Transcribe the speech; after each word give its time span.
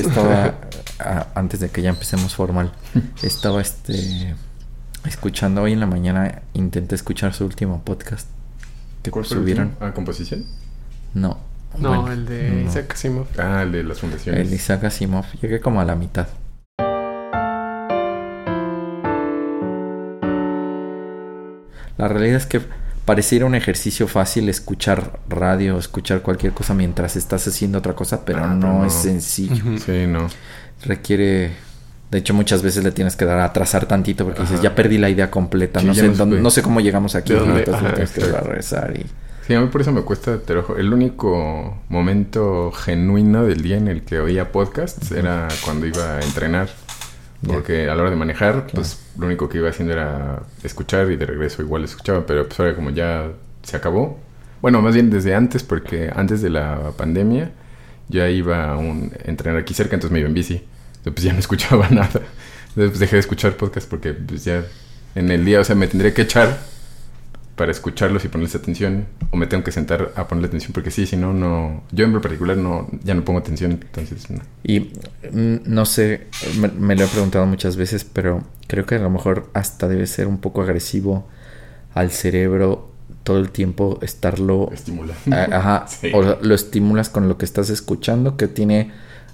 estaba, 0.00 0.54
antes 1.34 1.60
de 1.60 1.70
que 1.70 1.82
ya 1.82 1.90
empecemos 1.90 2.34
formal, 2.34 2.72
estaba 3.22 3.60
este 3.60 4.34
escuchando 5.06 5.62
hoy 5.62 5.72
en 5.72 5.80
la 5.80 5.86
mañana, 5.86 6.42
intenté 6.52 6.94
escuchar 6.94 7.32
su 7.32 7.44
último 7.44 7.82
podcast 7.82 8.28
que 9.02 9.10
subieron. 9.24 9.74
¿A 9.80 9.92
composición? 9.92 10.44
No. 11.14 11.38
No, 11.78 12.10
el 12.10 12.26
de 12.26 12.64
Isaac 12.66 12.92
Asimov. 12.94 13.26
Ah, 13.38 13.62
el 13.62 13.72
de 13.72 13.84
las 13.84 14.00
fundaciones. 14.00 14.40
El 14.40 14.50
de 14.50 14.56
Isaac 14.56 14.84
Asimov. 14.84 15.24
Llegué 15.40 15.60
como 15.60 15.80
a 15.80 15.84
la 15.84 15.94
mitad. 15.94 16.26
La 21.96 22.08
realidad 22.08 22.36
es 22.36 22.46
que 22.46 22.62
pareciera 23.10 23.44
un 23.44 23.56
ejercicio 23.56 24.06
fácil 24.06 24.48
escuchar 24.48 25.18
radio, 25.28 25.76
escuchar 25.78 26.22
cualquier 26.22 26.52
cosa 26.52 26.74
mientras 26.74 27.16
estás 27.16 27.44
haciendo 27.48 27.78
otra 27.78 27.92
cosa, 27.92 28.24
pero, 28.24 28.44
ah, 28.44 28.54
no, 28.54 28.86
es 28.86 28.92
sencillo. 28.92 29.64
Sí, 29.84 30.06
no. 30.06 30.28
Requiere 30.84 31.50
de 32.08 32.18
hecho, 32.18 32.34
muchas 32.34 32.62
veces 32.62 32.84
le 32.84 32.92
tienes 32.92 33.16
que 33.16 33.24
dar 33.24 33.40
a 33.40 33.46
atrasar 33.46 33.86
tantito 33.86 34.24
porque 34.24 34.42
dices, 34.42 34.62
ya 34.62 34.76
perdí 34.76 34.96
la 34.98 35.10
idea 35.10 35.28
completa. 35.28 35.82
no, 35.82 35.92
sé, 35.92 36.08
no, 36.08 36.50
sé 36.50 36.62
cómo 36.62 36.80
llegamos 36.80 37.16
aquí. 37.16 37.32
Entonces 37.32 37.66
le 37.66 37.90
tienes 37.94 38.12
que 38.12 38.20
regresar 38.20 38.94
y... 38.96 39.04
Sí, 39.44 39.54
a 39.54 39.60
mí 39.60 39.66
por 39.66 39.80
eso 39.80 39.90
me 39.90 40.02
cuesta, 40.02 40.38
te 40.38 40.54
El 40.78 40.92
único 40.92 41.82
momento 41.88 42.70
genuino 42.70 43.44
del 43.44 43.60
día 43.60 43.76
en 43.76 43.88
el 43.88 44.02
que 44.02 44.20
oía 44.20 44.52
podcasts 44.52 45.10
era 45.10 45.48
cuando 45.64 45.86
iba 45.86 46.18
a 46.18 46.20
entrenar. 46.20 46.68
Porque 47.46 47.88
a 47.88 47.94
la 47.94 48.02
hora 48.02 48.10
de 48.10 48.16
manejar, 48.16 48.66
pues 48.74 49.00
lo 49.18 49.26
único 49.26 49.48
que 49.48 49.58
iba 49.58 49.70
haciendo 49.70 49.94
era 49.94 50.42
escuchar 50.62 51.10
y 51.10 51.16
de 51.16 51.24
regreso 51.24 51.62
igual 51.62 51.84
escuchaba. 51.84 52.26
Pero 52.26 52.46
pues 52.46 52.60
ahora 52.60 52.74
como 52.74 52.90
ya 52.90 53.32
se 53.62 53.76
acabó. 53.76 54.18
Bueno, 54.60 54.82
más 54.82 54.94
bien 54.94 55.08
desde 55.08 55.34
antes, 55.34 55.62
porque 55.62 56.10
antes 56.14 56.42
de 56.42 56.50
la 56.50 56.92
pandemia 56.96 57.50
ya 58.08 58.28
iba 58.28 58.70
a 58.70 58.76
un, 58.76 59.12
entrenar 59.24 59.62
aquí 59.62 59.72
cerca, 59.72 59.94
entonces 59.94 60.12
me 60.12 60.18
iba 60.20 60.28
en 60.28 60.34
bici 60.34 60.62
pues 61.04 61.22
ya 61.22 61.32
no 61.32 61.38
escuchaba 61.46 61.88
nada. 61.88 62.20
Entonces 62.70 62.98
dejé 62.98 63.16
de 63.16 63.20
escuchar 63.20 63.56
podcast 63.56 63.88
porque 63.88 64.12
pues 64.12 64.44
ya 64.44 64.64
en 65.14 65.30
el 65.30 65.44
día, 65.44 65.60
o 65.60 65.64
sea, 65.64 65.74
me 65.74 65.88
tendría 65.88 66.12
que 66.12 66.22
echar 66.22 66.58
para 67.60 67.72
escucharlos 67.72 68.24
y 68.24 68.28
ponerles 68.28 68.54
atención 68.54 69.06
o 69.30 69.36
me 69.36 69.46
tengo 69.46 69.62
que 69.62 69.70
sentar 69.70 70.12
a 70.16 70.26
ponerle 70.26 70.48
atención 70.48 70.72
porque 70.72 70.90
sí, 70.90 71.04
si 71.04 71.18
no, 71.18 71.34
no, 71.34 71.82
yo 71.92 72.06
en 72.06 72.18
particular 72.18 72.56
no, 72.56 72.88
ya 73.04 73.12
no 73.12 73.22
pongo 73.22 73.38
atención, 73.38 73.72
entonces 73.72 74.30
no. 74.30 74.40
Y 74.62 74.80
mm, 75.30 75.56
no 75.66 75.84
sé, 75.84 76.28
me, 76.56 76.96
lo 76.96 77.04
he 77.04 77.06
preguntado 77.06 77.44
muchas 77.44 77.76
veces, 77.76 78.06
pero 78.06 78.44
creo 78.66 78.86
que 78.86 78.94
a 78.94 78.98
lo 78.98 79.10
mejor 79.10 79.50
hasta 79.52 79.88
debe 79.88 80.06
ser 80.06 80.26
un 80.26 80.38
poco 80.38 80.62
agresivo 80.62 81.28
al 81.92 82.10
cerebro 82.10 82.92
todo 83.24 83.38
el 83.38 83.50
tiempo 83.50 83.98
estarlo 84.00 84.70
estimulando. 84.72 85.20
Ajá, 85.30 85.84
o 86.14 86.22
lo 86.40 86.54
estimulas 86.54 87.10
con 87.10 87.28
lo 87.28 87.36
que 87.36 87.44
estás 87.44 87.68
escuchando 87.68 88.38
que 88.38 88.48
tiene 88.48 88.90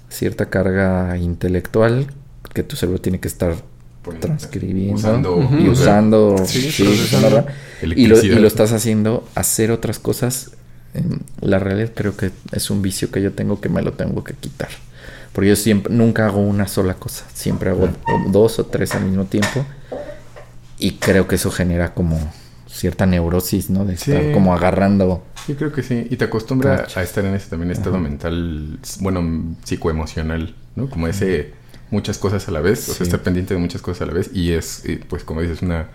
cierta 0.09 0.49
carga 0.49 1.17
intelectual 1.17 2.07
que 2.53 2.63
tu 2.63 2.75
cerebro 2.75 2.99
tiene 2.99 3.21
que 3.21 3.29
estar 3.29 3.55
transcribiendo 4.15 5.49
y 5.59 5.69
usando 5.69 6.35
y, 7.81 8.07
lo, 8.07 8.47
estás 8.47 8.73
haciendo 8.73 9.27
hacer 9.35 9.71
otras 9.71 9.99
cosas 9.99 10.51
la 11.41 11.59
realidad 11.59 11.91
creo 11.93 12.15
que 12.15 12.31
es 12.51 12.69
un 12.69 12.81
vicio 12.81 13.11
que 13.11 13.21
yo 13.21 13.33
tengo 13.33 13.61
que 13.61 13.69
me 13.69 13.81
lo 13.81 13.93
tengo 13.93 14.23
que 14.23 14.33
quitar. 14.33 14.69
Porque 15.33 15.49
yo 15.49 15.55
siempre 15.55 15.93
nunca 15.93 16.25
hago 16.25 16.39
una 16.39 16.67
sola 16.67 16.95
cosa 16.95 17.25
siempre 17.33 17.69
hago 17.69 17.89
dos 18.29 18.59
o 18.59 18.65
tres 18.65 18.95
al 18.95 19.05
mismo 19.05 19.25
tiempo. 19.25 19.65
Y 20.79 20.93
creo 20.93 21.27
que 21.27 21.35
eso 21.35 21.51
genera 21.51 21.93
como 21.93 22.19
cierta 22.67 23.05
neurosis, 23.05 23.69
¿no? 23.69 23.85
De 23.85 23.93
estar 23.93 24.31
como 24.31 24.53
agarrando. 24.53 25.23
Sí, 25.45 25.55
creo 25.55 25.71
que 25.71 25.83
sí. 25.83 26.07
Y 26.09 26.17
te 26.17 26.25
acostumbra 26.25 26.87
a 26.95 27.03
estar 27.03 27.25
en 27.25 27.33
ese 27.33 27.49
también 27.49 27.71
estado 27.71 27.97
mental, 27.97 28.79
bueno, 28.99 29.55
psicoemocional, 29.63 30.55
¿no? 30.75 30.89
Como 30.89 31.07
ese 31.07 31.53
muchas 31.91 32.17
cosas 32.17 32.47
a 32.47 32.51
la 32.51 32.61
vez, 32.61 32.89
o 32.89 32.93
sea, 32.93 33.03
estar 33.05 33.21
pendiente 33.21 33.53
de 33.53 33.59
muchas 33.59 33.81
cosas 33.81 34.03
a 34.03 34.05
la 34.07 34.13
vez 34.13 34.29
y 34.33 34.51
es, 34.53 34.83
pues 35.09 35.23
como 35.23 35.41
dices, 35.41 35.61
un 35.61 35.85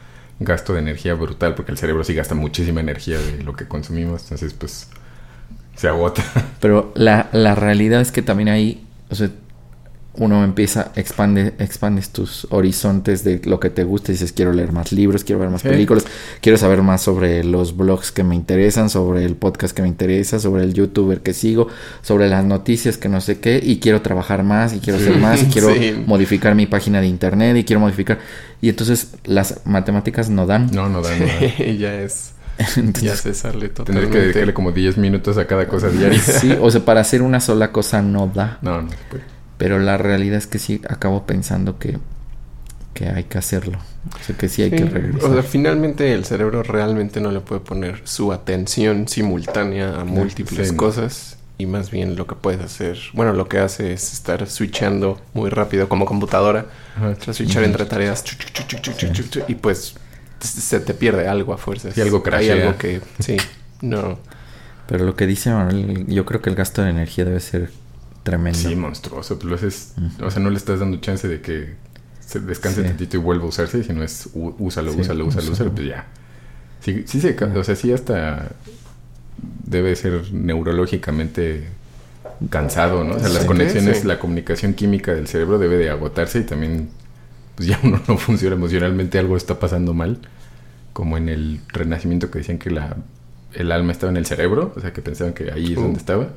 gasto 0.41 0.73
de 0.73 0.81
energía 0.81 1.15
brutal 1.15 1.55
porque 1.55 1.73
el 1.73 1.79
cerebro 1.79 2.05
sí 2.05 2.15
gasta 2.15 2.35
muchísima 2.35 2.81
energía 2.81 3.19
de 3.19 3.43
lo 3.43 3.55
que 3.55 3.67
consumimos, 3.69 4.23
entonces 4.23 4.55
pues 4.55 4.89
se 5.77 5.89
agota. 5.89 6.23
Pero 6.61 6.93
la, 6.95 7.29
la 7.33 7.55
realidad 7.55 8.01
es 8.01 8.13
que 8.13 8.23
también 8.23 8.49
hay, 8.49 8.85
o 9.11 9.15
sea, 9.15 9.31
uno 10.15 10.45
empieza, 10.45 10.93
expande, 10.95 11.55
expandes 11.59 12.11
tus 12.11 12.47
horizontes 12.51 13.25
de 13.25 13.41
lo 13.45 13.59
que 13.59 13.71
te 13.71 13.85
gusta 13.85 14.13
y 14.13 14.15
dices, 14.15 14.33
quiero 14.33 14.53
leer 14.53 14.73
más 14.73 14.93
libros, 14.93 15.25
quiero 15.25 15.41
ver 15.41 15.49
más 15.49 15.63
películas, 15.63 16.05
quiero 16.41 16.59
saber 16.59 16.83
más 16.83 17.01
sobre 17.01 17.43
los 17.45 17.77
blogs 17.77 18.13
que 18.13 18.23
me 18.23 18.35
interesan, 18.35 18.91
sobre 18.91 19.25
el 19.25 19.37
podcast 19.37 19.75
que 19.75 19.81
me 19.81 19.89
interesa, 19.89 20.39
sobre 20.39 20.65
el 20.65 20.75
youtuber 20.75 21.21
que 21.21 21.33
sigo, 21.33 21.69
sobre 22.03 22.29
las 22.29 22.45
noticias 22.45 22.99
que 22.99 23.09
no 23.09 23.23
sé 23.23 23.41
qué, 23.41 23.59
y 23.63 23.81
quiero 23.81 24.03
trabajar 24.03 24.43
más, 24.43 24.75
y 24.75 24.81
quiero 24.81 24.99
hacer 24.99 25.17
más, 25.17 25.43
y 25.43 25.47
quiero 25.47 25.71
modificar 26.07 26.55
mi 26.55 26.67
página 26.67 27.01
de 27.01 27.07
internet, 27.07 27.57
y 27.57 27.65
quiero 27.65 27.81
modificar. 27.81 28.19
Y 28.61 28.69
entonces 28.69 29.15
las 29.25 29.61
matemáticas 29.65 30.29
no 30.29 30.47
dan. 30.47 30.71
No, 30.73 30.89
no 30.89 31.01
dan. 31.01 31.19
ya 31.79 32.01
es... 32.03 32.33
ya 33.01 33.17
se 33.17 33.33
sale 33.33 33.71
Tendré 33.71 34.11
que 34.11 34.19
dedicarle 34.19 34.53
como 34.53 34.73
10 34.73 34.99
minutos 34.99 35.39
a 35.39 35.47
cada 35.47 35.67
cosa 35.67 35.89
diaria. 35.89 36.21
sí, 36.21 36.55
o 36.61 36.71
sea, 36.71 36.85
para 36.85 37.01
hacer 37.01 37.23
una 37.23 37.41
sola 37.41 37.73
cosa 37.73 38.03
no 38.03 38.27
da. 38.27 38.59
No, 38.61 38.83
no 38.83 38.91
se 38.91 38.97
puede. 39.11 39.32
Pero 39.63 39.79
la 39.79 39.97
realidad 39.97 40.39
es 40.39 40.49
que 40.49 40.59
sí 40.59 40.81
acabo 40.89 41.25
pensando 41.25 41.79
que, 41.79 41.97
que 42.95 43.07
hay 43.07 43.23
que 43.23 43.39
hacerlo. 43.39 43.79
O 44.13 44.25
sea, 44.25 44.37
que 44.37 44.49
sí 44.49 44.63
hay 44.63 44.73
que 44.73 44.85
regresar. 44.87 45.31
O 45.31 45.33
sea, 45.35 45.45
finalmente 45.45 46.13
el 46.15 46.25
cerebro 46.25 46.65
realmente 46.65 47.21
no 47.21 47.31
le 47.31 47.39
puede 47.39 47.61
poner 47.61 48.01
su 48.03 48.33
atención 48.33 49.07
simultánea 49.07 50.01
a 50.01 50.05
múltiples 50.05 50.73
cosas. 50.73 51.39
Y 51.59 51.67
más 51.67 51.93
bien 51.93 52.17
lo 52.17 52.27
que 52.27 52.35
puedes 52.35 52.61
hacer, 52.61 52.99
bueno, 53.13 53.35
lo 53.35 53.49
que 53.49 53.59
hace 53.59 53.93
es 53.93 54.13
estar 54.13 54.49
switchando 54.49 55.21
muy 55.33 55.49
rápido 55.49 55.89
como 55.89 56.07
computadora. 56.07 56.67
Switchar 57.31 57.63
entre 57.63 57.85
tareas. 57.85 58.25
y 59.47 59.55
pues 59.55 59.95
se 60.41 60.81
te 60.81 60.93
pierde 60.93 61.29
algo 61.29 61.53
a 61.53 61.57
fuerza. 61.57 61.91
Y 61.95 62.01
algo 62.01 62.21
Hay 62.33 62.51
algo 62.51 62.77
que, 62.79 63.01
sí, 63.21 63.37
no. 63.81 64.19
Pero 64.89 65.05
lo 65.05 65.15
que 65.15 65.29
dice 65.29 65.51
Manuel, 65.51 66.05
yo 66.09 66.27
creo 66.27 66.43
que 66.43 66.51
el 66.51 66.57
gasto 66.57 66.83
de 66.83 66.91
energía 66.91 67.25
debe 67.25 67.39
ser 67.39 67.71
Tremendo. 68.23 68.59
Sí, 68.59 68.77
monstruoso. 68.77 69.39
Lo 69.43 69.55
haces, 69.55 69.95
O 70.21 70.31
sea, 70.31 70.43
no 70.43 70.51
le 70.51 70.57
estás 70.57 70.81
dando 70.81 70.99
chance 71.01 71.27
de 71.27 71.41
que 71.41 71.75
se 72.21 72.41
descanse 72.41 72.83
tantito 72.83 73.17
y 73.17 73.21
vuelva 73.21 73.45
a 73.45 73.49
usarse, 73.49 73.83
sino 73.83 74.03
es 74.03 74.31
úsalo, 74.33 74.93
úsalo, 74.95 75.27
úsalo, 75.27 75.53
úsalo, 75.53 75.73
pues 75.73 75.89
ya. 75.89 76.07
Sí, 76.81 77.05
sí 77.07 77.21
se, 77.21 77.37
o 77.45 77.65
sea, 77.65 77.77
sí 77.77 77.93
hasta 77.93 78.53
debe 79.65 79.95
ser 79.97 80.33
neurológicamente 80.33 81.65
cansado, 82.51 83.05
¿no? 83.05 83.17
O 83.17 83.19
sea, 83.21 83.29
las 83.29 83.45
conexiones, 83.45 84.05
la 84.05 84.19
comunicación 84.19 84.75
química 84.75 85.13
del 85.15 85.27
cerebro 85.29 85.59
debe 85.59 85.77
de 85.77 85.91
agotarse 85.91 86.41
y 86.41 86.45
también, 86.45 86.91
pues 87.57 87.69
ya 87.69 87.79
uno 87.85 88.01
no 88.07 88.17
funciona 88.17 88.57
emocionalmente, 88.57 89.19
algo 89.19 89.37
está 89.37 89.59
pasando 89.59 89.95
mal. 89.95 90.19
Como 90.93 91.17
en 91.17 91.29
el 91.29 91.61
renacimiento 91.69 92.31
que 92.31 92.39
decían 92.41 92.59
que 92.59 92.71
la, 92.71 92.97
el 93.55 93.73
alma 93.73 93.93
estaba 93.93 94.11
en 94.11 94.19
el 94.19 94.27
cerebro, 94.27 94.73
o 94.77 94.81
sea, 94.81 94.93
que 94.93 95.01
pensaban 95.01 95.33
que 95.33 95.51
ahí 95.51 95.73
es 95.73 95.77
donde 95.77 95.99
estaba. 95.99 96.29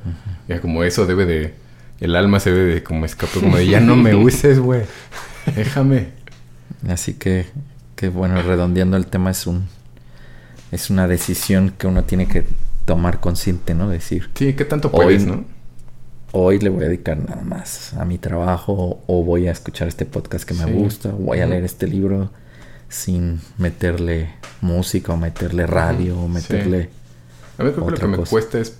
Ya 0.48 0.60
como 0.60 0.82
eso 0.82 1.06
debe 1.06 1.26
de 1.26 1.54
el 2.00 2.16
alma 2.16 2.40
se 2.40 2.50
ve 2.50 2.60
de 2.74 2.82
como 2.82 3.04
escapó, 3.06 3.40
como 3.40 3.56
de 3.56 3.66
ya 3.66 3.80
no 3.80 3.96
me 3.96 4.14
uses, 4.16 4.58
güey. 4.58 4.82
Déjame. 5.54 6.08
Así 6.88 7.14
que, 7.14 7.46
que 7.94 8.08
bueno, 8.08 8.42
redondeando 8.42 8.96
el 8.96 9.06
tema 9.06 9.30
es 9.30 9.46
un 9.46 9.68
es 10.72 10.90
una 10.90 11.08
decisión 11.08 11.72
que 11.76 11.86
uno 11.86 12.04
tiene 12.04 12.26
que 12.26 12.44
tomar 12.84 13.20
consciente, 13.20 13.74
¿no? 13.74 13.88
Decir. 13.88 14.30
Sí, 14.34 14.54
¿qué 14.54 14.64
tanto 14.64 14.90
puedes, 14.90 15.26
no? 15.26 15.44
Hoy 16.32 16.58
le 16.58 16.68
voy 16.68 16.84
a 16.84 16.88
dedicar 16.88 17.18
nada 17.18 17.42
más 17.42 17.94
a 17.94 18.04
mi 18.04 18.18
trabajo 18.18 19.02
o 19.06 19.24
voy 19.24 19.48
a 19.48 19.52
escuchar 19.52 19.88
este 19.88 20.04
podcast 20.04 20.46
que 20.46 20.54
me 20.54 20.66
gusta 20.66 21.08
o 21.08 21.12
voy 21.12 21.40
a 21.40 21.46
leer 21.46 21.64
este 21.64 21.86
libro 21.86 22.30
sin 22.88 23.40
meterle 23.58 24.30
música 24.60 25.12
o 25.12 25.16
meterle 25.16 25.66
radio 25.66 26.18
o 26.18 26.28
meterle... 26.28 26.90
A 27.58 27.62
mí 27.62 27.70
creo 27.70 27.86
que 27.86 27.90
lo 27.92 27.96
que 27.96 28.06
me 28.06 28.18
cuesta 28.18 28.58
es 28.58 28.76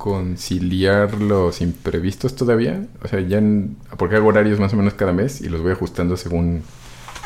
conciliar 0.00 1.20
los 1.20 1.60
imprevistos 1.60 2.34
todavía. 2.34 2.86
O 3.04 3.08
sea, 3.08 3.20
ya 3.20 3.36
en, 3.36 3.76
porque 3.98 4.16
hago 4.16 4.28
horarios 4.28 4.58
más 4.58 4.72
o 4.72 4.76
menos 4.76 4.94
cada 4.94 5.12
mes 5.12 5.42
y 5.42 5.50
los 5.50 5.60
voy 5.60 5.72
ajustando 5.72 6.16
según 6.16 6.62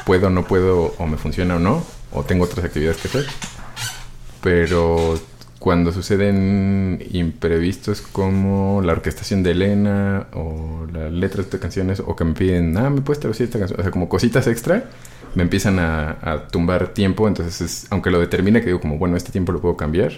puedo 0.04 0.28
no 0.28 0.44
puedo 0.44 0.92
o 0.98 1.06
me 1.06 1.16
funciona 1.16 1.54
o 1.54 1.60
no. 1.60 1.84
O 2.10 2.24
tengo 2.24 2.44
otras 2.44 2.64
actividades 2.64 3.00
que 3.00 3.06
hacer. 3.06 3.26
Pero 4.42 5.20
cuando 5.60 5.92
suceden 5.92 7.00
imprevistos 7.12 8.00
como 8.00 8.82
la 8.82 8.92
orquestación 8.92 9.44
de 9.44 9.52
Elena 9.52 10.26
o 10.32 10.84
las 10.92 11.12
letras 11.12 11.48
de 11.52 11.60
canciones 11.60 12.00
o 12.04 12.16
que 12.16 12.24
me 12.24 12.34
piden, 12.34 12.76
ah, 12.76 12.90
me 12.90 13.02
puedes 13.02 13.20
traducir 13.20 13.44
esta 13.44 13.60
canción. 13.60 13.78
O 13.78 13.82
sea, 13.84 13.92
como 13.92 14.08
cositas 14.08 14.48
extra, 14.48 14.90
me 15.36 15.44
empiezan 15.44 15.78
a, 15.78 16.18
a 16.20 16.48
tumbar 16.48 16.88
tiempo. 16.88 17.28
Entonces, 17.28 17.86
aunque 17.90 18.10
lo 18.10 18.18
determine, 18.18 18.58
que 18.58 18.66
digo 18.66 18.80
como, 18.80 18.98
bueno, 18.98 19.16
este 19.16 19.30
tiempo 19.30 19.52
lo 19.52 19.60
puedo 19.60 19.76
cambiar. 19.76 20.10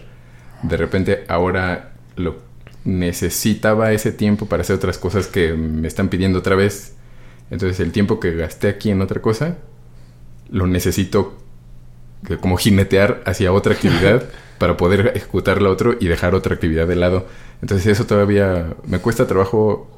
De 0.62 0.78
repente 0.78 1.26
ahora 1.28 1.92
lo 2.16 2.46
necesitaba 2.86 3.92
ese 3.92 4.12
tiempo 4.12 4.46
para 4.46 4.62
hacer 4.62 4.76
otras 4.76 4.96
cosas 4.96 5.26
que 5.26 5.52
me 5.52 5.88
están 5.88 6.08
pidiendo 6.08 6.38
otra 6.38 6.56
vez. 6.56 6.94
Entonces 7.50 7.80
el 7.80 7.92
tiempo 7.92 8.20
que 8.20 8.34
gasté 8.34 8.68
aquí 8.68 8.90
en 8.90 9.02
otra 9.02 9.20
cosa, 9.20 9.58
lo 10.50 10.66
necesito 10.66 11.36
como 12.40 12.56
jinetear 12.56 13.22
hacia 13.26 13.52
otra 13.52 13.74
actividad 13.74 14.24
para 14.58 14.76
poder 14.76 15.12
ejecutar 15.14 15.60
la 15.60 15.68
otra 15.68 15.96
y 16.00 16.06
dejar 16.06 16.34
otra 16.34 16.54
actividad 16.54 16.86
de 16.86 16.96
lado. 16.96 17.26
Entonces 17.60 17.86
eso 17.88 18.06
todavía 18.06 18.74
me 18.86 19.00
cuesta 19.00 19.26
trabajo 19.26 19.90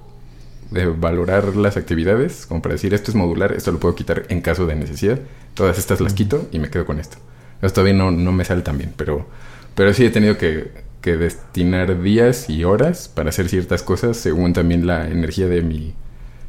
de 0.70 0.86
valorar 0.86 1.56
las 1.56 1.76
actividades, 1.76 2.46
como 2.46 2.60
para 2.60 2.74
decir 2.74 2.92
esto 2.92 3.10
es 3.10 3.14
modular, 3.14 3.52
esto 3.52 3.72
lo 3.72 3.80
puedo 3.80 3.94
quitar 3.94 4.24
en 4.28 4.40
caso 4.40 4.66
de 4.66 4.76
necesidad. 4.76 5.18
Todas 5.54 5.78
estas 5.78 6.00
las 6.00 6.14
quito 6.14 6.48
y 6.52 6.58
me 6.58 6.70
quedo 6.70 6.86
con 6.86 6.98
esto. 6.98 7.18
Esto 7.62 7.76
todavía 7.76 7.94
no, 7.94 8.10
no 8.10 8.32
me 8.32 8.44
sale 8.44 8.62
tan 8.62 8.78
bien, 8.78 8.92
pero, 8.96 9.26
pero 9.74 9.92
sí 9.94 10.04
he 10.04 10.10
tenido 10.10 10.38
que, 10.38 10.87
que 11.00 11.16
destinar 11.16 12.02
días 12.02 12.50
y 12.50 12.64
horas 12.64 13.08
para 13.08 13.30
hacer 13.30 13.48
ciertas 13.48 13.82
cosas 13.82 14.16
según 14.16 14.52
también 14.52 14.86
la 14.86 15.08
energía 15.08 15.46
de 15.48 15.62
mi 15.62 15.94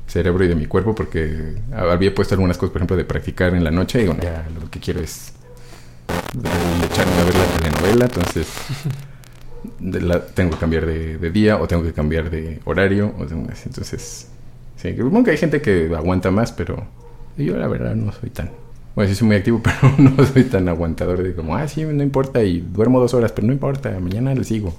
cerebro 0.07 0.43
y 0.43 0.47
de 0.47 0.55
mi 0.55 0.65
cuerpo, 0.65 0.95
porque 0.95 1.55
había 1.71 2.13
puesto 2.13 2.35
algunas 2.35 2.57
cosas, 2.57 2.71
por 2.71 2.79
ejemplo, 2.79 2.97
de 2.97 3.05
practicar 3.05 3.53
en 3.53 3.63
la 3.63 3.71
noche 3.71 4.03
y 4.03 4.07
bueno, 4.07 4.21
ya 4.23 4.47
lo 4.59 4.69
que 4.69 4.79
quiero 4.79 5.01
es 5.01 5.33
echarme 6.83 7.13
a 7.13 7.23
ver 7.25 7.35
la 7.35 7.45
telenovela, 7.45 8.05
entonces 8.05 8.47
la, 9.79 10.25
tengo 10.25 10.51
que 10.51 10.57
cambiar 10.57 10.85
de, 10.85 11.31
día 11.31 11.57
o 11.57 11.67
tengo 11.67 11.83
que 11.83 11.93
cambiar 11.93 12.29
de 12.29 12.59
horario. 12.65 13.13
O 13.17 13.23
entonces, 13.23 14.27
sí, 14.75 14.95
supongo 14.97 15.25
que 15.25 15.31
hay 15.31 15.37
gente 15.37 15.61
que 15.61 15.91
aguanta 15.95 16.31
más, 16.31 16.51
pero 16.51 16.87
yo 17.37 17.57
la 17.57 17.67
verdad 17.67 17.95
no 17.95 18.11
soy 18.11 18.29
tan... 18.29 18.51
Bueno, 18.99 19.13
sí 19.13 19.17
soy 19.17 19.27
muy 19.27 19.37
activo, 19.37 19.61
pero 19.63 19.95
no 19.97 20.25
soy 20.25 20.43
tan 20.43 20.67
aguantador 20.67 21.23
de 21.23 21.33
como, 21.33 21.55
ah, 21.55 21.65
sí, 21.69 21.85
no 21.85 22.03
importa 22.03 22.43
y 22.43 22.59
duermo 22.59 22.99
dos 22.99 23.13
horas, 23.13 23.31
pero 23.31 23.47
no 23.47 23.53
importa, 23.53 23.97
mañana 23.97 24.35
le 24.35 24.43
sigo. 24.43 24.75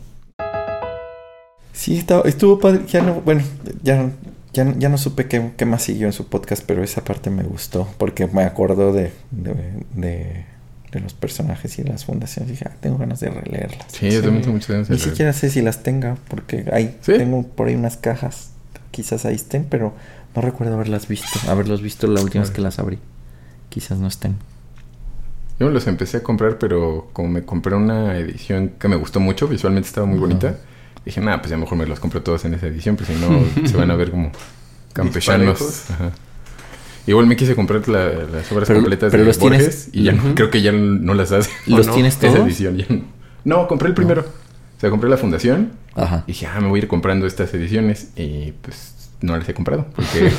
Sí, 1.73 1.97
estaba, 1.97 2.29
estuvo 2.29 2.59
padre. 2.59 2.83
Ya 2.87 3.01
no, 3.01 3.23
bueno, 3.23 3.43
ya, 3.83 4.11
ya, 4.53 4.75
ya 4.77 4.91
no 4.91 4.99
supe 4.99 5.25
qué, 5.25 5.53
qué, 5.57 5.65
más 5.65 5.85
siguió 5.85 6.07
en 6.07 6.13
su 6.13 6.27
podcast, 6.27 6.63
pero 6.67 6.85
esa 6.85 7.03
parte 7.03 7.31
me 7.31 7.45
gustó 7.45 7.89
porque 7.97 8.27
me 8.27 8.43
acordó 8.43 8.93
de, 8.93 9.11
de 9.31 10.45
de 10.93 11.01
los 11.01 11.15
personajes 11.15 11.79
y 11.79 11.83
de 11.83 11.89
las 11.89 12.05
fundaciones. 12.05 12.51
Dije, 12.51 12.67
ah, 12.69 12.77
tengo 12.79 12.99
ganas 12.99 13.21
de 13.21 13.31
releerlas. 13.31 13.87
Sí, 13.91 14.11
yo 14.11 14.21
también 14.21 14.43
tengo 14.43 14.53
muchas 14.53 14.69
ganas 14.69 14.91
Ni 14.91 14.99
siquiera 14.99 15.33
sé 15.33 15.49
si 15.49 15.63
las 15.63 15.83
tenga, 15.83 16.19
porque 16.29 16.67
hay, 16.71 16.99
tengo 17.07 17.45
por 17.45 17.69
ahí 17.69 17.75
unas 17.75 17.97
cajas. 17.97 18.51
Quizás 18.91 19.25
ahí 19.25 19.37
estén, 19.37 19.65
pero 19.65 19.95
no 20.37 20.43
recuerdo 20.43 20.75
haberlas 20.75 21.09
visto. 21.09 21.27
Haberlos 21.49 21.81
visto 21.81 22.07
la 22.07 22.21
última 22.21 22.45
vez 22.45 22.51
que 22.51 22.61
las 22.61 22.79
abrí. 22.79 22.99
Quizás 23.71 23.99
no 23.99 24.09
estén. 24.09 24.37
Yo 25.59 25.71
los 25.71 25.87
empecé 25.87 26.19
a 26.19 26.23
comprar, 26.23 26.59
pero 26.59 27.09
como 27.13 27.29
me 27.29 27.45
compré 27.45 27.75
una 27.75 28.17
edición 28.19 28.73
que 28.79 28.89
me 28.89 28.97
gustó 28.97 29.21
mucho, 29.21 29.49
visualmente 29.49 29.89
estaba 29.89 30.07
muy 30.07 30.19
bonita, 30.19 30.59
dije, 31.05 31.21
nada, 31.21 31.41
pues 31.41 31.51
ya 31.51 31.57
mejor 31.57 31.79
me 31.79 31.87
los 31.87 32.01
compro 32.01 32.23
todos 32.23 32.45
en 32.45 32.55
esa 32.55 32.67
edición, 32.67 32.97
pues 32.97 33.09
si 33.09 33.15
no 33.15 33.43
se 33.69 33.77
van 33.77 33.91
a 33.91 33.97
ver 33.97 34.11
como 34.11 34.33
campechanos. 34.93 35.91
Ajá. 35.91 36.13
Igual 37.07 37.27
me 37.27 37.37
quise 37.37 37.55
comprar 37.57 37.87
las 37.89 38.53
obras 38.53 38.69
completas 38.69 39.13
de 39.13 39.25
Borges 39.25 39.89
y 39.93 40.05
ya 40.05 40.15
creo 40.35 40.51
que 40.51 40.63
ya 40.63 40.73
no 40.73 41.15
las 41.15 41.33
hace. 41.33 41.51
¿Los 41.67 41.93
tienes 41.93 42.17
todos? 42.19 42.35
Esa 42.35 42.45
edición. 42.45 43.05
No. 43.45 43.67
compré 43.67 43.89
el 43.89 43.95
primero. 43.95 44.23
O 44.23 44.81
sea, 44.81 44.91
compré 44.91 45.11
la 45.11 45.17
fundación. 45.17 45.73
Ajá. 45.95 46.25
Y 46.27 46.33
dije, 46.33 46.47
ah, 46.47 46.61
me 46.61 46.69
voy 46.69 46.81
a 46.81 46.83
ir 46.83 46.89
comprando 46.89 47.27
estas 47.27 47.53
ediciones. 47.55 48.11
Y 48.17 48.53
pues 48.63 48.95
no 49.23 49.37
las 49.37 49.49
he 49.49 49.55
comprado. 49.55 49.87
Porque, 49.95 50.33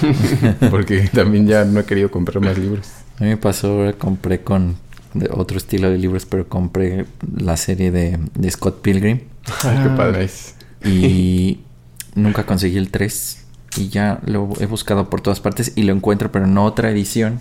porque 0.71 1.09
también 1.13 1.47
ya 1.47 1.65
no 1.65 1.79
he 1.79 1.85
querido 1.85 2.09
comprar 2.09 2.41
más 2.43 2.57
libros. 2.57 2.87
A 3.19 3.23
mí 3.23 3.29
me 3.29 3.37
pasó, 3.37 3.93
compré 3.97 4.41
con 4.41 4.77
otro 5.31 5.57
estilo 5.57 5.89
de 5.89 5.97
libros, 5.97 6.25
pero 6.25 6.47
compré 6.47 7.05
la 7.35 7.57
serie 7.57 7.91
de, 7.91 8.19
de 8.33 8.51
Scott 8.51 8.81
Pilgrim. 8.81 9.21
Ay, 9.63 9.79
qué 9.83 9.89
padre. 9.89 10.29
Y 10.83 11.59
nunca 12.15 12.45
conseguí 12.45 12.77
el 12.77 12.89
3 12.89 13.45
y 13.77 13.89
ya 13.89 14.19
lo 14.25 14.49
he 14.59 14.65
buscado 14.65 15.09
por 15.09 15.21
todas 15.21 15.39
partes 15.39 15.73
y 15.75 15.83
lo 15.83 15.93
encuentro, 15.93 16.31
pero 16.31 16.47
no 16.47 16.65
otra 16.65 16.89
edición. 16.91 17.39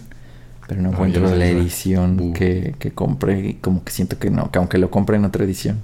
Pero 0.69 0.83
no 0.83 0.91
ah, 0.91 0.93
encuentro 0.93 1.35
la 1.35 1.47
edición 1.47 2.33
que, 2.33 2.77
que, 2.79 2.93
compré 2.93 3.41
y 3.41 3.55
como 3.55 3.83
que 3.83 3.91
siento 3.91 4.21
que 4.21 4.31
no, 4.31 4.53
que 4.53 4.61
aunque 4.61 4.79
lo 4.79 4.89
compre 4.89 5.17
en 5.17 5.25
otra 5.25 5.45
edición, 5.45 5.83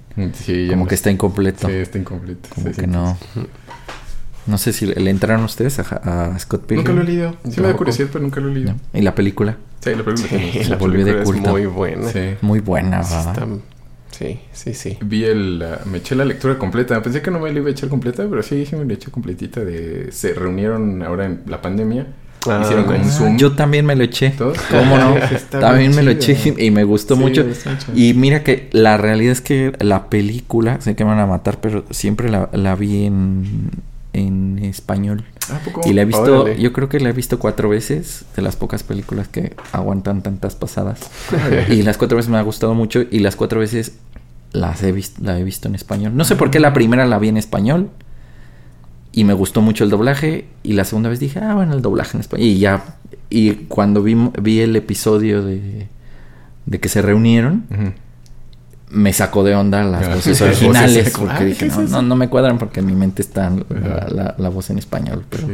como 0.70 0.86
que 0.86 0.94
está 0.94 1.10
incompleto. 1.10 1.66
Sí, 1.66 1.74
está 1.74 1.98
incompleto. 1.98 2.48
Como 2.54 2.70
que 2.70 2.86
no. 2.86 3.18
No 4.46 4.58
sé 4.58 4.72
si 4.72 4.86
le 4.86 5.10
entraron 5.10 5.44
ustedes 5.44 5.78
a, 5.80 6.38
Scott 6.38 6.66
Pilgrim. 6.66 6.86
Nunca 6.86 6.92
lo 6.92 7.02
he 7.02 7.04
leído. 7.04 7.36
Sí 7.50 7.60
me 7.60 7.68
da 7.68 7.76
curiosidad, 7.76 8.08
pero 8.12 8.22
nunca 8.22 8.40
lo 8.40 8.48
he 8.48 8.54
leído. 8.54 8.74
¿Y 8.92 9.02
la 9.02 9.14
película? 9.14 9.56
Sí, 9.80 9.94
la 9.94 10.04
película. 10.04 10.28
Sí, 10.28 10.64
la 10.68 10.76
volvió 10.76 11.04
de 11.04 11.22
culto. 11.22 11.50
muy 11.50 11.66
buena. 11.66 12.08
Muy 12.42 12.60
buena, 12.60 12.98
¿verdad? 12.98 13.48
Sí, 14.10 14.40
sí, 14.52 14.72
sí. 14.72 14.96
Vi 15.02 15.24
el... 15.24 15.62
me 15.84 15.98
eché 15.98 16.14
la 16.14 16.24
lectura 16.24 16.56
completa. 16.56 17.02
Pensé 17.02 17.20
que 17.20 17.30
no 17.30 17.38
me 17.38 17.52
la 17.52 17.58
iba 17.58 17.68
a 17.68 17.72
echar 17.72 17.88
completa, 17.88 18.26
pero 18.28 18.42
sí, 18.42 18.64
sí 18.64 18.74
me 18.74 18.84
la 18.84 18.94
eché 18.94 19.10
completita 19.10 19.62
de... 19.62 20.10
Se 20.10 20.32
reunieron 20.32 21.02
ahora 21.02 21.26
en 21.26 21.42
la 21.46 21.60
pandemia. 21.60 22.06
Ah, 22.48 22.60
hicieron 22.62 22.84
como 22.86 22.98
un 22.98 23.10
Zoom. 23.10 23.36
Yo 23.36 23.52
también 23.52 23.84
me 23.84 23.94
lo 23.94 24.04
eché. 24.04 24.32
¿Cómo 24.38 24.96
no? 24.96 25.16
también 25.50 25.94
me 25.94 26.02
lo 26.02 26.12
eché 26.12 26.54
y 26.56 26.70
me 26.70 26.84
gustó 26.84 27.16
mucho. 27.16 27.44
Y 27.94 28.14
mira 28.14 28.42
que 28.42 28.70
la 28.72 28.96
realidad 28.96 29.32
es 29.32 29.40
que 29.40 29.72
la 29.80 30.08
película, 30.08 30.80
sé 30.80 30.94
que 30.94 31.04
me 31.04 31.10
van 31.10 31.20
a 31.20 31.26
matar, 31.26 31.60
pero 31.60 31.84
siempre 31.90 32.30
la, 32.30 32.48
la 32.52 32.74
vi 32.74 33.04
en, 33.04 33.70
en 34.16 34.58
español. 34.60 35.24
¿Ah, 35.50 35.60
y 35.84 35.92
la 35.92 36.02
he 36.02 36.04
visto, 36.06 36.48
yo 36.52 36.72
creo 36.72 36.88
que 36.88 36.98
la 37.00 37.10
he 37.10 37.12
visto 37.12 37.38
cuatro 37.38 37.68
veces, 37.68 38.24
de 38.34 38.42
las 38.42 38.56
pocas 38.56 38.82
películas 38.82 39.28
que 39.28 39.54
aguantan 39.72 40.22
tantas 40.22 40.54
pasadas. 40.54 41.00
y 41.68 41.82
las 41.82 41.98
cuatro 41.98 42.16
veces 42.16 42.30
me 42.30 42.38
ha 42.38 42.42
gustado 42.42 42.74
mucho 42.74 43.04
y 43.10 43.20
las 43.20 43.36
cuatro 43.36 43.60
veces 43.60 43.98
las 44.52 44.82
he 44.82 44.92
visto, 44.92 45.22
la 45.22 45.38
he 45.38 45.44
visto 45.44 45.68
en 45.68 45.74
español. 45.74 46.16
No 46.16 46.24
sé 46.24 46.34
por 46.34 46.50
qué 46.50 46.60
la 46.60 46.72
primera 46.72 47.06
la 47.06 47.18
vi 47.18 47.28
en 47.28 47.36
español 47.36 47.90
y 49.12 49.24
me 49.24 49.34
gustó 49.34 49.60
mucho 49.60 49.84
el 49.84 49.90
doblaje 49.90 50.46
y 50.62 50.72
la 50.72 50.84
segunda 50.84 51.10
vez 51.10 51.20
dije, 51.20 51.38
ah, 51.40 51.54
bueno, 51.54 51.74
el 51.74 51.82
doblaje 51.82 52.16
en 52.16 52.20
español. 52.20 52.46
Y 52.46 52.58
ya, 52.58 52.96
y 53.28 53.52
cuando 53.68 54.02
vi, 54.02 54.16
vi 54.40 54.60
el 54.60 54.74
episodio 54.76 55.44
de, 55.44 55.88
de 56.64 56.80
que 56.80 56.88
se 56.88 57.02
reunieron, 57.02 57.64
me 58.96 59.12
sacó 59.12 59.44
de 59.44 59.54
onda 59.54 59.84
las 59.84 60.08
voces 60.08 60.40
originales 60.40 61.12
porque 61.16 61.44
dije, 61.44 61.68
no, 61.88 62.02
no, 62.02 62.16
me 62.16 62.28
cuadran 62.28 62.58
porque 62.58 62.80
en 62.80 62.86
mi 62.86 62.94
mente 62.94 63.22
está 63.22 63.52
la, 64.08 64.48
voz 64.48 64.70
en 64.70 64.78
español. 64.78 65.24
Pero... 65.28 65.48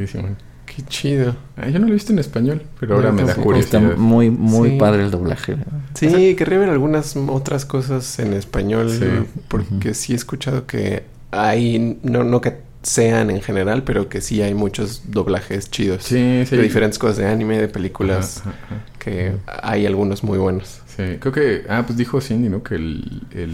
Qué 0.65 0.83
chido. 0.89 1.37
Ah, 1.57 1.69
yo 1.69 1.79
no 1.79 1.87
lo 1.87 1.93
he 1.93 1.95
visto 1.95 2.13
en 2.13 2.19
español, 2.19 2.63
pero 2.81 2.95
ahora 2.95 3.13
me 3.13 3.25
da 3.25 3.35
curiosidad. 3.35 3.83
Está 3.83 3.97
muy, 3.99 4.31
muy 4.31 4.79
padre 4.79 5.03
el 5.03 5.11
doblaje. 5.11 5.57
Sí, 5.95 6.35
querría 6.35 6.61
ver 6.61 6.71
algunas 6.71 7.15
otras 7.17 7.67
cosas 7.67 8.19
en 8.21 8.33
español, 8.33 8.91
porque 9.49 9.93
sí 9.93 10.13
he 10.13 10.17
escuchado 10.17 10.67
que 10.67 11.03
hay, 11.31 11.99
no, 12.03 12.25
no 12.25 12.41
que 12.41 12.57
sean 12.83 13.31
en 13.31 13.43
general, 13.43 13.83
pero 13.85 14.09
que 14.09 14.21
sí 14.21 14.41
hay 14.41 14.55
muchos 14.55 15.03
doblajes 15.09 15.71
chidos. 15.71 16.05
Sí, 16.05 16.45
sí. 16.47 16.57
De 16.57 16.63
diferentes 16.63 16.99
cosas 16.99 17.19
de 17.19 17.27
anime, 17.27 17.59
de 17.59 17.69
películas, 17.69 18.43
que 18.99 19.33
hay 19.47 19.85
algunos 19.85 20.25
muy 20.25 20.39
buenos. 20.39 20.82
Sí, 20.97 21.17
creo 21.21 21.33
que, 21.33 21.65
ah, 21.69 21.85
pues 21.87 21.97
dijo 21.97 22.21
Cindy, 22.21 22.49
¿no? 22.49 22.63
Que 22.63 22.75
el, 22.75 23.23
el 23.31 23.53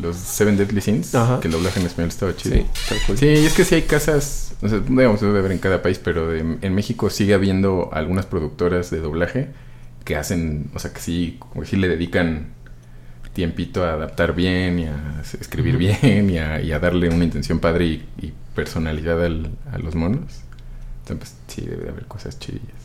los 0.00 0.16
Seven 0.16 0.56
Deadly 0.56 0.80
Sins, 0.80 1.12
que 1.40 1.48
el 1.48 1.52
doblaje 1.52 1.80
en 1.80 1.86
español 1.86 2.08
estaba 2.08 2.34
chido. 2.36 2.56
Sí, 2.56 2.96
sí, 3.16 3.26
y 3.26 3.46
es 3.46 3.54
que 3.54 3.64
sí 3.64 3.74
hay 3.74 3.82
casas, 3.82 4.54
no 4.62 4.68
sé, 4.68 4.80
digamos, 4.80 5.20
debe 5.20 5.38
haber 5.38 5.52
en 5.52 5.58
cada 5.58 5.82
país, 5.82 5.98
pero 6.02 6.34
en 6.34 6.74
México 6.74 7.10
sigue 7.10 7.34
habiendo 7.34 7.90
algunas 7.92 8.26
productoras 8.26 8.90
de 8.90 9.00
doblaje 9.00 9.48
que 10.04 10.16
hacen, 10.16 10.70
o 10.74 10.78
sea, 10.78 10.92
que 10.92 11.00
sí, 11.00 11.36
como 11.38 11.62
que 11.62 11.66
sí 11.66 11.76
le 11.76 11.88
dedican 11.88 12.48
tiempito 13.32 13.84
a 13.84 13.94
adaptar 13.94 14.34
bien 14.34 14.78
y 14.78 14.86
a 14.86 15.22
escribir 15.40 15.76
bien 15.76 16.30
y 16.30 16.38
a, 16.38 16.78
darle 16.78 17.08
una 17.08 17.24
intención 17.24 17.58
padre 17.58 17.86
y, 17.86 18.32
personalidad 18.54 19.24
a 19.24 19.78
los 19.78 19.96
monos. 19.96 20.44
Entonces, 21.00 21.34
pues, 21.34 21.34
sí, 21.48 21.66
debe 21.66 21.90
haber 21.90 22.06
cosas 22.06 22.38
chidillas. 22.38 22.83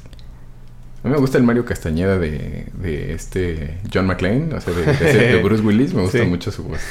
A 1.04 1.08
mí 1.08 1.14
me 1.14 1.20
gusta 1.20 1.38
el 1.38 1.44
Mario 1.46 1.66
Castañeda 1.66 2.18
de, 2.18 2.68
de 2.74 3.14
este 3.14 3.78
John 3.94 4.06
McClane, 4.06 4.54
o 4.54 4.60
sea, 4.60 4.74
de, 4.74 5.42
Bruce 5.44 5.64
Willis. 5.64 5.94
Me 5.94 6.02
gusta 6.02 6.24
mucho 6.26 6.52
su 6.52 6.64
voz. 6.64 6.82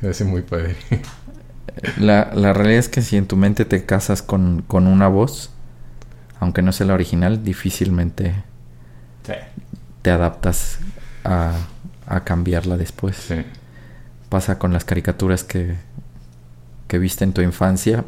Me 0.00 0.08
hace 0.08 0.24
muy 0.24 0.42
padre. 0.42 0.74
La, 1.98 2.32
la 2.34 2.52
realidad 2.52 2.80
es 2.80 2.88
que 2.88 3.02
si 3.02 3.16
en 3.16 3.26
tu 3.26 3.36
mente 3.36 3.64
te 3.64 3.84
casas 3.84 4.22
con, 4.22 4.62
con 4.62 4.88
una 4.88 5.06
voz, 5.06 5.50
aunque 6.40 6.62
no 6.62 6.72
sea 6.72 6.88
la 6.88 6.94
original, 6.94 7.44
difícilmente 7.44 8.34
te 10.02 10.10
adaptas 10.10 10.78
a, 11.24 11.54
a, 12.06 12.24
cambiarla 12.24 12.76
después. 12.76 13.28
Pasa 14.28 14.58
con 14.58 14.72
las 14.72 14.84
caricaturas 14.84 15.44
que, 15.44 15.76
que 16.86 16.98
viste 16.98 17.24
en 17.24 17.32
tu 17.32 17.42
infancia, 17.42 18.04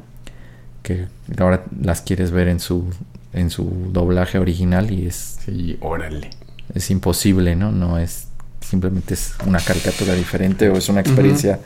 que 0.83 1.09
ahora 1.39 1.65
las 1.79 2.03
quieres 2.03 2.31
ver 2.31 2.49
en 2.49 2.61
su 2.61 2.91
en 3.33 3.51
su 3.51 3.91
doblaje 3.93 4.39
original 4.39 4.91
y 4.91 5.07
es... 5.07 5.39
Sí, 5.45 5.79
órale. 5.81 6.31
Es 6.75 6.91
imposible, 6.91 7.57
¿no? 7.57 7.73
No 7.73 7.99
es... 7.99 8.29
Simplemente 8.61 9.15
es 9.15 9.35
una 9.47 9.59
caricatura 9.59 10.15
diferente 10.15 10.69
o 10.69 10.77
es 10.77 10.89
una 10.89 11.01
experiencia 11.01 11.59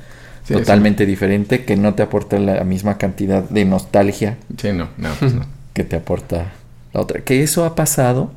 totalmente 0.47 1.07
diferente 1.07 1.65
que 1.65 1.77
no 1.77 1.95
te 1.95 2.03
aporta 2.03 2.39
la 2.39 2.65
misma 2.65 2.99
cantidad 2.99 3.43
de 3.43 3.65
nostalgia. 3.65 4.39
Sí, 4.57 4.73
no, 4.73 4.89
no, 4.97 5.11
pues 5.19 5.35
no. 5.35 5.47
Que 5.75 5.83
te 5.83 5.97
aporta 5.97 6.53
la 6.93 7.01
otra. 7.01 7.21
Que 7.23 7.43
eso 7.43 7.65
ha 7.65 7.75
pasado. 7.75 8.31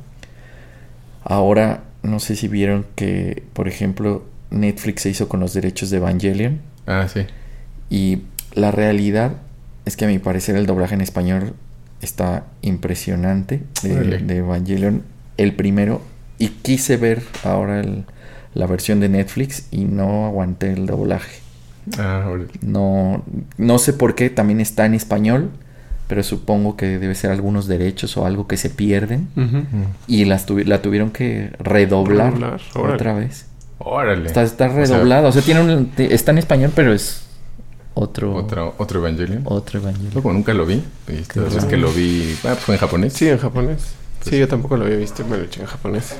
Ahora, 1.22 1.84
no 2.02 2.18
sé 2.18 2.34
si 2.34 2.48
vieron 2.48 2.84
que, 2.96 3.44
por 3.52 3.68
ejemplo, 3.68 4.24
Netflix 4.50 5.02
se 5.02 5.10
hizo 5.10 5.28
con 5.28 5.38
los 5.40 5.54
derechos 5.54 5.90
de 5.90 5.98
Evangelion. 5.98 6.60
Ah, 6.86 7.06
sí. 7.08 7.26
Y 7.90 8.22
la 8.54 8.72
realidad 8.72 9.34
es 9.84 9.96
que 9.96 10.04
a 10.04 10.08
mi 10.08 10.18
parecer 10.18 10.56
el 10.56 10.66
doblaje 10.66 10.94
en 10.94 11.00
español 11.00 11.54
está 12.02 12.44
impresionante 12.62 13.62
de, 13.82 14.36
Evangelion, 14.36 15.02
el 15.36 15.54
primero, 15.54 16.00
y 16.38 16.48
quise 16.48 16.96
ver 16.96 17.22
ahora 17.44 17.82
la 18.54 18.66
versión 18.66 19.00
de 19.00 19.08
Netflix 19.08 19.68
y 19.70 19.84
no 19.84 20.26
aguanté 20.26 20.72
el 20.72 20.86
doblaje. 20.86 21.40
Ah, 21.98 22.30
no, 22.60 23.24
no 23.56 23.78
sé 23.78 23.92
por 23.92 24.14
qué, 24.14 24.30
también 24.30 24.60
está 24.60 24.86
en 24.86 24.94
español, 24.94 25.50
pero 26.06 26.22
supongo 26.22 26.76
que 26.76 26.98
debe 26.98 27.14
ser 27.14 27.30
algunos 27.30 27.66
derechos 27.66 28.16
o 28.16 28.26
algo 28.26 28.46
que 28.46 28.56
se 28.56 28.70
pierden 28.70 29.28
y 30.06 30.24
las 30.24 30.48
la 30.50 30.82
tuvieron 30.82 31.10
que 31.10 31.52
redoblar, 31.58 32.58
otra 32.74 33.14
vez. 33.14 33.46
Órale. 33.78 34.26
Está, 34.26 34.42
está 34.42 34.68
redoblado, 34.68 35.28
o 35.28 35.32
sea, 35.32 35.42
tiene 35.42 35.60
un, 35.60 35.92
está 35.98 36.32
en 36.32 36.38
español, 36.38 36.72
pero 36.74 36.92
es 36.92 37.27
otro 37.98 38.34
otro 38.34 38.74
otro 38.78 39.00
Evangelion. 39.00 39.42
Otro 39.44 39.80
Evangelion. 39.80 40.12
Como 40.12 40.32
nunca 40.32 40.54
lo 40.54 40.66
vi, 40.66 40.82
y 41.08 41.12
es 41.16 41.64
que 41.64 41.76
lo 41.76 41.92
vi, 41.92 42.36
ah, 42.44 42.54
fue 42.54 42.74
en 42.74 42.80
japonés. 42.80 43.12
Sí, 43.12 43.28
en 43.28 43.38
japonés. 43.38 43.80
sí, 43.82 44.30
pues 44.30 44.40
yo 44.40 44.48
tampoco 44.48 44.76
lo 44.76 44.84
había 44.84 44.96
visto, 44.96 45.24
me 45.24 45.36
lo 45.36 45.44
eché 45.44 45.60
en 45.60 45.66
japonés. 45.66 46.14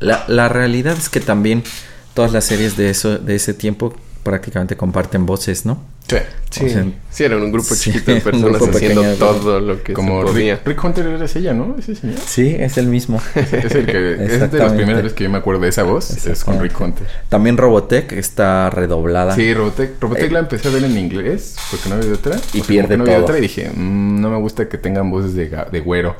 La, 0.00 0.24
la 0.28 0.48
realidad 0.48 0.96
es 0.96 1.08
que 1.08 1.20
también 1.20 1.62
todas 2.14 2.32
las 2.32 2.44
series 2.44 2.76
de 2.76 2.90
eso 2.90 3.18
de 3.18 3.34
ese 3.34 3.54
tiempo 3.54 3.94
prácticamente 4.22 4.76
comparten 4.76 5.26
voces, 5.26 5.66
¿no? 5.66 5.78
Sí, 6.52 6.68
sí. 6.68 6.94
sí, 7.10 7.24
eran 7.24 7.42
un 7.42 7.50
grupo 7.50 7.74
chiquito 7.74 8.12
de 8.12 8.20
personas 8.20 8.60
haciendo 8.60 9.02
todo 9.14 9.58
lo 9.58 9.82
que 9.82 9.94
como 9.94 10.20
se 10.20 10.32
podía. 10.32 10.60
Rick, 10.62 10.84
Hunter 10.84 11.06
era 11.06 11.24
ella, 11.24 11.54
¿no? 11.54 11.76
Ese 11.78 11.94
señor. 11.94 12.18
Sí, 12.26 12.54
es 12.58 12.76
el 12.76 12.88
mismo. 12.88 13.22
es, 13.34 13.74
el 13.74 13.86
que 13.86 14.12
es 14.22 14.52
de 14.52 14.58
las 14.58 14.72
primeras 14.72 15.02
veces 15.02 15.14
que 15.14 15.24
yo 15.24 15.30
me 15.30 15.38
acuerdo 15.38 15.62
de 15.62 15.70
esa 15.70 15.82
voz, 15.82 16.26
es 16.26 16.44
con 16.44 16.60
Rick 16.60 16.78
Hunter. 16.78 17.06
También 17.30 17.56
Robotech 17.56 18.12
está 18.12 18.68
redoblada. 18.68 19.34
Sí, 19.34 19.54
Robotech, 19.54 19.92
Robotech 19.98 20.30
la 20.30 20.40
empecé 20.40 20.68
a 20.68 20.72
ver 20.72 20.84
en 20.84 20.96
inglés 20.98 21.56
porque 21.70 21.88
no 21.88 21.94
había 21.94 22.08
de 22.08 22.14
otra. 22.14 22.36
Y 22.52 22.60
pierde 22.60 22.98
no 22.98 23.04
todo. 23.04 23.16
otra 23.16 23.38
y 23.38 23.40
dije, 23.40 23.70
mmm, 23.74 24.20
no 24.20 24.28
me 24.28 24.36
gusta 24.36 24.68
que 24.68 24.76
tengan 24.76 25.10
voces 25.10 25.34
de, 25.34 25.48
de 25.48 25.80
güero. 25.80 26.16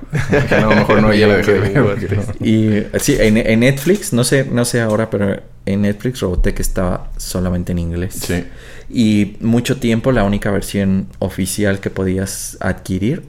no, 0.51 0.57
a 0.57 0.61
lo 0.61 0.77
mejor 0.77 1.03
no, 1.03 1.13
ya 1.15 1.27
la 1.27 1.37
dejé 1.37 1.53
de 1.53 1.59
ver. 1.59 2.21
y 2.41 2.99
sí, 3.01 3.17
en, 3.19 3.37
en 3.37 3.61
Netflix, 3.61 4.15
no 4.15 4.25
sé, 4.25 4.47
no 4.51 4.65
sé 4.65 4.81
ahora, 4.81 5.11
pero 5.11 5.43
en 5.67 5.83
Netflix 5.83 6.21
Robotech 6.21 6.59
estaba 6.59 7.11
solamente 7.19 7.73
en 7.73 7.79
inglés. 7.79 8.15
Sí. 8.15 8.45
Y 8.93 9.37
mucho 9.41 9.79
tiempo 9.79 10.13
la 10.13 10.25
única 10.25 10.51
versión 10.51 11.07
oficial 11.19 11.81
que 11.81 11.89
podías 11.89 12.59
adquirir 12.61 13.23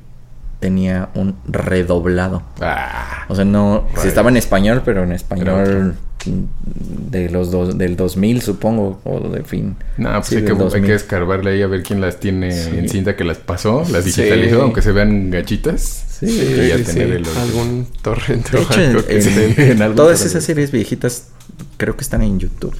tenía 0.59 1.09
un 1.15 1.35
redoblado. 1.47 2.43
Ah, 2.61 3.25
o 3.29 3.35
sea, 3.35 3.45
no, 3.45 3.87
si 3.97 4.07
estaba 4.07 4.29
en 4.29 4.37
español, 4.37 4.81
pero 4.83 5.03
en 5.03 5.11
español 5.11 5.95
de 6.25 7.29
los 7.29 7.51
dos, 7.51 7.77
del 7.77 7.95
2000 7.95 8.41
supongo, 8.41 9.01
o 9.03 9.29
de 9.29 9.43
fin. 9.43 9.75
No, 9.97 10.11
pues 10.13 10.31
hay, 10.31 10.43
que, 10.43 10.51
hay, 10.51 10.81
que, 10.81 10.93
escarbarle 10.93 11.51
ahí 11.51 11.61
a 11.61 11.67
ver 11.67 11.83
quién 11.83 12.01
las 12.01 12.19
tiene 12.19 12.49
en 12.77 12.87
cinta 12.87 13.15
que 13.15 13.23
las 13.23 13.37
pasó, 13.37 13.83
las 13.91 14.05
digitalizó, 14.05 14.61
aunque 14.61 14.81
se 14.81 14.91
vean 14.91 15.31
gachitas. 15.31 16.05
Sí, 16.19 16.29
sí, 16.29 17.11
algún 17.37 17.87
torrente. 18.01 18.57
De 18.57 19.17
hecho, 19.17 19.93
todas 19.95 20.25
esas 20.25 20.43
series 20.43 20.71
viejitas 20.71 21.29
creo 21.77 21.97
que 21.97 22.03
están 22.03 22.21
en 22.21 22.39
YouTube. 22.39 22.75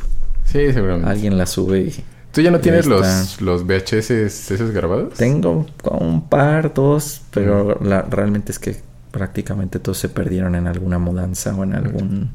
Sí, 0.46 0.72
seguramente. 0.72 1.10
Alguien 1.10 1.38
las 1.38 1.50
sube 1.50 1.82
y 1.82 2.04
¿Tú 2.34 2.42
ya 2.42 2.50
no 2.50 2.60
tienes 2.60 2.88
los, 2.88 3.40
los 3.42 3.64
VHS 3.68 4.10
esos 4.10 4.72
grabados? 4.72 5.14
Tengo 5.14 5.68
un 5.92 6.28
par, 6.28 6.74
dos, 6.74 7.22
pero 7.32 7.80
la, 7.80 8.02
realmente 8.02 8.52
es 8.52 8.58
que 8.58 8.76
prácticamente 9.12 9.78
todos 9.78 10.00
se 10.00 10.10
perdieron 10.10 10.56
en 10.56 10.66
alguna 10.66 10.98
mudanza 10.98 11.56
o 11.56 11.64
en 11.64 11.76
algún... 11.76 12.32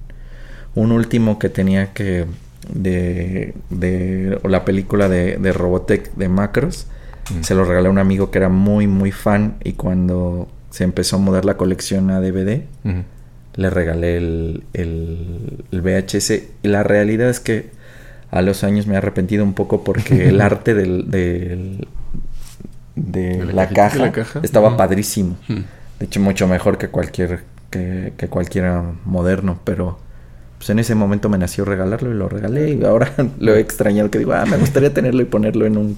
Un 0.77 0.93
último 0.93 1.41
que 1.41 1.49
tenía 1.49 1.93
que... 1.93 2.27
De, 2.73 3.55
de 3.71 4.39
la 4.45 4.65
película 4.65 5.09
de, 5.09 5.37
de 5.37 5.53
Robotech 5.53 6.15
de 6.15 6.29
Macros. 6.29 6.87
Se 7.41 7.57
lo 7.57 7.65
regalé 7.65 7.89
a 7.89 7.91
un 7.91 7.99
amigo 7.99 8.31
que 8.31 8.39
era 8.39 8.49
muy, 8.49 8.87
muy 8.87 9.11
fan 9.11 9.57
y 9.65 9.73
cuando 9.73 10.49
se 10.71 10.85
empezó 10.85 11.17
a 11.17 11.19
mudar 11.19 11.45
la 11.45 11.57
colección 11.57 12.13
a 12.13 12.21
DVD, 12.21 12.63
le 13.55 13.71
regalé 13.71 14.17
el, 14.17 14.63
el, 14.75 15.65
el 15.73 15.81
VHS. 15.83 16.31
Y 16.63 16.69
la 16.69 16.85
realidad 16.85 17.31
es 17.31 17.41
que 17.41 17.77
a 18.31 18.43
los 18.43 18.65
años 18.65 18.87
me 18.87 18.95
he 18.95 18.97
arrepentido 18.99 19.45
un 19.45 19.55
poco 19.55 19.85
porque 19.85 20.29
el 20.29 20.41
arte 20.43 20.75
del, 20.75 21.11
de, 22.95 23.45
la, 23.53 23.69
caja, 23.69 24.13
estaba 24.43 24.77
padrísimo. 24.77 25.37
De 25.49 26.07
hecho, 26.07 26.21
mucho 26.21 26.47
mejor 26.47 26.79
que 26.79 26.89
cualquier 26.89 27.45
que, 27.71 28.13
que 28.17 28.29
cualquiera 28.29 28.83
moderno, 29.05 29.59
pero 29.65 29.99
pues 30.59 30.71
en 30.71 30.79
ese 30.81 30.95
momento 30.95 31.29
me 31.29 31.39
nació 31.39 31.65
regalarlo 31.65 32.11
y 32.11 32.15
lo 32.15 32.29
regalé 32.29 32.75
y 32.75 32.85
ahora 32.85 33.13
lo 33.39 33.55
he 33.55 33.61
extrañado 33.61 34.11
que 34.11 34.19
digo, 34.19 34.33
ah, 34.33 34.45
me 34.45 34.57
gustaría 34.57 34.93
tenerlo 34.93 35.23
y 35.23 35.27
ponerlo 35.27 35.67
en 35.67 35.79
un 35.79 35.97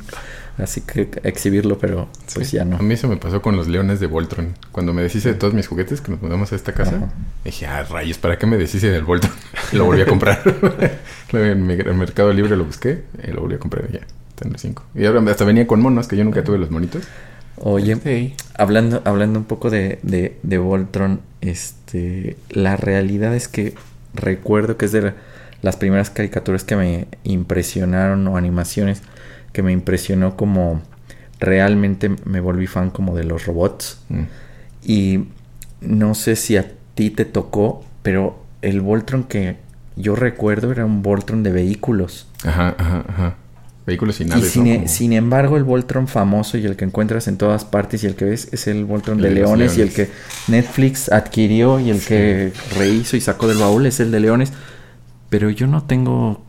así 0.62 0.80
que 0.82 1.08
exhibirlo, 1.22 1.78
pero 1.78 2.08
pues 2.34 2.52
ya 2.52 2.64
no. 2.64 2.76
A 2.76 2.82
mí 2.82 2.94
eso 2.94 3.08
me 3.08 3.16
pasó 3.16 3.42
con 3.42 3.56
los 3.56 3.68
leones 3.68 4.00
de 4.00 4.06
Voltron. 4.06 4.54
Cuando 4.72 4.92
me 4.92 5.02
deshice 5.02 5.30
de 5.30 5.34
todos 5.34 5.54
mis 5.54 5.66
juguetes 5.66 6.00
que 6.00 6.10
nos 6.12 6.22
mudamos 6.22 6.52
a 6.52 6.56
esta 6.56 6.72
casa, 6.72 7.12
dije, 7.44 7.66
ah, 7.66 7.82
rayos, 7.84 8.18
¿para 8.18 8.38
qué 8.38 8.46
me 8.46 8.56
deshice 8.56 8.90
del 8.90 9.04
Voltron? 9.04 9.32
lo 9.72 9.84
volví 9.84 10.02
a 10.02 10.06
comprar. 10.06 10.42
en 11.32 11.70
el 11.70 11.94
Mercado 11.94 12.32
Libre 12.32 12.56
lo 12.56 12.64
busqué 12.64 13.04
y 13.26 13.30
lo 13.30 13.42
volví 13.42 13.54
a 13.54 13.58
comprar 13.58 13.90
ya. 13.90 14.00
Tener 14.34 14.58
cinco. 14.58 14.84
Y 14.94 15.04
ahora 15.04 15.22
hasta 15.30 15.44
venía 15.44 15.66
con 15.66 15.80
monos, 15.80 16.08
que 16.08 16.16
yo 16.16 16.24
nunca 16.24 16.42
tuve 16.42 16.58
los 16.58 16.70
monitos. 16.70 17.02
Oye, 17.56 18.34
hablando, 18.56 19.02
hablando 19.04 19.38
un 19.38 19.44
poco 19.44 19.68
de, 19.68 19.98
de, 20.02 20.38
de 20.42 20.58
Voltron, 20.58 21.20
este, 21.40 22.36
la 22.48 22.76
realidad 22.76 23.34
es 23.34 23.48
que 23.48 23.74
recuerdo 24.14 24.76
que 24.78 24.86
es 24.86 24.92
de 24.92 25.12
las 25.62 25.76
primeras 25.76 26.08
caricaturas 26.08 26.64
que 26.64 26.76
me 26.76 27.06
impresionaron 27.24 28.26
o 28.28 28.36
animaciones 28.36 29.02
que 29.52 29.62
me 29.62 29.72
impresionó 29.72 30.36
como 30.36 30.82
realmente 31.40 32.10
me 32.24 32.40
volví 32.40 32.66
fan 32.66 32.90
como 32.90 33.16
de 33.16 33.24
los 33.24 33.46
robots. 33.46 34.00
Mm. 34.08 34.22
Y 34.84 35.24
no 35.80 36.14
sé 36.14 36.36
si 36.36 36.56
a 36.56 36.72
ti 36.94 37.10
te 37.10 37.24
tocó, 37.24 37.84
pero 38.02 38.44
el 38.62 38.80
Voltron 38.80 39.24
que 39.24 39.56
yo 39.96 40.14
recuerdo 40.14 40.70
era 40.70 40.84
un 40.84 41.02
Voltron 41.02 41.42
de 41.42 41.50
vehículos. 41.50 42.28
Ajá, 42.44 42.74
ajá, 42.78 43.04
ajá. 43.08 43.36
Vehículos 43.86 44.20
y 44.20 44.26
naves. 44.26 44.56
Y 44.56 44.70
e, 44.70 44.88
sin, 44.88 45.12
embargo, 45.12 45.56
el 45.56 45.64
Voltron 45.64 46.06
famoso 46.06 46.58
y 46.58 46.66
el 46.66 46.76
que 46.76 46.84
encuentras 46.84 47.28
en 47.28 47.38
todas 47.38 47.64
partes 47.64 48.04
y 48.04 48.06
el 48.06 48.14
que 48.14 48.26
ves 48.26 48.48
es 48.52 48.66
el 48.66 48.84
Voltron 48.84 49.20
de, 49.20 49.30
leones, 49.30 49.78
y 49.78 49.80
el 49.80 49.92
que 49.92 50.10
Netflix 50.48 51.10
adquirió 51.10 51.80
y 51.80 51.90
el 51.90 52.00
que 52.00 52.52
rehizo 52.76 53.16
y 53.16 53.20
sacó 53.20 53.48
del 53.48 53.58
baúl 53.58 53.86
es 53.86 54.00
el 54.00 54.10
de 54.10 54.20
leones. 54.20 54.52
Pero 55.30 55.48
yo 55.50 55.66
no 55.66 55.84
tengo 55.84 56.42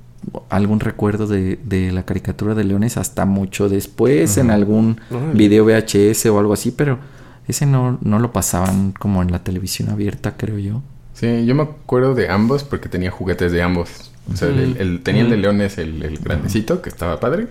algún 0.50 0.80
recuerdo 0.80 1.28
de, 1.28 1.60
de, 1.64 1.92
la 1.92 2.04
caricatura 2.04 2.56
de 2.56 2.64
leones 2.64 2.98
hasta 2.98 3.26
mucho 3.26 3.70
después, 3.70 4.38
en 4.38 4.52
algún 4.52 5.00
video 5.34 5.66
VHS 5.66 6.28
o 6.28 6.40
algo 6.40 6.54
así, 6.54 6.72
pero 6.72 7.00
ese 7.48 7.66
no, 7.66 7.98
no 8.02 8.20
lo 8.20 8.32
pasaban 8.32 8.94
como 8.94 9.22
en 9.22 9.32
la 9.32 9.44
televisión 9.44 9.90
abierta, 9.90 10.36
creo 10.38 10.58
yo. 10.58 10.82
Sí, 11.14 11.46
yo 11.46 11.56
me 11.56 11.64
acuerdo 11.64 12.16
de 12.16 12.30
ambos 12.30 12.64
porque 12.64 12.90
tenía 12.90 13.12
juguetes 13.12 13.52
de 13.52 13.62
ambos. 13.62 14.12
O 14.32 14.38
sea, 14.38 14.50
el, 14.50 15.02
tenía 15.04 15.24
el 15.24 15.30
de 15.30 15.38
leones, 15.38 15.78
el, 15.78 16.20
grandecito, 16.20 16.82
que 16.82 16.90
estaba 16.90 17.20
padre. 17.20 17.48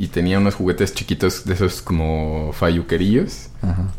Y 0.00 0.06
tenía 0.06 0.38
unos 0.38 0.54
juguetes 0.54 0.94
chiquitos 0.94 1.44
de 1.44 1.54
esos 1.54 1.82
como 1.82 2.52
falluquerillos 2.52 3.48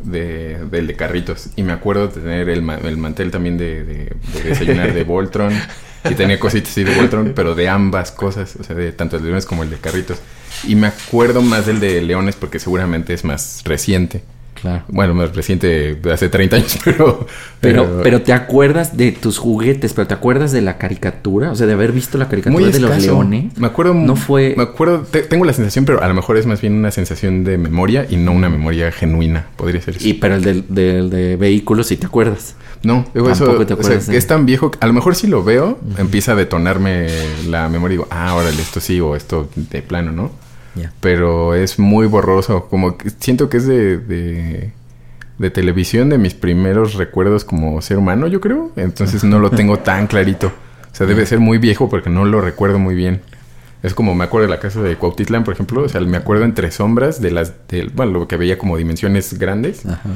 de, 0.02 0.58
del 0.72 0.88
de 0.88 0.96
carritos. 0.96 1.50
Y 1.58 1.64
me 1.64 1.74
acuerdo 1.74 2.08
de 2.08 2.22
tener 2.22 2.50
el, 2.50 2.68
el 2.70 2.98
mantel 2.98 3.32
también 3.32 3.58
de, 3.58 3.84
de, 3.84 4.16
de 4.34 4.44
desayunar 4.44 4.94
de 4.94 5.04
Voltron. 5.04 5.54
Y 6.10 6.16
tenía 6.16 6.40
cositas 6.40 6.72
así 6.72 6.86
de 6.86 6.96
Voltron, 6.96 7.34
pero 7.36 7.54
de 7.54 7.68
ambas 7.68 8.12
cosas, 8.14 8.56
o 8.58 8.64
sea, 8.64 8.76
de 8.78 8.94
tanto 8.94 9.18
el 9.18 9.24
de 9.24 9.28
leones 9.28 9.46
como 9.46 9.64
el 9.64 9.70
de 9.70 9.76
carritos. 9.76 10.20
Y 10.66 10.76
me 10.76 10.88
acuerdo 10.88 11.42
más 11.42 11.66
del 11.66 11.82
de 11.82 12.02
leones 12.02 12.38
porque 12.38 12.60
seguramente 12.60 13.14
es 13.14 13.26
más 13.26 13.62
reciente. 13.66 14.24
Claro. 14.62 14.84
Bueno, 14.90 15.14
más 15.14 15.36
reciente, 15.36 16.00
hace 16.12 16.30
30 16.30 16.56
años, 16.56 16.80
pero, 16.84 17.26
pero... 17.62 18.02
Pero, 18.04 18.22
te 18.22 18.34
acuerdas 18.34 18.98
de 18.98 19.12
tus 19.12 19.38
juguetes, 19.38 19.94
pero 19.94 20.08
te 20.08 20.14
acuerdas 20.14 20.52
de 20.52 20.62
la 20.62 20.78
caricatura, 20.78 21.52
o 21.52 21.56
sea, 21.56 21.68
de 21.68 21.74
haber 21.74 21.92
visto 21.92 22.18
la 22.18 22.28
caricatura 22.28 22.68
de 22.68 22.80
los 22.80 23.02
leones. 23.02 23.58
Me 23.58 23.68
acuerdo... 23.68 23.94
No 23.94 24.16
fue... 24.16 24.54
Me 24.58 24.64
acuerdo... 24.64 25.06
tengo 25.30 25.46
la 25.46 25.54
sensación, 25.54 25.86
pero 25.86 26.04
a 26.04 26.08
lo 26.08 26.14
mejor 26.14 26.38
es 26.38 26.46
más 26.46 26.62
bien 26.62 26.74
una 26.74 26.92
sensación 26.92 27.44
de 27.44 27.58
memoria 27.58 28.06
y 28.10 28.18
no 28.18 28.32
una 28.32 28.50
memoria 28.50 28.92
genuina, 28.92 29.48
podría 29.56 29.82
ser 29.82 29.98
eso. 29.98 30.08
Y 30.08 30.14
pero 30.14 30.36
el 30.36 30.44
del, 30.44 31.10
de 31.10 31.36
vehículos, 31.36 31.88
si 31.88 31.98
te 31.98 32.06
acuerdas. 32.06 32.56
No, 32.84 33.06
eso, 33.14 33.62
es 34.12 34.28
tan 34.28 34.46
viejo. 34.46 34.72
A 34.80 34.88
lo 34.88 34.94
mejor 34.94 35.16
si 35.16 35.28
lo 35.28 35.44
veo, 35.44 35.80
empieza 35.98 36.32
a 36.32 36.36
detonarme 36.36 37.08
la 37.48 37.68
memoria 37.68 37.96
y 37.96 37.98
digo, 37.98 38.08
ah, 38.10 38.34
órale, 38.36 38.62
esto 38.62 38.80
sí 38.80 39.00
o 39.02 39.16
esto 39.16 39.50
de 39.56 39.82
plano, 39.82 40.12
¿no? 40.12 40.32
Pero 41.02 41.56
es 41.56 41.80
muy 41.80 42.08
borroso. 42.08 42.68
Como 42.70 42.98
que 42.98 43.10
siento 43.10 43.50
que 43.50 43.58
es 43.58 43.68
de, 43.68 43.98
de, 45.38 45.50
televisión, 45.50 46.10
de 46.10 46.18
mis 46.18 46.34
primeros 46.34 46.96
recuerdos 46.96 47.44
como 47.44 47.82
ser 47.82 47.98
humano, 47.98 48.28
yo 48.28 48.42
creo. 48.42 48.72
Entonces 48.76 49.24
no 49.24 49.40
lo 49.40 49.52
tengo 49.52 49.80
tan 49.80 50.08
clarito. 50.08 50.48
O 50.92 50.96
sea, 50.96 51.08
debe 51.08 51.26
ser 51.26 51.40
muy 51.40 51.58
viejo 51.58 51.90
porque 51.90 52.10
no 52.10 52.26
lo 52.26 52.42
recuerdo 52.42 52.80
muy 52.80 52.96
bien. 52.96 53.22
Es 53.82 53.94
como 53.94 54.14
me 54.14 54.26
acuerdo 54.26 54.48
de 54.48 54.54
la 54.54 54.60
casa 54.60 54.82
de 54.82 54.96
Cuautitlán, 54.96 55.44
por 55.44 55.54
ejemplo. 55.54 55.84
O 55.84 55.90
sea, 55.90 56.02
me 56.02 56.18
acuerdo 56.18 56.46
entre 56.46 56.72
sombras 56.72 57.22
de 57.22 57.32
las... 57.32 57.54
De, 57.68 57.90
bueno, 57.94 58.12
lo 58.14 58.28
que 58.28 58.38
veía 58.38 58.58
como 58.58 58.78
dimensiones 58.78 59.38
grandes. 59.40 59.86
Ajá 59.86 60.10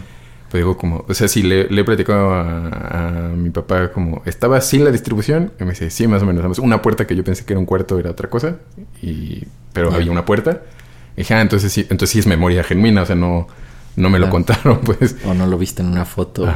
pues 0.54 0.62
digo 0.62 0.78
como, 0.78 1.04
o 1.08 1.14
sea, 1.16 1.28
si 1.28 1.42
le, 1.42 1.68
le 1.68 1.82
he 1.82 1.84
platicado 1.84 2.32
a, 2.32 3.32
mi 3.36 3.50
papá 3.50 3.92
como, 3.92 4.22
¿estaba 4.24 4.58
así 4.58 4.78
la 4.78 4.92
distribución? 4.92 5.52
Y 5.60 5.64
me 5.64 5.72
dice, 5.72 5.90
sí, 5.90 6.06
más 6.08 6.22
o 6.22 6.28
menos. 6.28 6.60
Una 6.60 6.80
puerta 6.84 7.08
que 7.08 7.16
yo 7.16 7.24
pensé 7.24 7.44
que 7.44 7.54
era 7.54 7.60
un 7.60 7.66
cuarto 7.66 7.98
era 7.98 8.12
otra 8.12 8.30
cosa, 8.30 8.58
y, 9.02 9.46
pero 9.74 9.92
había 9.92 10.12
una 10.12 10.26
puerta. 10.26 10.62
Y 11.16 11.22
dije, 11.22 11.34
ah, 11.34 11.42
entonces 11.42 11.74
sí, 11.74 11.82
entonces 11.90 12.12
sí 12.12 12.20
es 12.20 12.28
memoria 12.28 12.64
genuina, 12.64 13.02
o 13.02 13.06
sea, 13.08 13.16
no, 13.16 13.48
no 13.96 14.12
me 14.12 14.20
lo 14.20 14.30
contaron, 14.30 14.82
pues. 14.86 15.16
O 15.26 15.34
no 15.34 15.48
lo 15.48 15.58
viste 15.58 15.82
en 15.82 15.88
una 15.88 16.06
foto. 16.06 16.48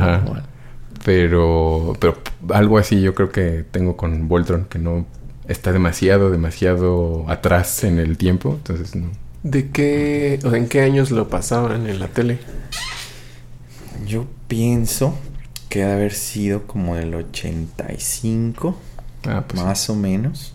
Pero, 1.03 1.97
pero 1.99 2.19
algo 2.53 2.77
así 2.77 3.01
yo 3.01 3.15
creo 3.15 3.31
que 3.31 3.65
tengo 3.71 3.97
con 3.97 4.27
Voltron, 4.27 4.65
que 4.65 4.77
no 4.77 5.07
está 5.47 5.71
demasiado, 5.71 6.29
demasiado 6.29 7.25
atrás 7.29 7.83
en 7.83 7.97
el 7.97 8.15
tiempo, 8.15 8.53
entonces 8.57 8.95
no, 8.95 9.09
¿De 9.41 9.69
qué, 9.69 10.39
o 10.43 10.53
en 10.53 10.67
qué 10.67 10.81
años 10.81 11.09
lo 11.09 11.29
pasaban 11.29 11.87
en 11.87 11.99
la 11.99 12.07
tele? 12.09 12.37
Yo 14.07 14.25
pienso 14.47 15.17
que 15.69 15.79
debe 15.79 15.93
haber 15.93 16.13
sido 16.13 16.65
como 16.65 16.95
del 16.95 17.13
85, 17.13 18.77
ah, 19.27 19.43
pues 19.47 19.61
más 19.61 19.89
o 19.89 19.95
menos. 19.95 20.53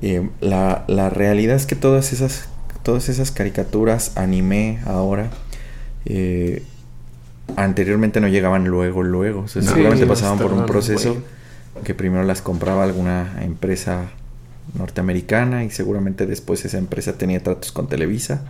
Eh, 0.00 0.28
la, 0.40 0.84
la, 0.88 1.10
realidad 1.10 1.56
es 1.56 1.66
que 1.66 1.76
todas 1.76 2.12
esas, 2.12 2.48
todas 2.82 3.08
esas 3.08 3.30
caricaturas, 3.30 4.16
anime 4.16 4.80
ahora, 4.86 5.30
eh, 6.04 6.62
anteriormente 7.56 8.20
no 8.20 8.28
llegaban 8.28 8.66
luego, 8.66 9.02
luego. 9.02 9.48
seguramente 9.48 10.06
pasaban 10.06 10.38
por 10.38 10.52
un 10.52 10.66
proceso 10.66 11.16
que 11.84 11.94
primero 11.94 12.24
las 12.24 12.42
compraba 12.42 12.84
alguna 12.84 13.38
empresa 13.42 14.10
norteamericana 14.74 15.64
y 15.64 15.70
seguramente 15.70 16.26
después 16.26 16.64
esa 16.64 16.78
empresa 16.78 17.14
tenía 17.14 17.42
tratos 17.42 17.72
con 17.72 17.88
Televisa 17.88 18.42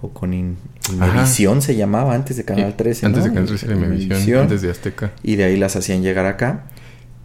o 0.00 0.10
con 0.10 0.32
Inmevisión 0.34 1.62
se 1.62 1.76
llamaba 1.76 2.14
antes 2.14 2.36
de 2.36 2.44
Canal 2.44 2.76
13. 2.76 3.06
Antes 3.06 3.24
de 3.24 3.30
Canal 3.30 3.46
13 3.46 3.72
Inmevisión, 3.72 4.42
antes 4.42 4.62
de 4.62 4.70
Azteca. 4.70 5.12
Y 5.22 5.36
de 5.36 5.44
ahí 5.44 5.56
las 5.56 5.76
hacían 5.76 6.02
llegar 6.02 6.26
acá. 6.26 6.64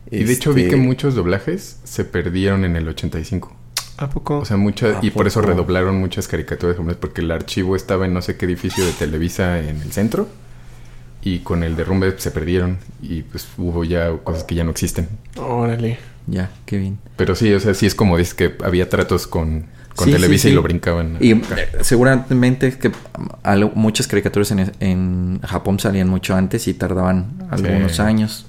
Y 0.09 0.23
de 0.23 0.33
hecho 0.33 0.53
vi 0.53 0.63
que 0.63 0.67
este 0.67 0.77
muchos 0.77 1.15
doblajes 1.15 1.79
se 1.83 2.05
perdieron 2.05 2.65
en 2.65 2.75
el 2.75 2.87
85. 2.87 3.55
¿A 3.97 4.09
poco? 4.09 4.39
O 4.39 4.45
sea, 4.45 4.57
muchas... 4.57 5.03
Y 5.03 5.11
por 5.11 5.27
eso 5.27 5.41
redoblaron 5.41 5.99
muchas 5.99 6.27
caricaturas 6.27 6.77
porque 6.99 7.21
el 7.21 7.31
archivo 7.31 7.75
estaba 7.75 8.05
en 8.05 8.13
no 8.13 8.21
sé 8.21 8.37
qué 8.37 8.45
edificio 8.45 8.85
de 8.85 8.91
Televisa 8.91 9.59
en 9.59 9.81
el 9.81 9.91
centro. 9.91 10.27
Y 11.21 11.39
con 11.39 11.63
el 11.63 11.75
derrumbe 11.75 12.13
se 12.17 12.31
perdieron. 12.31 12.79
Y 13.01 13.21
pues 13.21 13.47
hubo 13.57 13.83
ya 13.83 14.11
cosas 14.23 14.43
que 14.43 14.55
ya 14.55 14.63
no 14.63 14.71
existen. 14.71 15.07
Órale. 15.37 15.99
Ya, 16.27 16.51
qué 16.65 16.77
bien. 16.77 16.99
Pero 17.15 17.35
sí, 17.35 17.53
o 17.53 17.59
sea, 17.59 17.73
sí 17.73 17.85
es 17.85 17.95
como 17.95 18.17
dices 18.17 18.33
que 18.33 18.55
había 18.63 18.89
tratos 18.89 19.27
con, 19.27 19.65
con 19.95 20.09
Televisa 20.09 20.50
y 20.50 20.53
lo 20.53 20.62
brincaban. 20.62 21.17
Y 21.19 21.41
seguramente 21.81 22.77
que 22.77 22.91
muchas 23.75 24.07
caricaturas 24.07 24.51
en, 24.51 24.71
en, 24.79 25.39
Japón 25.41 25.79
salían 25.79 26.09
mucho 26.09 26.35
antes 26.35 26.67
y 26.67 26.73
tardaban 26.73 27.27
algunos 27.50 28.00
años. 28.00 28.45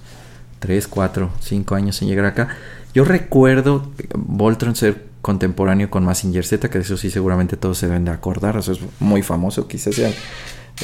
Tres, 0.59 0.89
cuatro, 0.89 1.31
cinco 1.41 1.75
años 1.75 2.01
en 2.01 2.09
llegar 2.09 2.25
acá. 2.25 2.49
Yo 2.95 3.05
recuerdo 3.05 3.91
Voltron 4.15 4.75
ser 4.77 5.05
contemporáneo 5.21 5.91
con 5.91 6.05
Massinger 6.05 6.45
Z, 6.45 6.71
que 6.71 6.79
de 6.79 6.85
eso 6.85 6.97
sí 6.97 7.11
seguramente 7.11 7.57
todos 7.57 7.79
se 7.79 7.87
deben 7.87 8.05
de 8.05 8.13
acordar. 8.13 8.57
Eso 8.57 8.73
es 8.73 8.81
muy 9.01 9.23
famoso, 9.23 9.69
quizás 9.69 9.95
sea 9.95 10.11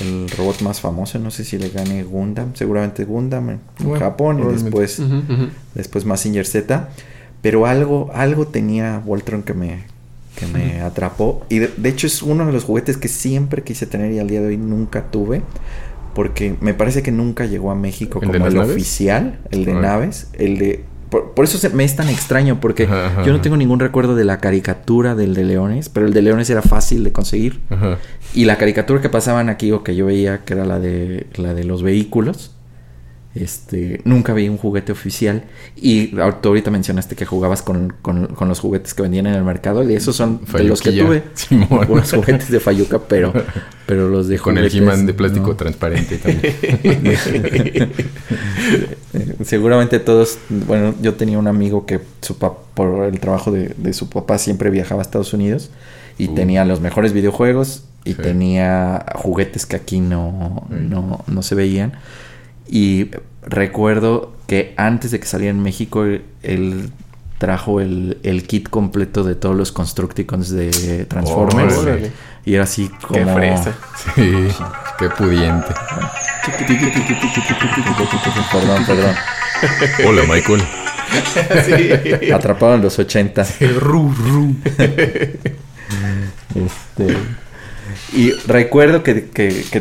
el 0.01 0.29
robot 0.31 0.63
más 0.63 0.81
famoso. 0.81 1.19
No 1.19 1.31
sé 1.31 1.45
si 1.45 1.59
le 1.59 1.71
gane 1.71 2.03
Gundam, 2.03 2.55
seguramente 2.55 3.05
Gundam 3.05 3.51
en 3.51 3.61
Japón 3.99 4.41
y 4.41 4.53
después, 4.53 5.01
después 5.75 6.05
Massinger 6.05 6.47
Z. 6.47 6.89
Pero 7.43 7.67
algo, 7.67 8.11
algo 8.15 8.47
tenía 8.47 8.99
Voltron 8.99 9.43
que 9.43 9.55
me, 9.55 9.85
que 10.41 10.47
me 10.47 10.81
atrapó. 10.81 11.45
Y 11.49 11.59
de, 11.59 11.89
hecho 11.89 12.07
es 12.07 12.23
uno 12.23 12.47
de 12.47 12.53
los 12.53 12.65
juguetes 12.65 12.97
que 12.97 13.09
siempre 13.09 13.63
quise 13.63 13.87
tener 13.87 14.13
y 14.13 14.19
al 14.19 14.29
día 14.29 14.41
de 14.41 14.49
hoy 14.49 14.57
nunca 14.57 15.11
tuve. 15.11 15.43
Porque 16.15 16.57
me 16.61 16.75
parece 16.75 17.03
que 17.03 17.13
nunca 17.13 17.47
llegó 17.47 17.71
a 17.71 17.77
México 17.77 18.21
como 18.21 18.47
el 18.47 18.59
oficial, 18.59 19.39
el 19.53 19.65
de 19.65 19.75
naves, 19.75 20.29
el 20.33 20.59
de 20.59 20.85
por, 21.11 21.45
eso 21.45 21.69
me 21.75 21.83
es 21.83 21.97
tan 21.97 22.09
extraño, 22.09 22.61
porque 22.61 22.89
yo 23.27 23.33
no 23.33 23.41
tengo 23.41 23.57
ningún 23.57 23.81
recuerdo 23.81 24.15
de 24.15 24.25
la 24.25 24.39
caricatura 24.39 25.17
del 25.17 25.35
de 25.35 25.45
Leones, 25.45 25.89
pero 25.89 26.07
el 26.07 26.13
de 26.13 26.23
Leones 26.23 26.49
era 26.51 26.63
fácil 26.63 27.03
de 27.03 27.13
conseguir. 27.13 27.61
Y 28.33 28.45
la 28.45 28.57
caricatura 28.57 29.01
que 29.01 29.09
pasaban 29.09 29.49
aquí, 29.49 29.73
o 29.73 29.83
que 29.83 29.97
yo 29.97 30.07
veía, 30.07 30.45
que 30.45 30.55
era 30.55 30.65
la 30.65 30.79
de, 30.79 31.27
la 31.35 31.53
de 31.53 31.65
los 31.65 31.83
vehículos, 31.83 32.55
este, 33.33 34.01
nunca 34.05 34.35
vi 34.35 34.49
un 34.49 34.57
juguete 34.57 34.91
oficial. 34.91 35.45
Y 35.77 36.19
ahorita 36.19 36.71
mencionaste 36.71 37.15
que 37.15 37.25
jugabas 37.25 37.63
con, 37.63 37.95
los 38.41 38.61
juguetes 38.61 38.95
que 38.95 39.03
vendían 39.03 39.27
en 39.27 39.35
el 39.35 39.45
mercado. 39.45 39.89
Y 39.89 39.95
esos 39.95 40.17
son 40.17 40.41
de 40.53 40.65
los 40.65 40.81
que 40.81 40.93
tuve. 40.93 41.23
Los 41.89 42.13
juguetes 42.13 42.51
de 42.51 42.61
Fayuca, 42.61 42.99
pero, 42.99 43.33
pero 43.87 44.09
los 44.09 44.29
de 44.29 44.39
Con 44.39 44.59
el 44.59 44.67
he 44.67 44.97
de 45.05 45.15
plástico 45.15 45.55
transparente 45.55 46.19
también. 46.19 47.93
Seguramente 49.45 50.01
todos. 50.01 50.39
Bueno, 50.49 50.95
yo 51.01 51.15
tenía 51.15 51.39
un 51.39 51.47
amigo 51.47 51.87
que 51.87 52.01
su 52.21 52.37
por 52.37 53.05
el 53.05 53.21
trabajo 53.21 53.53
de, 53.53 53.93
su 53.93 54.09
papá 54.09 54.39
siempre 54.39 54.71
viajaba 54.71 55.03
a 55.03 55.05
Estados 55.05 55.33
Unidos. 55.33 55.71
Y 56.19 56.29
uh. 56.29 56.35
tenía 56.35 56.65
los 56.65 56.81
mejores 56.81 57.13
videojuegos. 57.13 57.85
Y 58.03 58.15
tenía 58.15 59.05
juguetes 59.15 59.67
que 59.67 59.77
aquí 59.77 60.01
no, 60.01 60.67
no, 60.71 61.23
no 61.27 61.43
se 61.43 61.55
veían. 61.55 61.93
Y 62.69 63.11
recuerdo 63.43 64.33
que 64.47 64.75
antes 64.77 65.11
de 65.11 65.21
que 65.21 65.27
saliera 65.27 65.51
en 65.51 65.63
México, 65.63 66.05
él 66.05 66.93
trajo 67.41 67.81
el, 67.81 68.19
el 68.23 68.47
kit 68.47 68.69
completo 68.69 69.25
de 69.25 69.35
todos 69.35 69.57
los 69.57 69.73
Constructicons 69.73 70.51
de 70.51 71.07
Transformers. 71.07 71.75
Y 72.45 72.55
era 72.55 72.65
así 72.65 72.91
como... 73.01 73.19
Qué 73.19 73.27
fresa. 73.33 73.75
Sí, 74.15 74.49
qué 74.99 75.09
pudiente. 75.09 75.69
perdón, 78.53 78.87
perdón. 78.87 79.15
Hola, 80.07 80.23
Michael. 80.29 80.63
sí. 81.65 82.31
Atrapado 82.31 82.75
en 82.75 82.83
los 82.83 82.99
80. 82.99 83.47
Ru, 83.79 84.13
ru. 84.13 84.55
Este... 86.55 87.17
Y 88.13 88.33
recuerdo 88.47 89.03
que, 89.03 89.15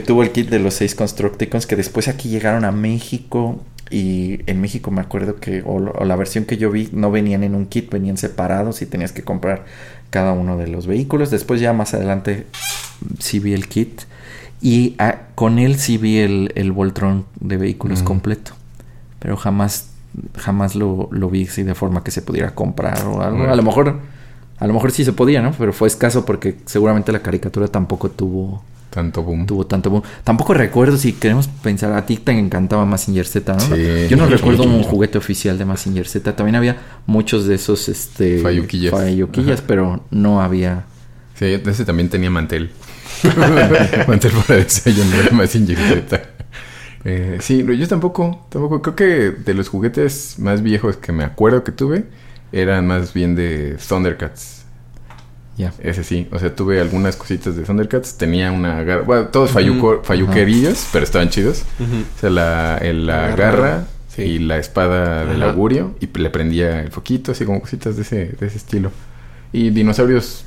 tuvo 0.05 0.23
el 0.23 0.31
kit 0.31 0.49
de 0.49 0.59
los 0.59 0.75
seis 0.75 0.95
Constructicons 0.95 1.65
que 1.65 1.75
después 1.75 2.07
aquí 2.07 2.29
llegaron 2.29 2.65
a 2.65 2.71
México. 2.71 3.61
Y 3.91 4.41
en 4.45 4.61
México 4.61 4.91
me 4.91 5.01
acuerdo 5.01 5.37
que, 5.37 5.63
o, 5.65 5.79
la 5.79 6.15
versión 6.15 6.45
que 6.45 6.57
yo 6.57 6.71
vi, 6.71 6.89
no 6.91 7.11
venían 7.11 7.43
en 7.43 7.55
un 7.55 7.65
kit, 7.65 7.91
venían 7.91 8.17
separados 8.17 8.81
y 8.81 8.85
tenías 8.85 9.11
que 9.11 9.23
comprar 9.23 9.65
cada 10.09 10.33
uno 10.33 10.57
de 10.57 10.67
los 10.67 10.87
vehículos. 10.87 11.31
Después 11.31 11.59
ya 11.59 11.73
más 11.73 11.93
adelante 11.93 12.45
sí 13.19 13.39
vi 13.39 13.53
el 13.53 13.67
kit. 13.67 14.01
Y 14.61 14.95
ah, 14.99 15.19
con 15.35 15.57
él 15.57 15.77
sí 15.77 15.97
vi 15.97 16.19
el, 16.19 16.51
el 16.55 16.71
Voltron 16.71 17.25
de 17.39 17.57
vehículos 17.57 18.03
completo. 18.03 18.51
Pero 19.19 19.37
jamás, 19.37 19.89
jamás 20.37 20.75
lo, 20.75 21.09
lo 21.11 21.29
vi 21.29 21.45
así 21.45 21.63
de 21.63 21.75
forma 21.75 22.03
que 22.03 22.11
se 22.11 22.21
pudiera 22.21 22.53
comprar 22.55 23.05
o 23.05 23.21
algo. 23.21 23.45
A 23.45 23.55
lo 23.55 23.63
mejor 23.63 23.99
a 24.59 24.67
lo 24.67 24.73
mejor 24.73 24.91
sí 24.91 25.05
se 25.05 25.13
podía, 25.13 25.41
¿no? 25.41 25.53
Pero 25.57 25.71
fue 25.71 25.87
escaso 25.87 26.25
porque 26.25 26.57
seguramente 26.65 27.11
la 27.11 27.19
caricatura 27.21 27.67
tampoco 27.67 28.09
tuvo... 28.09 28.63
Tanto 28.89 29.21
boom. 29.21 29.45
Tuvo 29.45 29.67
tanto 29.67 29.89
boom. 29.89 30.01
Tampoco 30.23 30.53
recuerdo 30.53 30.97
si 30.97 31.13
queremos 31.13 31.47
pensar, 31.47 31.93
a 31.93 32.05
ti 32.05 32.17
te 32.17 32.31
encantaba 32.31 32.85
Massinger 32.85 33.25
Z, 33.25 33.53
¿no? 33.53 33.59
Sí. 33.59 34.07
Yo 34.09 34.17
no 34.17 34.25
recuerdo 34.25 34.63
un 34.63 34.83
juguete 34.83 35.17
oficial 35.17 35.57
de 35.57 35.65
Massinger 35.65 36.07
Z. 36.07 36.35
También 36.35 36.55
había 36.55 36.77
muchos 37.05 37.45
de 37.45 37.55
esos, 37.55 37.87
este... 37.87 38.39
Fayuquillas. 38.39 39.61
pero 39.65 40.03
no 40.09 40.41
había... 40.41 40.85
Sí, 41.35 41.45
ese 41.45 41.85
también 41.85 42.09
tenía 42.09 42.29
mantel. 42.29 42.71
mantel 44.07 44.31
para 44.45 44.59
desayunar 44.59 45.29
de 45.29 45.31
Massinger 45.31 45.77
Z. 45.77 46.21
Eh, 47.05 47.37
sí, 47.39 47.65
yo 47.65 47.87
tampoco, 47.87 48.45
tampoco. 48.49 48.81
Creo 48.81 48.95
que 48.95 49.41
de 49.41 49.53
los 49.53 49.69
juguetes 49.69 50.35
más 50.37 50.61
viejos 50.61 50.97
que 50.97 51.11
me 51.13 51.23
acuerdo 51.23 51.63
que 51.63 51.71
tuve 51.71 52.05
eran 52.51 52.87
más 52.87 53.13
bien 53.13 53.35
de 53.35 53.77
Thundercats. 53.87 54.63
Ya. 55.57 55.73
Ese 55.83 56.03
sí. 56.03 56.27
O 56.31 56.39
sea, 56.39 56.55
tuve 56.55 56.79
algunas 56.79 57.17
cositas 57.17 57.55
de 57.55 57.63
Thundercats. 57.63 58.17
Tenía 58.17 58.51
una 58.51 58.81
garra. 58.83 59.03
Bueno, 59.03 59.27
todos 59.27 59.51
falluquerillos, 59.51 60.87
pero 60.93 61.03
estaban 61.03 61.29
chidos. 61.29 61.65
O 61.79 62.19
sea, 62.19 62.29
la, 62.29 62.79
la 62.93 63.35
garra, 63.35 63.85
y 64.17 64.39
la 64.39 64.57
espada 64.57 65.25
del 65.25 65.43
augurio. 65.43 65.95
Y 65.99 66.07
le 66.17 66.29
prendía 66.29 66.81
el 66.81 66.91
foquito, 66.91 67.33
así 67.33 67.45
como 67.45 67.59
cositas 67.61 67.95
de 67.97 68.03
ese, 68.03 68.35
de 68.39 68.47
ese 68.47 68.57
estilo. 68.57 68.91
Y 69.51 69.71
dinosaurios 69.71 70.45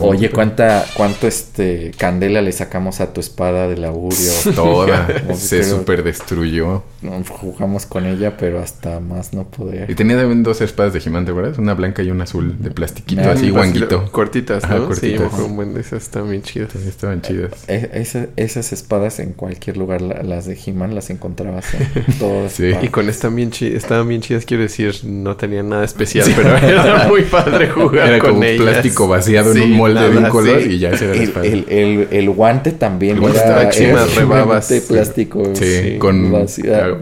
Oye, 0.00 0.30
¿cuánta, 0.30 0.84
cuánto 0.96 1.26
este 1.26 1.92
candela 1.96 2.42
le 2.42 2.52
sacamos 2.52 3.00
a 3.00 3.12
tu 3.12 3.20
espada 3.20 3.68
del 3.68 3.84
augurio? 3.84 4.30
Toda. 4.54 5.06
se 5.34 5.64
super 5.64 6.02
destruyó. 6.02 6.82
jugamos 7.28 7.86
con 7.86 8.06
ella, 8.06 8.36
pero 8.36 8.60
hasta 8.60 9.00
más 9.00 9.32
no 9.32 9.44
poder. 9.44 9.90
Y 9.90 9.94
tenía 9.94 10.16
también 10.16 10.42
dos 10.42 10.60
espadas 10.60 10.92
de 10.92 11.00
gigante, 11.00 11.32
¿verdad? 11.32 11.58
Una 11.58 11.74
blanca 11.74 12.02
y 12.02 12.10
una 12.10 12.24
azul 12.24 12.56
de 12.62 12.70
plastiquito, 12.70 13.30
así 13.30 13.50
guanguito. 13.50 14.10
Cortitas, 14.10 14.68
¿no? 14.68 14.94
Sí, 14.94 15.16
un 15.16 15.56
buen 15.56 15.76
esas 15.76 16.04
estaban 16.04 16.42
chidas. 16.42 16.74
estaban 16.74 17.22
chidas. 17.22 17.64
E, 17.68 18.04
esas 18.36 18.72
espadas 18.72 19.18
en 19.18 19.32
cualquier 19.32 19.76
lugar, 19.76 20.02
las 20.02 20.46
de 20.46 20.58
He-Man, 20.64 20.94
las 20.94 21.10
encontrabas 21.10 21.74
en 21.74 22.18
todas. 22.18 22.52
sí. 22.52 22.72
Y 22.82 22.88
con 22.88 23.08
estaban 23.08 23.36
bien, 23.36 23.50
chidas, 23.50 23.74
estaban 23.74 24.08
bien 24.08 24.20
chidas, 24.20 24.44
quiero 24.44 24.62
decir, 24.62 24.94
no 25.04 25.36
tenían 25.36 25.68
nada 25.68 25.84
especial, 25.84 26.30
pero 26.34 26.56
era 26.56 27.08
muy 27.08 27.22
padre 27.22 27.68
jugar 27.68 28.08
era 28.08 28.18
como 28.18 28.40
plástico 28.40 29.08
vaciado 29.08 29.53
en 29.54 29.72
un 29.72 29.76
molde 29.76 30.10
de 30.10 30.18
un 30.18 30.28
color 30.28 30.60
y 30.60 30.78
ya 30.78 30.96
se 30.96 31.10
el, 31.12 31.32
el, 31.42 31.64
el, 31.68 32.08
el, 32.10 32.30
guante 32.30 32.72
también 32.72 33.22
era, 33.22 33.70
era 33.70 34.06
rebabas 34.06 34.68
de 34.68 34.80
plástico. 34.80 35.42
Sí, 35.54 35.96
con 35.98 36.34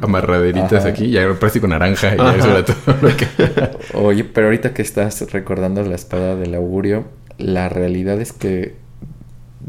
amarraderitas 0.01 0.85
aquí, 0.85 1.11
ya 1.11 1.23
era 1.23 1.35
plástico 1.35 1.67
naranja 1.67 2.15
y 2.15 2.19
ya 2.19 2.37
eso 2.37 2.51
era 2.51 2.65
todo 2.65 2.77
lo 3.01 3.17
que... 3.17 3.27
Oye, 3.95 4.25
pero 4.25 4.49
ahorita 4.49 4.75
que 4.75 4.83
estás 4.83 5.31
recordando 5.33 5.83
la 5.83 5.95
espada 5.95 6.37
del 6.37 6.55
augurio, 6.55 7.05
la 7.39 7.69
realidad 7.69 8.21
es 8.21 8.33
que 8.33 8.83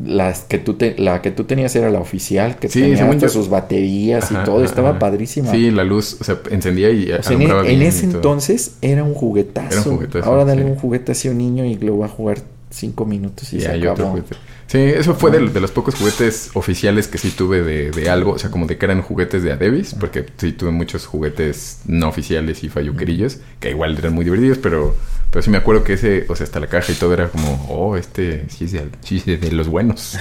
las 0.03 0.41
que 0.41 0.57
tú 0.57 0.73
te, 0.73 0.95
la 0.97 1.21
que 1.21 1.31
tú 1.31 1.43
tenías 1.43 1.75
era 1.75 1.89
la 1.91 1.99
oficial 1.99 2.57
que 2.57 2.67
tenía 2.67 3.29
sus 3.29 3.49
baterías 3.49 4.31
y 4.31 4.35
todo 4.43 4.63
estaba 4.63 4.97
padrísima. 4.97 5.51
Sí 5.51 5.71
la 5.71 5.83
luz 5.83 6.17
o 6.19 6.23
sea 6.23 6.39
encendía 6.49 6.89
y 6.89 7.11
o 7.11 7.21
sea, 7.21 7.35
en, 7.35 7.41
en, 7.43 7.81
ese 7.81 8.05
entonces 8.05 8.77
era 8.81 9.03
un 9.03 9.13
juguetazo, 9.13 9.81
era 9.81 9.89
un 9.89 9.95
juguetazo 9.97 10.25
ahora 10.29 10.45
dale 10.45 10.65
un 10.65 10.75
juguete 10.75 11.11
así 11.11 11.27
a 11.27 11.31
un 11.31 11.37
niño 11.37 11.65
y 11.65 11.75
lo 11.75 11.99
va 11.99 12.07
a 12.07 12.09
jugar 12.09 12.39
cinco 12.73 13.05
minutos 13.05 13.53
y, 13.53 13.61
se 13.61 13.69
hay 13.69 13.81
acabó. 13.85 14.13
Otro 14.13 14.37
Sí, 14.67 14.79
eso 14.79 15.13
fue 15.13 15.29
de, 15.29 15.59
los 15.59 15.71
pocos 15.71 15.93
juguetes 15.93 16.49
oficiales 16.55 17.07
que 17.07 17.17
sí 17.17 17.29
tuve 17.29 17.61
de, 17.61 18.09
algo, 18.09 18.31
o 18.31 18.39
sea, 18.39 18.49
como 18.49 18.65
de 18.65 18.77
que 18.77 18.85
eran 18.85 19.01
juguetes 19.01 19.43
de 19.43 19.51
Adebis, 19.51 19.93
porque 19.93 20.25
sí 20.37 20.51
tuve 20.53 20.71
muchos 20.71 21.05
juguetes 21.05 21.81
no 21.85 22.07
oficiales 22.09 22.63
y 22.63 22.69
falluquerillos, 22.69 23.39
que 23.59 23.69
igual 23.69 23.95
eran 23.97 24.13
muy 24.13 24.25
divertidos, 24.25 24.57
pero, 24.57 24.95
pero 25.29 25.43
sí 25.43 25.51
me 25.51 25.57
acuerdo 25.57 25.83
que 25.83 25.93
ese, 25.93 26.25
o 26.27 26.35
sea, 26.35 26.45
hasta 26.45 26.59
la 26.59 26.67
caja 26.67 26.91
y 26.91 26.95
todo 26.95 27.13
era 27.13 27.29
como, 27.29 27.67
oh, 27.69 27.97
este 27.97 28.45
sí 28.49 28.65
es 28.65 28.71
de, 28.71 28.89
sí 29.01 29.21
es 29.23 29.41
de 29.41 29.51
los 29.51 29.67
buenos. 29.67 30.17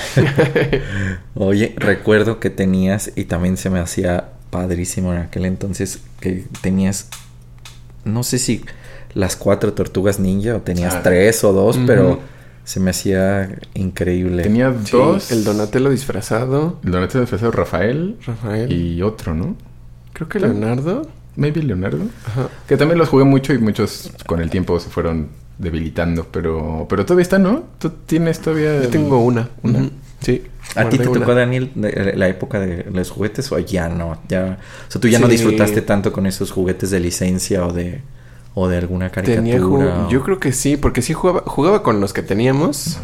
Oye, 1.35 1.75
recuerdo 1.79 2.39
que 2.39 2.51
tenías, 2.51 3.13
y 3.17 3.25
también 3.25 3.57
se 3.57 3.71
me 3.71 3.79
hacía 3.79 4.33
padrísimo 4.51 5.15
en 5.15 5.21
aquel 5.21 5.47
entonces, 5.47 6.01
que 6.21 6.45
tenías, 6.61 7.09
no 8.05 8.23
sé 8.23 8.39
si 8.39 8.65
las 9.15 9.37
cuatro 9.37 9.73
tortugas 9.73 10.19
ninja 10.19 10.57
o 10.57 10.61
tenías 10.61 10.95
ah. 10.97 11.03
tres 11.03 11.43
o 11.45 11.53
dos, 11.53 11.79
pero 11.87 12.21
se 12.73 12.81
me 12.81 12.89
hacía 12.89 13.59
increíble. 13.75 14.45
Tenía 14.45 14.71
dos. 14.71 15.31
El 15.31 15.45
Donatello 15.45 15.91
disfrazado. 15.91 16.81
El 16.83 16.93
Donatello 16.93 17.21
disfrazado 17.21 17.53
Rafael. 17.53 18.17
Rafael. 18.27 18.73
Y 18.73 19.03
otro, 19.03 19.35
¿no? 19.35 19.57
Creo 20.15 20.27
que 20.27 20.41
Leonardo. 20.41 21.07
Maybe 21.37 21.63
Leonardo. 21.63 22.07
Ajá. 22.27 22.49
Que 22.67 22.79
también 22.79 22.99
los 22.99 23.11
jugué 23.11 23.25
mucho 23.25 23.53
y 23.53 23.59
muchos 23.59 24.11
con 24.25 24.41
el 24.41 24.49
tiempo 24.49 24.81
se 24.81 24.89
fueron 24.89 25.29
debilitando. 25.59 26.29
Pero, 26.33 26.87
pero 26.89 27.05
todavía 27.05 27.25
está, 27.25 27.39
¿no? 27.39 27.65
¿Tú 27.79 27.91
tienes 28.07 28.41
todavía...? 28.41 28.85
Yo 28.85 28.89
tengo 28.89 29.19
una. 29.19 29.51
Una. 29.63 29.91
Sí. 30.21 30.43
¿A 30.75 30.89
ti 30.89 30.97
te 30.97 31.05
tocó, 31.05 31.35
Daniel, 31.35 31.73
la 31.75 32.29
época 32.29 32.59
de 32.59 32.87
los 32.91 33.11
juguetes 33.11 33.53
o 33.53 33.59
ya 33.59 33.91
no? 33.91 34.19
Ya, 34.31 34.57
o 34.89 34.91
sea, 34.91 34.99
tú 34.99 35.09
ya 35.09 35.19
no 35.19 35.29
disfrutaste 35.29 35.83
tanto 35.83 36.11
con 36.11 36.25
esos 36.25 36.51
juguetes 36.51 36.91
de 36.91 37.01
licencia 37.01 37.67
o 37.67 37.73
de 37.75 38.01
o 38.55 38.69
de 38.69 38.79
alguna 38.79 39.11
caricatura. 39.11 40.09
Yo 40.09 40.23
creo 40.23 40.39
que 40.39 40.53
sí, 40.53 40.77
porque 40.77 41.03
sí 41.03 41.15
jugaba, 41.15 41.43
jugaba 41.47 41.83
con 41.83 42.01
los 42.01 42.13
que 42.13 42.23
teníamos, 42.23 42.99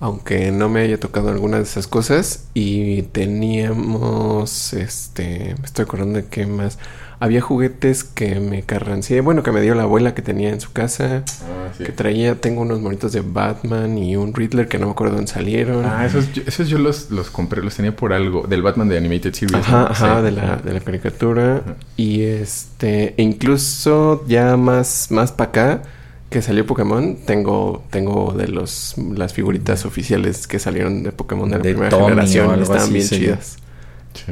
aunque 0.00 0.50
no 0.50 0.68
me 0.68 0.80
haya 0.80 0.98
tocado 0.98 1.28
alguna 1.28 1.58
de 1.58 1.62
esas 1.64 1.86
cosas. 1.86 2.44
Y 2.54 3.02
teníamos, 3.02 4.72
este, 4.72 5.54
me 5.58 5.64
estoy 5.64 5.84
acordando 5.84 6.18
de 6.18 6.26
qué 6.26 6.46
más 6.46 6.78
había 7.22 7.40
juguetes 7.40 8.02
que 8.02 8.40
me 8.40 8.62
carrancié, 8.62 9.20
bueno, 9.20 9.44
que 9.44 9.52
me 9.52 9.60
dio 9.60 9.76
la 9.76 9.84
abuela 9.84 10.12
que 10.12 10.22
tenía 10.22 10.50
en 10.50 10.60
su 10.60 10.72
casa, 10.72 11.22
ah, 11.44 11.70
que 11.78 11.92
traía, 11.92 12.34
tengo 12.34 12.62
unos 12.62 12.80
monitos 12.80 13.12
de 13.12 13.20
Batman 13.20 13.96
y 13.96 14.16
un 14.16 14.34
Riddler 14.34 14.66
que 14.66 14.80
no 14.80 14.86
me 14.86 14.92
acuerdo 14.92 15.14
dónde 15.14 15.30
salieron. 15.30 15.84
Ah, 15.86 16.04
esos, 16.04 16.26
esos 16.44 16.68
yo 16.68 16.78
los, 16.78 17.12
los 17.12 17.30
compré, 17.30 17.62
los 17.62 17.76
tenía 17.76 17.94
por 17.94 18.12
algo, 18.12 18.48
del 18.48 18.62
Batman 18.62 18.88
de 18.88 18.98
Animated 18.98 19.34
Series. 19.34 19.54
Ajá, 19.54 19.86
ajá, 19.88 20.20
de, 20.20 20.32
la, 20.32 20.56
de 20.56 20.72
la 20.72 20.80
caricatura. 20.80 21.62
Y 21.96 22.22
este, 22.22 23.14
incluso 23.18 24.24
ya 24.26 24.56
más, 24.56 25.12
más 25.12 25.30
para 25.30 25.50
acá, 25.50 25.82
que 26.28 26.42
salió 26.42 26.66
Pokémon, 26.66 27.18
tengo, 27.24 27.84
tengo 27.90 28.34
de 28.36 28.48
los 28.48 28.96
las 28.98 29.32
figuritas 29.32 29.84
oficiales 29.84 30.48
que 30.48 30.58
salieron 30.58 31.04
de 31.04 31.12
Pokémon 31.12 31.48
de 31.48 31.58
la 31.58 31.62
primera 31.62 31.90
generación, 31.96 32.62
estaban 32.62 32.92
bien 32.92 33.06
chidas. 33.06 33.58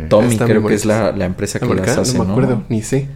Tommy 0.08 0.38
creo 0.38 0.66
que 0.66 0.74
es 0.74 0.84
la, 0.84 1.12
la 1.12 1.24
empresa 1.24 1.58
que 1.58 1.66
las 1.74 1.96
hace, 1.96 2.16
No 2.18 2.24
me 2.24 2.32
acuerdo, 2.32 2.64
ni 2.68 2.82
sé. 2.82 3.08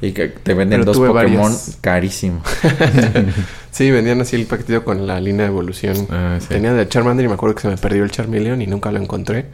Y 0.00 0.12
que 0.12 0.28
te 0.28 0.54
venden 0.54 0.84
dos 0.84 0.98
Pokémon 0.98 1.56
carísimo. 1.80 2.42
sí, 3.70 3.88
vendían 3.92 4.20
así 4.20 4.34
el 4.34 4.46
paquetito 4.46 4.84
con 4.84 5.06
la 5.06 5.20
línea 5.20 5.46
de 5.46 5.52
evolución. 5.52 6.08
Ah, 6.10 6.38
Tenía 6.48 6.72
de 6.72 6.88
Charmander 6.88 7.24
y 7.24 7.28
me 7.28 7.34
acuerdo 7.34 7.54
que 7.54 7.62
se 7.62 7.68
me 7.68 7.76
perdió 7.76 8.02
el 8.02 8.10
Charmeleon 8.10 8.60
y 8.62 8.66
nunca 8.66 8.90
lo 8.90 8.98
encontré. 8.98 9.46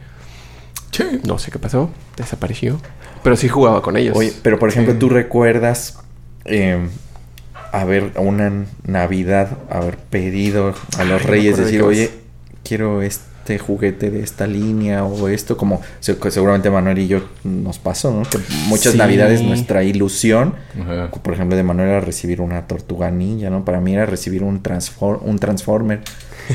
Sí. 0.89 1.03
No 1.23 1.37
sé 1.37 1.51
qué 1.51 1.59
pasó. 1.59 1.91
Desapareció. 2.17 2.81
Pero 3.21 3.35
sí 3.35 3.47
jugaba 3.47 3.83
con 3.83 3.95
ellos. 3.95 4.17
Oye, 4.17 4.33
pero 4.41 4.57
por 4.57 4.69
ejemplo, 4.69 4.95
¿tú 4.95 5.09
recuerdas 5.09 5.99
eh, 6.45 6.79
haber 7.71 8.13
una 8.15 8.65
Navidad, 8.85 9.57
haber 9.69 9.97
pedido 9.97 10.73
a 10.97 11.03
los 11.03 11.21
reyes, 11.21 11.57
decir, 11.57 11.83
oye, 11.83 12.09
quiero 12.63 13.03
este 13.03 13.28
este 13.49 13.57
juguete 13.57 14.11
de 14.11 14.21
esta 14.21 14.45
línea 14.45 15.03
o 15.03 15.27
esto, 15.27 15.57
como 15.57 15.81
seguramente 15.99 16.69
Manuel 16.69 16.99
y 16.99 17.07
yo 17.07 17.21
nos 17.43 17.79
pasó, 17.79 18.11
¿no? 18.11 18.21
Que 18.21 18.37
muchas 18.67 18.93
navidades 18.93 19.41
nuestra 19.41 19.83
ilusión, 19.83 20.53
por 21.23 21.33
ejemplo, 21.33 21.57
de 21.57 21.63
Manuel 21.63 21.89
era 21.89 21.99
recibir 21.99 22.41
una 22.41 22.67
tortuga 22.67 23.09
ninja, 23.09 23.49
¿no? 23.49 23.65
Para 23.65 23.81
mí 23.81 23.95
era 23.95 24.05
recibir 24.05 24.43
un, 24.43 24.61
transform, 24.61 25.27
un 25.27 25.39
Transformer 25.39 26.01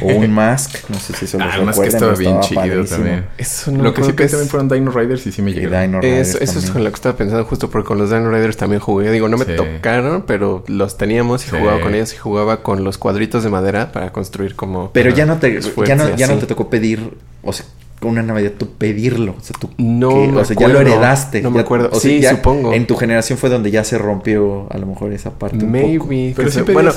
o 0.03 0.07
un 0.07 0.31
Mask, 0.31 0.89
no 0.89 0.99
sé 0.99 1.13
si 1.15 1.25
eso 1.25 1.39
lo 1.39 1.45
ah, 1.45 1.57
recuerdan. 1.57 1.87
estaba 1.87 2.15
bien 2.15 2.41
chido 2.41 2.85
también. 2.85 3.27
Eso 3.39 3.71
no 3.71 3.83
lo 3.83 3.95
que 3.95 4.05
sí 4.05 4.13
que 4.13 4.27
también 4.27 4.49
fueron 4.49 4.69
Dino 4.69 4.91
Riders 4.91 5.27
y 5.27 5.33
sí 5.33 5.43
me 5.43 5.53
llegaron. 5.53 6.03
eso, 6.05 6.39
es 6.39 6.71
con 6.71 6.85
lo 6.85 6.91
que 6.91 6.95
estaba 6.95 7.17
pensando 7.17 7.45
justo 7.45 7.71
porque 7.71 7.87
con 7.87 7.99
los 7.99 8.11
Dino 8.11 8.31
Riders 8.31 8.57
también 8.57 8.81
jugué. 8.81 9.11
Digo, 9.11 9.29
no 9.29 9.37
me 9.37 9.45
tocaron, 9.45 10.25
pero 10.27 10.65
los 10.69 10.97
teníamos 10.97 11.47
y 11.47 11.51
jugaba 11.51 11.81
con 11.81 11.95
ellos 11.95 12.13
y 12.15 12.17
jugaba 12.17 12.63
con 12.63 12.85
los 12.85 12.99
cuadritos 12.99 13.45
de 13.45 13.51
madera 13.51 13.93
para 13.93 14.13
construir 14.13 14.55
como... 14.55 14.91
Pero 14.93 15.11
ya 15.11 15.27
no 15.27 15.39
te, 15.39 15.61
ya 15.87 15.97
no, 15.97 16.17
ya 16.17 16.27
no 16.27 16.39
te 16.39 16.47
tocó 16.47 16.71
pedir, 16.71 17.17
o 17.43 17.53
sea, 17.53 17.67
con 18.05 18.13
una 18.13 18.23
Navidad 18.23 18.53
tú 18.59 18.69
pedirlo. 18.77 19.35
O 19.39 19.43
sea, 19.43 19.57
tú 19.59 19.71
no, 19.79 20.11
o 20.11 20.45
sea, 20.45 20.57
ya 20.57 20.69
lo 20.69 20.81
heredaste. 20.81 21.41
No 21.41 21.51
me 21.51 21.61
acuerdo. 21.61 21.89
O 21.91 21.99
sí, 21.99 22.23
supongo. 22.23 22.75
En 22.75 22.87
tu 22.87 22.97
generación 22.97 23.39
fue 23.39 23.49
donde 23.49 23.71
ya 23.71 23.83
se 23.83 23.97
rompió 23.97 24.67
a 24.71 24.77
lo 24.77 24.87
mejor 24.87 25.13
esa 25.13 25.31
parte. 25.31 25.65
Maybe. 25.65 25.99
Un 25.99 26.35
poco. 26.35 26.51
Pero 26.53 26.73
bueno, 26.73 26.93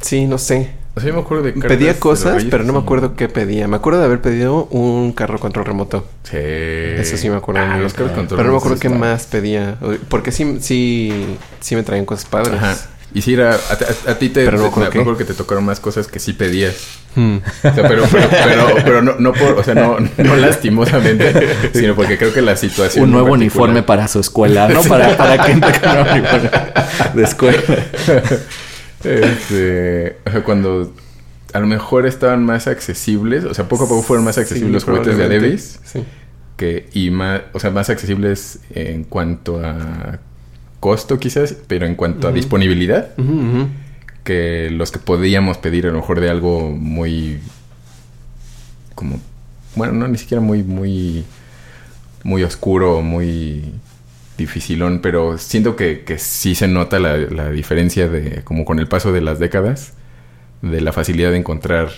sí, 0.00 0.26
no 0.26 0.38
sé. 0.38 0.70
O 0.94 1.00
sea, 1.00 1.08
yo 1.08 1.14
me 1.14 1.20
acuerdo 1.20 1.44
de 1.44 1.52
Pedía 1.52 1.98
cosas, 1.98 2.44
pero 2.50 2.64
no 2.64 2.72
me 2.72 2.80
acuerdo 2.80 3.14
qué 3.14 3.28
pedía. 3.28 3.68
Me 3.68 3.76
acuerdo 3.76 4.00
de 4.00 4.06
haber 4.06 4.20
pedido 4.20 4.64
un 4.66 5.12
carro 5.12 5.38
control 5.38 5.64
remoto. 5.64 6.04
Sí. 6.24 6.36
Eso 6.36 7.16
sí 7.16 7.30
me 7.30 7.36
acuerdo. 7.36 7.60
Ah, 7.62 7.78
los 7.78 7.94
carros 7.94 8.12
control 8.12 8.36
Pero 8.36 8.48
no 8.48 8.54
me 8.54 8.58
acuerdo 8.58 8.78
qué 8.78 8.88
más 8.88 9.26
pedía. 9.26 9.76
Porque 10.08 10.32
sí, 10.32 10.58
sí, 10.60 11.36
sí 11.60 11.76
me 11.76 11.84
traían 11.84 12.06
cosas 12.06 12.24
padres. 12.26 12.54
Ajá. 12.54 12.76
Y 13.12 13.22
si 13.22 13.34
era, 13.34 13.58
a, 14.06 14.14
ti 14.14 14.28
te, 14.28 14.44
pero 14.44 14.58
no 14.58 14.70
me 14.76 14.86
acuerdo 14.86 15.16
que 15.16 15.24
te 15.24 15.34
tocaron 15.34 15.64
más 15.64 15.80
cosas 15.80 16.06
que 16.06 16.20
sí 16.20 16.32
pedías. 16.32 16.76
Hmm. 17.16 17.38
O 17.38 17.74
sea, 17.74 17.88
pero, 17.88 18.04
pero, 18.12 18.28
pero, 18.84 19.02
no, 19.02 19.16
no 19.18 19.32
por, 19.32 19.58
o 19.58 19.64
sea, 19.64 19.74
no, 19.74 19.96
no 20.16 20.36
lastimosamente, 20.36 21.48
sino 21.72 21.96
porque 21.96 22.16
creo 22.16 22.32
que 22.32 22.40
la 22.40 22.54
situación. 22.54 23.04
Un 23.04 23.10
nuevo 23.10 23.32
uniforme 23.32 23.82
para 23.82 24.06
su 24.06 24.20
escuela, 24.20 24.68
¿no? 24.68 24.82
Para, 24.82 25.16
para 25.16 25.44
que 25.44 25.52
entre 25.52 25.80
con 25.80 25.98
un 25.98 26.08
uniforme 26.08 26.50
de 27.14 27.22
escuela. 27.24 27.62
Este, 29.04 30.16
o 30.26 30.30
sea, 30.30 30.44
cuando 30.44 30.92
a 31.52 31.60
lo 31.60 31.66
mejor 31.66 32.06
estaban 32.06 32.44
más 32.44 32.66
accesibles, 32.66 33.44
o 33.44 33.54
sea, 33.54 33.68
poco 33.68 33.84
a 33.84 33.88
poco 33.88 34.02
fueron 34.02 34.24
más 34.24 34.38
accesibles 34.38 34.72
los 34.72 34.84
juguetes 34.84 35.16
de 35.16 35.24
Adebis. 35.24 35.80
Sí. 35.84 36.04
Que, 36.56 36.88
y 36.92 37.10
más, 37.10 37.42
o 37.52 37.60
sea, 37.60 37.70
más 37.70 37.88
accesibles 37.88 38.60
en 38.74 39.04
cuanto 39.04 39.64
a 39.64 40.18
costo 40.80 41.18
quizás, 41.18 41.54
pero 41.66 41.86
en 41.86 41.94
cuanto 41.94 42.28
a 42.28 42.32
disponibilidad, 42.32 43.10
que 44.24 44.70
los 44.70 44.90
que 44.90 44.98
podíamos 44.98 45.58
pedir 45.58 45.86
a 45.86 45.90
lo 45.90 45.96
mejor 45.96 46.20
de 46.20 46.30
algo 46.30 46.70
muy 46.70 47.38
como 48.94 49.18
bueno, 49.76 49.94
no 49.94 50.08
ni 50.08 50.18
siquiera 50.18 50.42
muy 50.42 50.62
muy 50.62 51.24
muy 52.22 52.42
oscuro, 52.42 53.02
muy 53.02 53.72
dificilón, 54.40 55.00
pero 55.00 55.38
siento 55.38 55.76
que, 55.76 56.02
que 56.04 56.18
sí 56.18 56.54
se 56.54 56.66
nota 56.66 56.98
la, 56.98 57.16
la, 57.16 57.50
diferencia 57.50 58.08
de, 58.08 58.42
como 58.42 58.64
con 58.64 58.78
el 58.78 58.88
paso 58.88 59.12
de 59.12 59.20
las 59.20 59.38
décadas, 59.38 59.92
de 60.62 60.80
la 60.80 60.92
facilidad 60.92 61.30
de 61.30 61.36
encontrar 61.36 61.90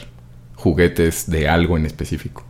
juguetes 0.56 1.30
de 1.30 1.48
algo 1.48 1.76
en 1.76 1.86
específico. 1.86 2.44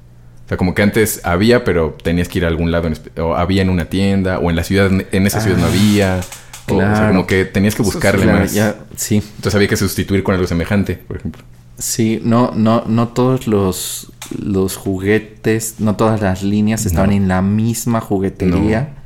O 0.44 0.48
sea, 0.48 0.56
como 0.56 0.74
que 0.74 0.82
antes 0.82 1.20
había, 1.24 1.64
pero 1.64 1.96
tenías 2.02 2.28
que 2.28 2.38
ir 2.38 2.44
a 2.44 2.48
algún 2.48 2.72
lado, 2.72 2.90
o 3.18 3.34
había 3.36 3.62
en 3.62 3.70
una 3.70 3.86
tienda, 3.86 4.38
o 4.38 4.50
en 4.50 4.56
la 4.56 4.64
ciudad, 4.64 4.90
en 4.90 5.26
esa 5.26 5.40
ciudad 5.40 5.58
no 5.58 5.66
ah, 5.66 5.68
había. 5.68 6.20
O, 6.68 6.78
sea, 6.78 7.08
como 7.08 7.26
que 7.26 7.44
tenías 7.44 7.74
que 7.74 7.82
buscarle 7.82 8.26
más. 8.26 8.52
sí. 8.96 9.16
Entonces 9.16 9.54
había 9.54 9.68
que 9.68 9.76
sustituir 9.76 10.22
con 10.22 10.34
algo 10.34 10.46
semejante, 10.46 10.94
por 10.96 11.18
ejemplo. 11.18 11.42
Sí, 11.78 12.20
no, 12.22 12.52
no, 12.54 12.84
no 12.86 13.08
todos 13.08 13.46
los, 13.46 14.12
los 14.38 14.76
juguetes, 14.76 15.76
no 15.78 15.96
todas 15.96 16.20
las 16.20 16.42
líneas 16.42 16.86
estaban 16.86 17.12
en 17.12 17.28
la 17.28 17.42
misma 17.42 18.00
juguetería 18.00 19.01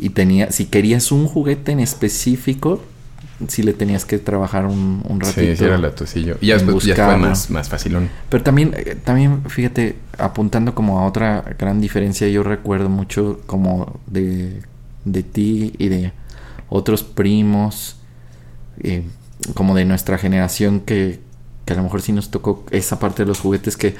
y 0.00 0.10
tenía, 0.10 0.50
si 0.50 0.66
querías 0.66 1.12
un 1.12 1.26
juguete 1.26 1.72
en 1.72 1.80
específico, 1.80 2.82
si 3.48 3.62
le 3.62 3.72
tenías 3.72 4.04
que 4.04 4.18
trabajar 4.18 4.66
un, 4.66 5.02
un 5.08 5.20
ratito. 5.20 5.56
Sí, 5.56 5.64
era 5.64 5.78
la 5.78 5.94
tosillo. 5.94 6.36
Y 6.40 6.48
ya 6.48 6.54
después 6.54 6.84
ya 6.84 6.94
fue 6.94 7.16
más, 7.16 7.50
más 7.50 7.68
facilón. 7.68 8.08
Pero 8.28 8.42
también, 8.42 8.74
eh, 8.76 8.96
también, 9.02 9.42
fíjate, 9.48 9.96
apuntando 10.18 10.74
como 10.74 10.98
a 10.98 11.06
otra 11.06 11.44
gran 11.58 11.80
diferencia, 11.80 12.28
yo 12.28 12.42
recuerdo 12.42 12.88
mucho 12.88 13.40
como 13.46 14.00
de, 14.06 14.62
de 15.04 15.22
ti 15.22 15.74
y 15.78 15.88
de 15.88 16.12
otros 16.68 17.02
primos, 17.02 17.96
eh, 18.82 19.04
como 19.54 19.74
de 19.74 19.84
nuestra 19.84 20.18
generación 20.18 20.80
que, 20.80 21.20
que 21.64 21.72
a 21.72 21.76
lo 21.76 21.82
mejor 21.82 22.02
sí 22.02 22.12
nos 22.12 22.30
tocó 22.30 22.64
esa 22.70 22.98
parte 22.98 23.22
de 23.22 23.26
los 23.26 23.40
juguetes 23.40 23.76
que 23.76 23.94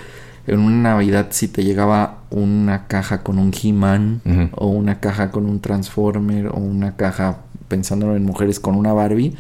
en 0.47 0.61
una 0.61 0.91
Navidad 0.91 1.29
si 1.31 1.49
te 1.49 1.65
llegaba 1.65 2.19
una 2.31 2.87
caja 2.87 3.23
con 3.23 3.39
un 3.39 3.53
He-Man 3.53 4.51
o 4.55 4.69
una 4.69 5.01
caja 5.01 5.31
con 5.31 5.47
un 5.47 5.61
Transformer 5.61 6.49
o 6.49 6.57
una 6.57 6.97
caja 6.97 7.39
pensándolo 7.69 8.17
en 8.17 8.25
mujeres 8.25 8.61
con 8.61 8.75
una 8.75 8.93
Barbie 8.93 9.35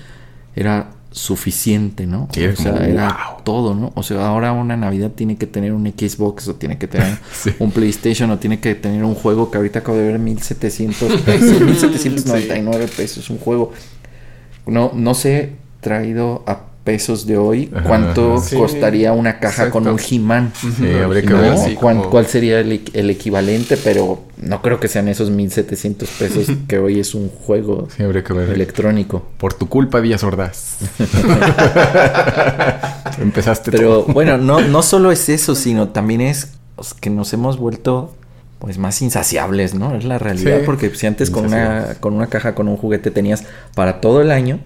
era 0.54 0.90
suficiente, 1.12 2.06
¿no? 2.06 2.28
o 2.30 2.56
sea, 2.56 2.86
era 2.86 3.36
todo, 3.42 3.74
¿no? 3.74 3.92
O 3.96 4.02
sea, 4.02 4.28
ahora 4.28 4.52
una 4.52 4.76
Navidad 4.76 5.10
tiene 5.10 5.36
que 5.36 5.46
tener 5.46 5.72
un 5.72 5.84
Xbox 5.86 6.46
o 6.48 6.54
tiene 6.54 6.78
que 6.78 6.86
tener 6.86 7.18
un 7.58 7.72
PlayStation 7.72 8.30
o 8.30 8.38
tiene 8.38 8.60
que 8.60 8.76
tener 8.76 9.02
un 9.02 9.14
juego 9.14 9.50
que 9.50 9.56
ahorita 9.56 9.80
acabo 9.80 9.98
de 9.98 10.06
ver 10.06 10.18
1700 10.20 11.20
pesos, 11.22 11.60
1799 11.60 12.88
pesos, 12.96 13.28
un 13.28 13.38
juego. 13.38 13.72
No, 14.66 14.92
no 14.94 15.14
sé, 15.14 15.54
traído 15.80 16.44
a 16.46 16.69
pesos 16.84 17.26
de 17.26 17.36
hoy, 17.36 17.70
¿cuánto 17.86 18.42
costaría 18.56 19.12
una 19.12 19.38
caja 19.38 19.70
con 19.70 19.86
un 19.86 19.98
He-Man? 19.98 20.52
¿Cuál, 22.10 22.26
sería 22.26 22.60
el, 22.60 23.10
equivalente? 23.10 23.76
Pero 23.76 24.22
no 24.38 24.62
creo 24.62 24.80
que 24.80 24.88
sean 24.88 25.08
esos 25.08 25.30
1700 25.30 26.08
pesos 26.10 26.48
que 26.68 26.78
hoy 26.78 27.00
es 27.00 27.14
un 27.14 27.28
juego 27.28 27.88
electrónico. 27.98 29.26
Por 29.36 29.54
tu 29.54 29.68
culpa, 29.68 30.00
Díaz 30.00 30.24
Ordaz. 30.24 30.78
Empezaste 33.20 33.70
Pero 33.70 34.04
bueno, 34.08 34.38
no, 34.38 34.60
no 34.60 34.82
solo 34.82 35.12
es 35.12 35.28
eso, 35.28 35.54
sino 35.54 35.90
también 35.90 36.20
es 36.20 36.52
que 37.00 37.10
nos 37.10 37.32
hemos 37.32 37.58
vuelto 37.58 38.14
pues 38.58 38.78
más 38.78 39.00
insaciables, 39.00 39.74
¿no? 39.74 39.94
Es 39.94 40.04
la 40.04 40.18
realidad, 40.18 40.60
porque 40.66 40.94
si 40.94 41.06
antes 41.06 41.30
con 41.30 41.46
una, 41.46 41.96
con 41.98 42.12
una 42.12 42.26
caja 42.26 42.54
con 42.54 42.68
un 42.68 42.76
juguete 42.76 43.10
tenías 43.10 43.44
para 43.74 44.02
todo 44.02 44.20
el 44.20 44.30
año. 44.30 44.60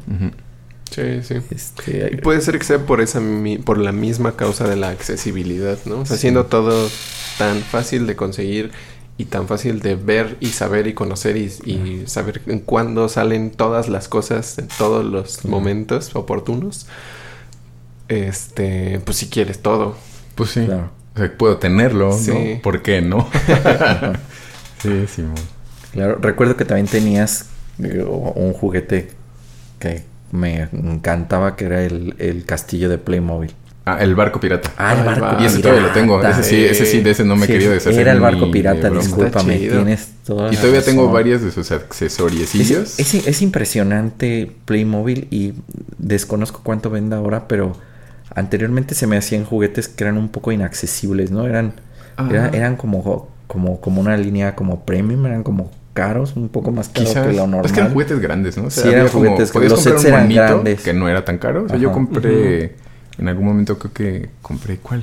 Sí, 0.95 1.23
sí. 1.23 1.35
Este, 1.51 2.11
y 2.13 2.17
puede 2.19 2.41
ser 2.41 2.57
que 2.57 2.65
sea 2.65 2.79
por 2.87 3.01
esa 3.01 3.21
por 3.65 3.79
la 3.79 3.91
misma 3.91 4.37
causa 4.37 4.69
de 4.69 4.77
la 4.77 4.91
accesibilidad, 4.91 5.77
¿no? 5.87 6.01
O 6.01 6.07
sea, 6.07 6.17
siendo 6.17 6.47
todo 6.47 6.89
tan 7.37 7.63
fácil 7.63 8.07
de 8.07 8.15
conseguir 8.15 8.71
y 9.19 9.25
tan 9.25 9.49
fácil 9.49 9.81
de 9.81 9.97
ver 9.97 10.37
y 10.39 10.49
saber 10.49 10.87
y 10.87 10.95
conocer 10.95 11.37
y, 11.37 12.05
saber 12.07 12.43
en 12.47 12.61
cuándo 12.61 13.09
salen 13.09 13.51
todas 13.51 13.89
las 13.89 14.07
cosas 14.07 14.57
en 14.59 14.69
todos 14.69 15.05
los 15.05 15.45
momentos 15.45 16.15
oportunos. 16.15 16.87
Este, 18.07 19.01
pues 19.05 19.17
si 19.17 19.27
quieres 19.27 19.61
todo. 19.61 19.97
Pues 20.37 20.51
sí. 20.51 20.65
Claro. 20.65 20.91
O 21.17 21.19
sea, 21.19 21.37
puedo 21.37 21.57
tenerlo, 21.57 22.17
¿no? 22.17 22.63
¿Por 22.63 22.83
qué 22.83 23.03
no? 23.03 23.29
sí, 24.81 25.07
Simón. 25.09 25.35
Claro, 25.91 26.19
recuerdo 26.21 26.57
que 26.57 26.65
también 26.65 26.87
tenías 26.87 27.47
eh, 27.83 28.05
un 28.05 28.53
juguete 28.53 29.11
que 29.81 30.14
me 30.33 30.69
encantaba, 30.73 31.57
que 31.57 31.67
era 31.67 31.83
el, 31.83 32.45
castillo 32.47 32.89
de 32.89 32.99
Playmobil. 32.99 33.53
Ah, 33.87 33.99
el 34.01 34.15
barco 34.15 34.41
pirata. 34.41 34.73
Ah, 34.79 34.95
el 34.95 35.05
barco 35.05 35.21
pirata. 35.21 35.43
Y 35.43 35.47
ese 35.47 35.59
todavía 35.61 35.83
lo 35.83 35.93
tengo. 35.93 36.23
Ese 36.23 36.43
sí, 36.43 36.65
ese 36.65 36.87
sí, 36.87 37.01
de 37.03 37.11
ese 37.11 37.25
no 37.25 37.37
me 37.37 37.47
quería 37.47 37.71
deshacer. 37.71 38.01
Era 38.01 38.13
el 38.13 38.21
barco 38.21 38.51
pirata, 38.51 38.91
discúlpame. 38.91 39.59
Tienes 39.59 40.09
toda 40.25 40.53
Y 40.53 40.57
todavía 40.57 40.83
tengo 40.83 41.11
varios 41.11 41.43
de 41.43 41.51
sus 41.51 41.71
accesorios. 41.71 42.55
Es, 42.55 42.99
es, 42.99 43.15
es, 43.15 43.43
impresionante 43.43 44.51
Playmobil 44.65 45.29
y 45.31 45.53
desconozco 45.99 46.61
cuánto 46.63 46.89
vende 46.91 47.15
ahora, 47.17 47.47
pero 47.47 47.77
anteriormente 48.35 48.95
se 48.95 49.07
me 49.07 49.17
hacían 49.17 49.45
juguetes 49.45 49.89
que 49.89 50.05
eran 50.05 50.17
un 50.17 50.29
poco 50.29 50.51
inaccesibles, 50.53 51.31
¿no? 51.31 51.47
Eran, 51.47 51.75
eran 52.53 52.77
como, 52.77 53.29
como, 53.47 53.81
como 53.81 54.01
una 54.01 54.17
línea 54.17 54.55
como 54.55 54.85
premium, 54.85 55.27
eran 55.27 55.43
como 55.43 55.71
caros, 55.95 56.37
un 56.37 56.51
poco 56.51 56.71
más 56.71 56.91
caros 56.91 57.15
que 57.15 57.33
lo 57.33 57.47
normal. 57.47 57.65
Es 57.65 57.73
que 57.73 57.81
eran 57.81 57.93
juguetes 57.93 58.21
grandes, 58.21 58.59
¿no? 58.59 58.65
O 58.67 58.71
sea, 58.71 58.83
sí, 58.83 58.89
eran 58.91 59.09
juguetes 59.09 59.51
como, 59.51 59.65
los 59.65 59.83
sets 59.83 60.05
eran 60.05 60.29
grandes. 60.29 60.83
Que 60.83 60.93
no 60.93 61.09
era 61.09 61.25
tan 61.25 61.39
caro. 61.39 61.65
O 61.65 61.69
sea, 61.69 61.79
yo 61.79 61.91
compré, 61.93 62.75
en 63.19 63.29
algún 63.29 63.47
momento 63.47 63.79
creo 63.79 63.93
que 63.93 64.31
compré, 64.43 64.77
¿cuál? 64.77 65.01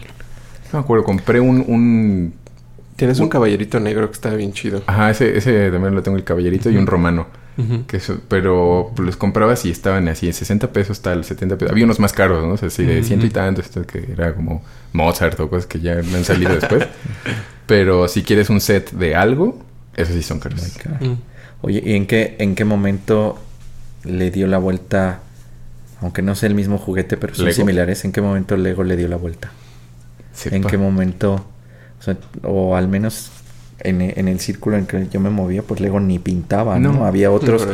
No 0.71 0.80
me 0.80 0.84
acuerdo, 0.84 1.04
compré 1.04 1.39
un... 1.39 1.65
un 1.67 2.34
Tienes 2.95 3.19
un, 3.19 3.30
caballerito 3.30 3.80
negro 3.80 4.08
que 4.08 4.13
está 4.13 4.30
bien 4.36 4.54
chido. 4.54 4.84
Ajá, 4.86 5.10
ese, 5.10 5.36
ese 5.36 5.71
también 5.71 5.95
lo 5.95 6.04
tengo, 6.04 6.17
el 6.17 6.23
caballerito 6.23 6.69
y 6.69 6.77
un 6.77 6.86
romano 6.86 7.25
que 7.88 7.99
pero 8.27 8.91
los 8.97 9.17
comprabas 9.17 9.65
y 9.65 9.71
estaban 9.71 10.08
así 10.08 10.27
en 10.27 10.34
60 10.34 10.71
pesos 10.71 11.01
tal, 11.01 11.23
70 11.23 11.58
pesos. 11.58 11.71
Había 11.71 11.86
unos 11.86 11.99
más 11.99 12.13
caros, 12.13 12.45
¿no? 12.45 12.54
O 12.54 12.58
sea, 12.58 12.69
así 12.69 12.84
de 12.84 13.04
ciento 13.04 13.25
y 13.25 13.30
tantos, 13.30 13.69
que 13.88 14.12
era 14.12 14.34
como 14.34 14.63
Mozart 14.93 15.39
o 15.39 15.49
cosas 15.49 15.67
que 15.67 15.80
ya 15.80 15.95
me 15.95 16.17
han 16.17 16.23
salido 16.23 16.54
después. 16.54 16.88
pero 17.67 18.08
si 18.08 18.23
quieres 18.23 18.49
un 18.49 18.62
set 18.62 18.91
de 18.91 19.15
algo, 19.15 19.60
esos 19.95 20.15
sí 20.15 20.23
son 20.23 20.39
caros. 20.39 20.62
Mm. 20.99 21.13
Oye, 21.62 21.82
¿y 21.86 21.93
en 21.93 22.08
qué, 22.08 22.36
en 22.39 22.56
qué 22.56 22.65
momento 22.65 23.39
le 24.04 24.32
dio 24.32 24.47
la 24.47 24.58
vuelta, 24.58 25.19
aunque 26.01 26.21
no 26.21 26.36
sea 26.36 26.47
el 26.47 26.56
mismo 26.56 26.77
juguete, 26.77 27.17
pero 27.17 27.36
son 27.36 27.51
similares, 27.54 28.04
¿en 28.06 28.12
qué 28.12 28.21
momento 28.21 28.58
Lego 28.58 28.84
le 28.84 28.97
dio 28.97 29.08
la 29.08 29.17
vuelta? 29.17 29.51
¿En 30.45 30.63
qué 30.63 30.77
momento, 30.77 31.45
o 32.43 32.75
al 32.75 32.88
menos 32.88 33.32
en, 33.80 34.27
el 34.27 34.39
círculo 34.39 34.77
en 34.77 34.86
que 34.86 35.08
yo 35.12 35.19
me 35.19 35.30
movía, 35.30 35.62
pues 35.62 35.82
Lego 35.82 35.99
ni 35.99 36.19
pintaba, 36.19 36.80
¿no? 36.80 37.06
Había 37.06 37.32
otros, 37.32 37.67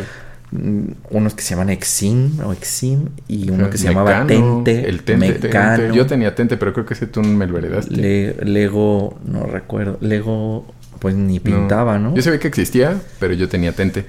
mm, 0.51 0.83
unos 1.11 1.33
que 1.33 1.41
se 1.41 1.51
llaman 1.51 1.69
Exim 1.69 2.39
o 2.41 2.51
Exim 2.51 3.09
y 3.27 3.49
uno 3.49 3.69
que 3.69 3.77
se 3.77 3.87
llamaba 3.87 4.25
Tente, 4.25 4.89
el 4.89 5.03
Tente, 5.03 5.33
Mecano. 5.33 5.93
Yo 5.93 6.05
tenía 6.05 6.35
Tente, 6.35 6.57
pero 6.57 6.73
creo 6.73 6.85
que 6.85 6.93
ese 6.93 7.07
tú 7.07 7.21
me 7.21 7.45
lo 7.47 7.57
heredaste. 7.57 8.35
Lego, 8.43 9.17
no 9.25 9.43
recuerdo, 9.45 9.97
Lego 10.01 10.65
pues 10.99 11.15
ni 11.15 11.39
pintaba, 11.39 11.99
¿no? 11.99 12.15
Yo 12.15 12.21
sabía 12.21 12.39
que 12.39 12.47
existía, 12.47 12.99
pero 13.19 13.33
yo 13.33 13.47
tenía 13.49 13.73
Tente. 13.73 14.05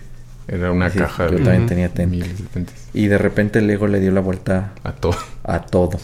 Era 0.47 0.73
una 0.73 0.91
caja 0.91 1.31
yo 1.31 1.37
también 1.37 1.67
tenía 1.67 1.89
Tente. 1.91 2.27
Y 2.95 3.07
de 3.07 3.19
repente 3.19 3.61
Lego 3.61 3.87
le 3.87 4.01
dio 4.01 4.13
la 4.13 4.21
vuelta 4.21 4.73
a 4.83 4.93
todo. 4.93 5.17
A 5.45 5.61
todo. 5.61 5.99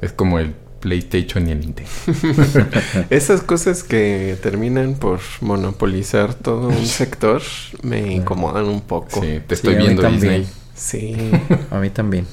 Es 0.00 0.12
como 0.12 0.38
el 0.38 0.54
PlayStation 0.82 1.48
y 1.48 1.52
el 1.52 1.60
Nintendo. 1.60 1.90
Esas 3.10 3.42
cosas 3.42 3.82
que 3.82 4.36
terminan 4.42 4.94
por 4.94 5.20
monopolizar 5.40 6.34
todo 6.34 6.68
un 6.68 6.86
sector 6.86 7.40
me 7.82 8.12
incomodan 8.12 8.66
un 8.66 8.82
poco. 8.82 9.20
Sí, 9.22 9.40
te 9.46 9.54
estoy 9.54 9.76
viendo 9.76 10.02
Disney. 10.08 10.46
Sí. 10.74 11.30
a 11.70 11.78
mí 11.78 11.90
también. 11.90 12.26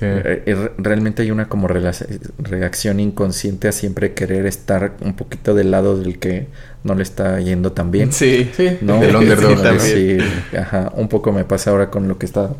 Eh, 0.00 0.42
eh, 0.46 0.70
realmente 0.78 1.22
hay 1.22 1.30
una 1.30 1.48
como 1.48 1.68
reacción 1.68 3.00
inconsciente 3.00 3.68
a 3.68 3.72
siempre 3.72 4.14
querer 4.14 4.46
estar 4.46 4.96
un 5.00 5.14
poquito 5.14 5.54
del 5.54 5.70
lado 5.70 5.98
del 5.98 6.18
que 6.18 6.46
no 6.84 6.94
le 6.94 7.02
está 7.02 7.40
yendo 7.40 7.72
tan 7.72 7.90
bien. 7.90 8.12
Sí, 8.12 8.50
sí. 8.56 8.78
¿no? 8.80 9.00
Del 9.00 9.16
underdog. 9.16 9.62
también. 9.62 10.20
ajá, 10.56 10.92
un 10.96 11.08
poco 11.08 11.32
me 11.32 11.44
pasa 11.44 11.70
ahora 11.70 11.90
con 11.90 12.08
lo 12.08 12.18
que 12.18 12.26
está 12.26 12.50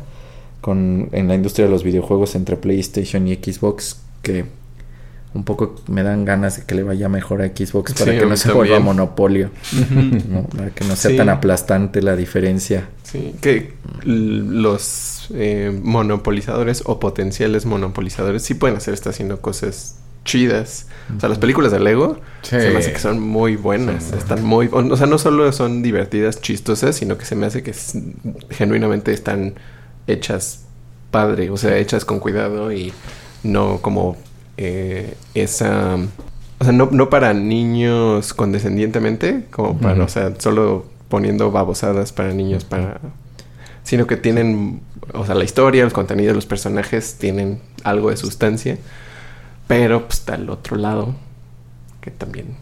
con 0.61 1.09
en 1.13 1.27
la 1.27 1.35
industria 1.35 1.65
de 1.65 1.71
los 1.71 1.83
videojuegos 1.83 2.35
entre 2.35 2.57
PlayStation 2.57 3.27
y 3.27 3.35
Xbox 3.35 4.01
que 4.21 4.45
un 5.33 5.43
poco 5.43 5.75
me 5.87 6.01
dan 6.01 6.25
ganas 6.25 6.57
de 6.57 6.65
que 6.65 6.73
le 6.73 6.83
vaya 6.83 7.07
mejor 7.07 7.41
a 7.41 7.47
Xbox 7.47 7.93
para 7.93 8.17
que 8.17 8.25
no 8.25 8.35
se 8.35 8.51
vuelva 8.51 8.79
monopolio, 8.79 9.51
para 10.57 10.71
que 10.71 10.85
no 10.85 10.95
sea 10.95 11.15
tan 11.15 11.29
aplastante 11.29 12.01
la 12.01 12.15
diferencia. 12.15 12.89
Sí, 13.03 13.35
que 13.41 13.73
los 14.03 15.27
eh, 15.33 15.77
monopolizadores 15.83 16.83
o 16.85 16.99
potenciales 16.99 17.65
monopolizadores 17.65 18.43
sí 18.43 18.55
pueden 18.55 18.77
hacer, 18.77 18.93
está 18.93 19.11
haciendo 19.11 19.39
cosas 19.41 19.99
chidas. 20.25 20.87
O 21.15 21.19
sea, 21.19 21.29
las 21.29 21.37
películas 21.37 21.71
de 21.71 21.79
Lego 21.79 22.19
se 22.41 22.69
me 22.71 22.77
hace 22.77 22.93
que 22.93 22.99
son 22.99 23.19
muy 23.19 23.55
buenas. 23.55 24.11
Están 24.11 24.43
muy... 24.43 24.69
O 24.71 24.97
sea, 24.97 25.07
no 25.07 25.17
solo 25.17 25.51
son 25.51 25.81
divertidas, 25.81 26.41
chistosas, 26.41 26.95
sino 26.95 27.17
que 27.17 27.25
se 27.25 27.35
me 27.35 27.45
hace 27.45 27.63
que 27.63 27.73
genuinamente 28.51 29.11
están 29.11 29.55
hechas 30.07 30.65
padre. 31.09 31.49
O 31.49 31.57
sea, 31.57 31.77
hechas 31.77 32.05
con 32.05 32.19
cuidado 32.19 32.71
y 32.71 32.93
no 33.43 33.79
como 33.81 34.17
eh, 34.61 35.15
esa... 35.35 35.95
O 36.59 36.63
sea, 36.65 36.73
no, 36.73 36.89
no 36.91 37.09
para 37.09 37.33
niños 37.33 38.33
condescendientemente, 38.33 39.45
como 39.51 39.77
para, 39.77 40.03
o 40.03 40.09
sea, 40.09 40.33
solo 40.37 40.85
poniendo 41.07 41.49
babosadas 41.51 42.11
para 42.11 42.33
niños, 42.33 42.65
para... 42.65 42.99
Sino 43.83 44.05
que 44.05 44.17
tienen, 44.17 44.81
o 45.13 45.25
sea, 45.25 45.35
la 45.35 45.45
historia, 45.45 45.85
los 45.85 45.93
contenidos, 45.93 46.35
los 46.35 46.45
personajes 46.45 47.15
tienen 47.17 47.61
algo 47.85 48.09
de 48.09 48.17
sustancia, 48.17 48.77
pero 49.67 50.05
pues 50.05 50.19
está 50.19 50.33
al 50.33 50.49
otro 50.49 50.75
lado, 50.75 51.15
que 52.01 52.11
también... 52.11 52.57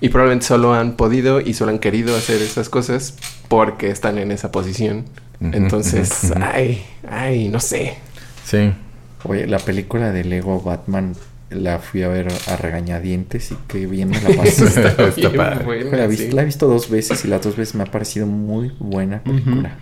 Y 0.00 0.08
probablemente 0.08 0.46
solo 0.46 0.72
han 0.72 0.92
podido 0.92 1.42
y 1.42 1.52
solo 1.52 1.72
han 1.72 1.78
querido 1.78 2.16
hacer 2.16 2.40
esas 2.40 2.70
cosas 2.70 3.14
porque 3.48 3.90
están 3.90 4.16
en 4.16 4.32
esa 4.32 4.50
posición. 4.50 5.04
Entonces, 5.42 6.32
ay, 6.40 6.82
ay, 7.06 7.50
no 7.50 7.60
sé. 7.60 7.98
Sí. 8.46 8.72
Oye, 9.24 9.46
la 9.46 9.58
película 9.58 10.12
de 10.12 10.24
Lego 10.24 10.60
Batman 10.60 11.14
la 11.50 11.80
fui 11.80 12.02
a 12.02 12.08
ver 12.08 12.28
a 12.46 12.56
regañadientes 12.56 13.50
y 13.50 13.56
que 13.66 13.86
bien 13.86 14.10
me 14.10 14.20
la 14.20 14.36
pasé. 14.36 14.80
la, 15.32 16.04
he 16.04 16.44
visto 16.44 16.68
dos 16.68 16.88
veces 16.88 17.24
y 17.24 17.28
las 17.28 17.42
dos 17.42 17.56
veces 17.56 17.74
me 17.74 17.82
ha 17.82 17.86
parecido 17.86 18.26
muy 18.26 18.72
buena 18.78 19.22
película. 19.22 19.76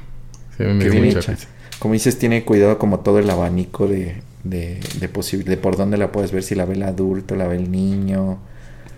Sí, 0.57 0.65
me 0.65 0.89
bien 0.89 1.05
hecha. 1.05 1.37
Como 1.79 1.95
dices, 1.95 2.19
tiene 2.19 2.45
cuidado 2.45 2.79
como 2.79 3.01
todo 3.01 3.19
el 3.19 3.31
abanico 3.31 3.87
de, 3.87 4.17
de, 4.43 4.81
de, 4.99 5.09
de 5.45 5.57
por 5.57 5.77
dónde 5.77 5.97
la 5.97 6.11
puedes 6.11 6.33
ver, 6.33 6.43
si 6.43 6.55
la 6.55 6.65
ve 6.65 6.75
el 6.75 6.83
adulto, 6.83 7.37
la 7.37 7.47
ve 7.47 7.57
el 7.57 7.71
niño. 7.71 8.39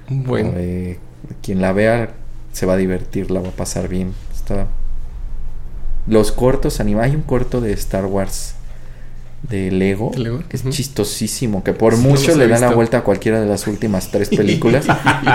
Bueno. 0.09 0.53
quien 1.43 1.61
la 1.61 1.73
vea 1.73 2.15
se 2.53 2.67
va 2.67 2.75
a 2.75 2.77
divertir, 2.77 3.31
la 3.31 3.41
va 3.41 3.49
a 3.49 3.53
pasar 3.53 3.89
bien. 3.89 4.15
Está... 4.35 4.69
Los 6.07 6.33
cortos 6.33 6.81
animados. 6.81 7.11
Hay 7.11 7.17
un 7.17 7.23
corto 7.23 7.61
de 7.61 7.73
Star 7.73 8.07
Wars 8.07 8.55
de 9.43 9.71
Lego, 9.71 10.13
que 10.49 10.57
es 10.57 10.69
chistosísimo, 10.69 11.65
que 11.65 11.73
por 11.73 11.97
mucho 11.97 12.37
le 12.37 12.47
dan 12.47 12.61
la 12.61 12.73
vuelta 12.73 12.99
a 12.99 13.05
cualquiera 13.05 13.41
de 13.41 13.47
las 13.47 13.67
últimas 13.67 14.11
tres 14.11 14.29
películas, 14.37 14.87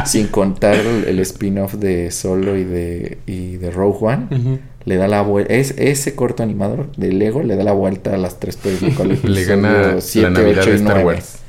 sin 0.05 0.27
contar 0.27 0.75
el, 0.75 1.19
spin-off 1.19 1.73
de 1.73 2.11
Solo 2.11 2.55
y 2.55 2.63
de, 2.63 3.17
y 3.25 3.57
de 3.57 3.71
Rogue 3.71 3.97
One. 4.01 4.59
Le 4.85 4.97
da 4.97 5.07
la 5.07 5.21
vuelta, 5.21 5.53
es, 5.53 5.73
ese 5.77 6.13
corto 6.13 6.43
animador 6.43 6.91
de 6.95 7.11
Lego 7.11 7.41
le 7.41 7.55
da 7.55 7.63
la 7.63 7.71
vuelta 7.71 8.13
a 8.13 8.17
las 8.17 8.39
tres 8.39 8.55
películas. 8.57 9.23
le 9.23 9.43
gana 9.45 9.95
la 10.15 10.29
Navidad 10.29 10.65
de 10.65 10.75
Star 10.75 11.05
Wars. 11.05 11.39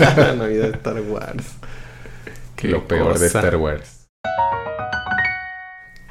la 0.00 0.34
Navidad 0.34 0.68
de 0.68 0.76
Star 0.76 1.00
Wars. 1.02 1.44
Lo 2.62 2.88
peor 2.88 3.18
de 3.18 3.26
Star 3.26 3.56
Wars. 3.56 4.01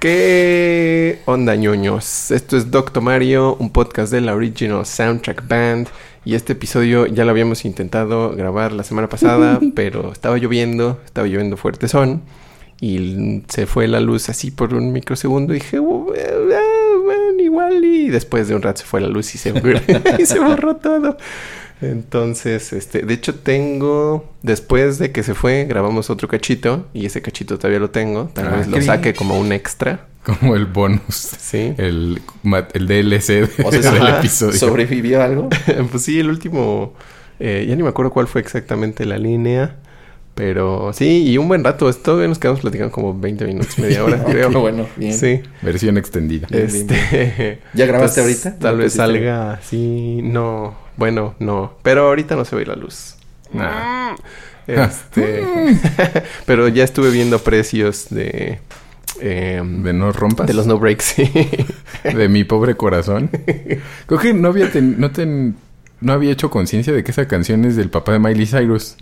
¿Qué 0.02 1.02
¿Qué 1.12 1.20
onda 1.26 1.58
ñoños? 1.58 2.32
Esto 2.32 2.56
es 2.56 2.72
Doctor 2.72 3.04
Mario, 3.04 3.58
un 3.60 3.70
podcast 3.70 4.14
de 4.14 4.22
la 4.22 4.34
Original 4.34 4.86
Soundtrack 4.86 5.46
Band. 5.46 5.90
Y 6.24 6.36
este 6.36 6.54
episodio 6.54 7.06
ya 7.06 7.26
lo 7.26 7.32
habíamos 7.32 7.66
intentado 7.66 8.32
grabar 8.32 8.72
la 8.72 8.84
semana 8.84 9.10
pasada, 9.10 9.60
pero 9.76 10.14
estaba 10.14 10.38
lloviendo, 10.38 11.02
estaba 11.04 11.28
lloviendo 11.28 11.58
fuerte 11.58 11.90
son. 11.90 12.22
Y 12.80 13.44
se 13.50 13.66
fue 13.66 13.90
la 13.90 14.00
luz 14.00 14.30
así 14.30 14.52
por 14.52 14.74
un 14.74 14.94
microsegundo. 14.94 15.54
Y 15.54 15.58
dije, 15.58 15.80
oh, 15.80 16.14
eh, 16.16 16.56
ah, 16.56 16.98
bueno, 17.04 17.42
igual. 17.42 17.84
Y 17.84 18.10
después 18.10 18.48
de 18.48 18.56
un 18.56 18.62
rato 18.62 18.82
se 18.82 18.88
fue 18.88 19.02
la 19.02 19.10
luz 19.10 19.36
y 19.36 19.38
se, 19.38 19.50
y 20.20 20.26
se 20.26 20.40
borró 20.40 20.78
todo. 20.78 21.18
Entonces, 21.82 22.74
este, 22.74 23.02
de 23.02 23.14
hecho 23.14 23.36
tengo, 23.36 24.30
después 24.44 25.00
de 25.00 25.12
que 25.12 25.24
se 25.24 25.34
fue, 25.34 25.66
grabamos 25.66 26.10
otro 26.10 26.28
cachito 26.28 26.86
y 26.94 27.08
ese 27.08 27.22
cachito 27.22 27.58
todavía 27.58 27.80
lo 27.80 27.90
tengo. 27.90 28.30
Tal 28.34 28.48
ah, 28.48 28.58
vez 28.58 28.68
lo 28.68 28.82
saque 28.82 29.14
como 29.14 29.40
un 29.40 29.52
extra. 29.52 30.08
Como 30.24 30.56
el 30.56 30.68
bonus. 30.68 31.02
Sí. 31.16 31.74
El, 31.78 32.22
el 32.74 32.88
DLC 32.88 33.50
o 33.66 33.72
sea, 33.72 33.92
del 33.94 34.08
episodio. 34.08 34.58
¿Sobrevivió 34.58 35.22
algo? 35.24 35.50
pues 35.92 36.04
sí, 36.04 36.20
el 36.20 36.30
último, 36.30 36.94
eh, 37.40 37.66
ya 37.68 37.76
ni 37.76 37.82
me 37.82 37.90
acuerdo 37.90 38.12
cuál 38.12 38.28
fue 38.28 38.42
exactamente 38.42 39.06
la 39.06 39.18
línea. 39.18 39.78
Pero 40.36 40.94
sí, 40.94 41.30
y 41.30 41.38
un 41.38 41.48
buen 41.48 41.64
rato. 41.64 41.90
Esto 41.90 42.16
nos 42.28 42.40
quedamos 42.40 42.62
platicando 42.62 42.92
como 42.92 43.20
20 43.20 43.46
minutos, 43.46 43.78
media 43.80 44.04
hora, 44.04 44.24
creo. 44.26 44.50
bueno, 44.52 44.88
bien. 44.96 45.14
Sí. 45.14 45.42
Versión 45.62 45.98
extendida. 45.98 46.48
Este... 46.52 47.60
¿Ya 47.74 47.86
grabaste 47.86 48.22
ahorita? 48.22 48.58
Tal 48.58 48.78
vez 48.78 48.94
salga, 48.94 49.60
sí, 49.62 50.22
no. 50.24 50.76
Bueno, 51.02 51.34
no. 51.40 51.74
Pero 51.82 52.10
ahorita 52.10 52.36
no 52.36 52.46
se 52.46 52.56
ve 52.56 52.64
la 52.64 52.76
luz. 52.76 53.16
Nah. 53.52 54.14
Este. 54.68 55.44
pero 56.46 56.68
ya 56.68 56.84
estuve 56.84 57.10
viendo 57.10 57.40
precios 57.40 58.06
de. 58.12 58.60
Em, 59.20 59.82
de 59.82 59.94
no 59.94 60.12
rompas. 60.12 60.46
De 60.46 60.54
los 60.54 60.68
no 60.68 60.78
breaks, 60.78 61.04
sí. 61.04 61.32
de 62.04 62.30
mi 62.30 62.44
pobre 62.44 62.76
corazón. 62.76 63.32
Creo 64.06 64.20
que 64.20 64.32
no 64.36 64.50
había, 64.50 64.70
no, 64.76 65.10
ten, 65.10 65.56
no 66.02 66.14
había 66.14 66.32
hecho 66.34 66.52
conciencia 66.52 66.94
de 66.94 67.04
que 67.04 67.10
esa 67.10 67.28
canción 67.28 67.66
es 67.66 67.76
del 67.76 67.90
papá 67.90 68.12
de 68.12 68.20
Miley 68.20 68.46
Cyrus. 68.46 68.96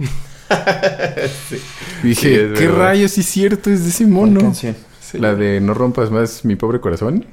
Dije, 2.02 2.54
¿qué 2.58 2.68
rayos? 2.70 3.12
Sí, 3.12 3.24
cierto, 3.24 3.70
es 3.70 3.84
de 3.84 3.90
ese 3.90 4.06
mono. 4.06 4.54
La 5.12 5.36
de 5.36 5.60
No 5.60 5.74
rompas 5.74 6.12
más 6.12 6.46
mi 6.46 6.56
pobre 6.56 6.80
corazón. 6.80 7.26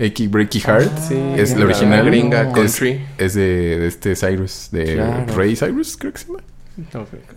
Achy 0.00 0.28
Breaky 0.28 0.60
Heart. 0.60 0.98
Ah, 1.10 1.34
es 1.36 1.56
la 1.56 1.66
original. 1.66 2.06
gringa 2.06 2.52
country. 2.52 3.04
Es, 3.18 3.34
de, 3.34 3.86
este 3.86 4.16
Cyrus, 4.16 4.68
de 4.72 5.24
Ray 5.36 5.54
Cyrus, 5.54 5.96
creo 5.96 6.12
que 6.12 6.18
se 6.18 6.26
llama. 6.26 6.40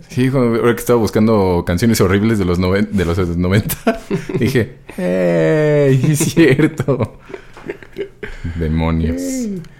sí, 0.08 0.28
ahora 0.32 0.74
que 0.74 0.80
estaba 0.80 0.98
buscando 0.98 1.64
canciones 1.66 2.00
horribles 2.00 2.38
de 2.38 2.46
los, 2.46 2.58
de 2.58 3.04
los 3.04 3.36
90, 3.36 4.00
dije, 4.38 4.76
¡Hey! 4.96 6.00
Es 6.08 6.18
cierto. 6.20 7.20
Demonios. 8.58 9.20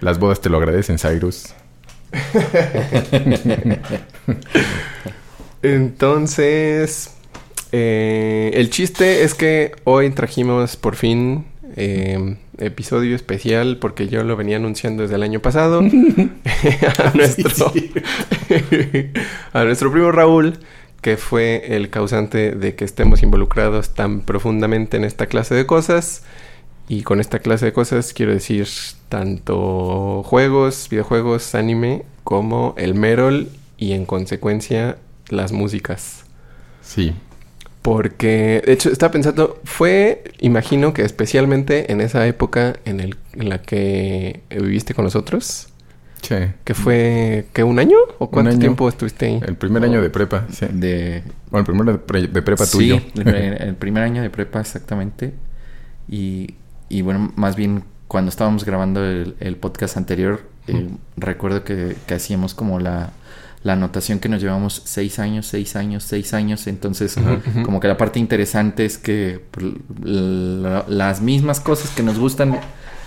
Las 0.01 0.19
bodas 0.19 0.39
te 0.41 0.49
lo 0.49 0.57
agradecen, 0.57 0.99
Cyrus. 0.99 1.53
Entonces, 5.63 7.15
eh, 7.71 8.51
el 8.53 8.69
chiste 8.69 9.23
es 9.23 9.33
que 9.33 9.71
hoy 9.83 10.11
trajimos 10.11 10.75
por 10.75 10.95
fin 10.95 11.45
eh, 11.75 12.37
episodio 12.59 13.15
especial 13.15 13.77
porque 13.77 14.07
yo 14.07 14.23
lo 14.23 14.35
venía 14.35 14.57
anunciando 14.57 15.03
desde 15.03 15.15
el 15.15 15.23
año 15.23 15.41
pasado 15.41 15.79
a 17.03 17.11
nuestro 17.15 17.51
a 19.53 19.63
nuestro 19.63 19.91
primo 19.91 20.11
Raúl 20.11 20.59
que 21.01 21.17
fue 21.17 21.75
el 21.75 21.89
causante 21.89 22.51
de 22.51 22.75
que 22.75 22.85
estemos 22.85 23.21
involucrados 23.21 23.93
tan 23.93 24.21
profundamente 24.21 24.97
en 24.97 25.03
esta 25.03 25.27
clase 25.27 25.53
de 25.53 25.65
cosas 25.65 26.23
y 26.87 27.03
con 27.03 27.19
esta 27.19 27.39
clase 27.39 27.65
de 27.65 27.73
cosas 27.73 28.13
quiero 28.13 28.31
decir 28.31 28.67
tanto 29.09 30.23
juegos, 30.23 30.87
videojuegos, 30.89 31.55
anime 31.55 32.03
como 32.23 32.73
el 32.77 32.95
Merol 32.95 33.49
y 33.77 33.93
en 33.93 34.05
consecuencia 34.05 34.97
las 35.29 35.51
músicas. 35.51 36.25
Sí. 36.81 37.13
Porque, 37.85 38.63
de 38.65 38.73
hecho, 38.73 38.89
estaba 38.89 39.11
pensando, 39.11 39.61
fue, 39.63 40.23
imagino 40.39 40.91
que 40.91 41.03
especialmente 41.03 41.91
en 41.91 42.01
esa 42.01 42.25
época 42.25 42.77
en, 42.83 42.99
el, 42.99 43.15
en 43.33 43.47
la 43.47 43.61
que 43.61 44.41
viviste 44.49 44.95
con 44.95 45.05
nosotros. 45.05 45.67
Sí. 46.19 46.35
Que 46.63 46.73
fue, 46.73 47.45
¿qué, 47.53 47.63
un 47.63 47.77
año? 47.77 47.97
¿O 48.17 48.31
cuánto 48.31 48.57
tiempo 48.57 48.89
estuviste 48.89 49.27
ahí? 49.27 49.39
El 49.45 49.55
primer 49.55 49.83
año 49.83 50.01
de 50.01 50.09
prepa, 50.09 50.47
sí. 50.49 50.65
De... 50.71 51.21
Bueno, 51.51 51.59
el 51.59 51.99
primer 51.99 52.31
de, 52.31 52.41
prepa 52.41 52.65
tuyo. 52.65 52.97
Sí, 52.97 53.11
el, 53.23 53.75
primer 53.75 54.01
año 54.01 54.23
de 54.23 54.31
prepa 54.31 54.61
exactamente. 54.61 55.35
Y, 56.09 56.55
y 56.89 57.03
bueno, 57.03 57.33
más 57.35 57.55
bien 57.55 57.83
cuando 58.07 58.29
estábamos 58.29 58.65
grabando 58.65 59.05
el, 59.05 59.57
podcast 59.57 59.95
anterior, 59.95 60.41
eh, 60.65 60.89
recuerdo 61.17 61.63
que, 61.63 61.95
que 62.07 62.15
hacíamos 62.15 62.55
como 62.55 62.79
la 62.79 63.11
la 63.65 63.73
anotación 63.73 64.19
que 64.19 64.29
nos 64.29 64.43
llevamos 64.43 64.83
seis 64.85 65.17
años, 65.17 65.47
seis 65.47 65.75
años, 65.75 66.03
seis 66.03 66.35
años. 66.35 66.67
Entonces, 66.67 67.15
como 67.63 67.79
que 67.79 67.87
la 67.87 67.97
parte 67.97 68.19
interesante 68.19 68.85
es 68.85 68.99
que 68.99 69.41
pues, 69.49 69.65
las 70.87 71.19
mismas 71.19 71.61
cosas 71.61 71.89
que 71.89 72.03
nos 72.03 72.19
gustan 72.19 72.59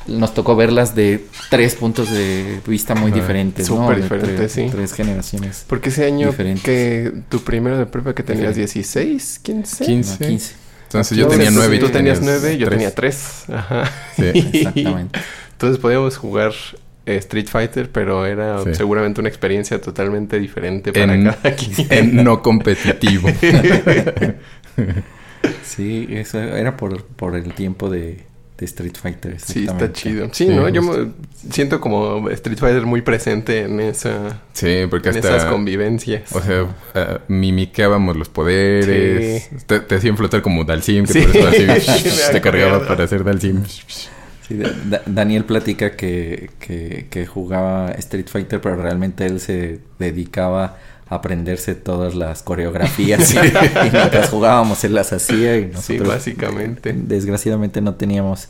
nos 0.09 0.35
tocó 0.35 0.57
verlas 0.57 0.97
de 0.97 1.25
tres 1.49 1.77
puntos 1.77 2.11
de 2.11 2.61
vista 2.67 2.97
muy 2.97 3.13
diferentes, 3.13 3.69
Súper 3.69 4.03
diferentes, 4.03 4.51
sí. 4.51 4.67
Tres 4.69 4.95
generaciones. 4.95 5.65
Porque 5.69 5.91
ese 5.91 6.07
año 6.07 6.35
que 6.65 7.13
tu 7.29 7.39
primero 7.45 7.79
de 7.79 7.87
prueba 7.87 8.13
que 8.13 8.25
tenías 8.25 8.57
16, 8.57 9.39
15. 9.39 9.85
15. 9.85 10.27
15. 10.27 10.55
Entonces 10.89 11.19
yo 11.19 11.29
tenía 11.29 11.53
nueve 11.53 11.77
y 11.77 11.79
tú 11.79 11.91
tenías 11.91 12.21
nueve, 12.21 12.59
yo 12.59 12.69
tenía 12.69 12.93
tres. 12.93 13.45
Ajá. 13.49 13.89
Sí, 14.17 14.25
exactamente. 14.53 15.21
Entonces 15.53 15.79
podíamos 15.79 16.17
jugar 16.17 16.53
Street 17.17 17.49
Fighter, 17.49 17.91
pero 17.91 18.27
era 18.27 18.63
seguramente 18.75 19.21
una 19.21 19.29
experiencia 19.29 19.81
totalmente 19.81 20.39
diferente 20.39 20.93
para 20.93 21.35
cada 21.35 21.57
quien. 21.57 22.23
no 22.23 22.43
competitivo. 22.43 23.29
sí, 25.63 26.07
eso 26.11 26.41
era 26.41 26.77
por, 26.77 27.05
por 27.05 27.37
el 27.37 27.55
tiempo 27.55 27.89
de, 27.89 28.27
Street 28.61 28.97
Fighter. 29.01 29.39
Sí, 29.39 29.67
está 29.69 29.93
chido. 29.93 30.29
Sí, 30.33 30.47
¿no? 30.49 30.69
Yo 30.69 30.83
siento 31.49 31.81
como 31.81 32.29
Street 32.31 32.59
Fighter 32.59 32.87
muy 32.87 33.03
presente 33.03 33.61
en 33.61 33.79
esa... 33.79 34.41
Sí, 34.53 34.81
porque 34.91 35.11
hasta... 35.11 35.29
En 35.29 35.35
esas 35.37 35.51
convivencias. 35.51 36.33
O 36.33 36.43
sea, 36.43 36.65
uh, 36.65 36.69
mimiqueábamos 37.29 38.17
los 38.17 38.29
poderes. 38.29 39.49
Te, 39.67 39.95
hacían 39.95 40.17
flotar 40.17 40.43
como 40.43 40.65
Dalsim, 40.65 41.07
que 41.07 41.23
por 41.23 41.37
eso 41.37 41.73
así 41.73 42.09
te 42.33 42.41
cargaba 42.41 42.85
para 42.85 43.05
hacer 43.05 43.23
Dalsim. 43.23 43.63
Daniel 45.07 45.45
platica 45.45 45.97
que, 45.97 46.51
que, 46.59 47.27
jugaba 47.27 47.91
Street 47.93 48.27
Fighter, 48.29 48.61
pero 48.61 48.77
realmente 48.77 49.27
él 49.27 49.41
se 49.41 49.81
dedicaba 49.99 50.77
a 51.11 51.15
aprenderse 51.17 51.75
todas 51.75 52.15
las 52.15 52.43
coreografías 52.43 53.35
y, 53.35 53.39
mientras 53.93 54.31
jugábamos 54.31 54.85
él 54.85 54.95
las 54.95 55.13
hacía 55.13 55.59
y 55.59 55.67
nosotros 55.67 55.85
sí, 55.85 55.99
básicamente. 55.99 56.95
Desgraciadamente 56.95 57.81
no 57.81 57.95
teníamos 57.95 58.49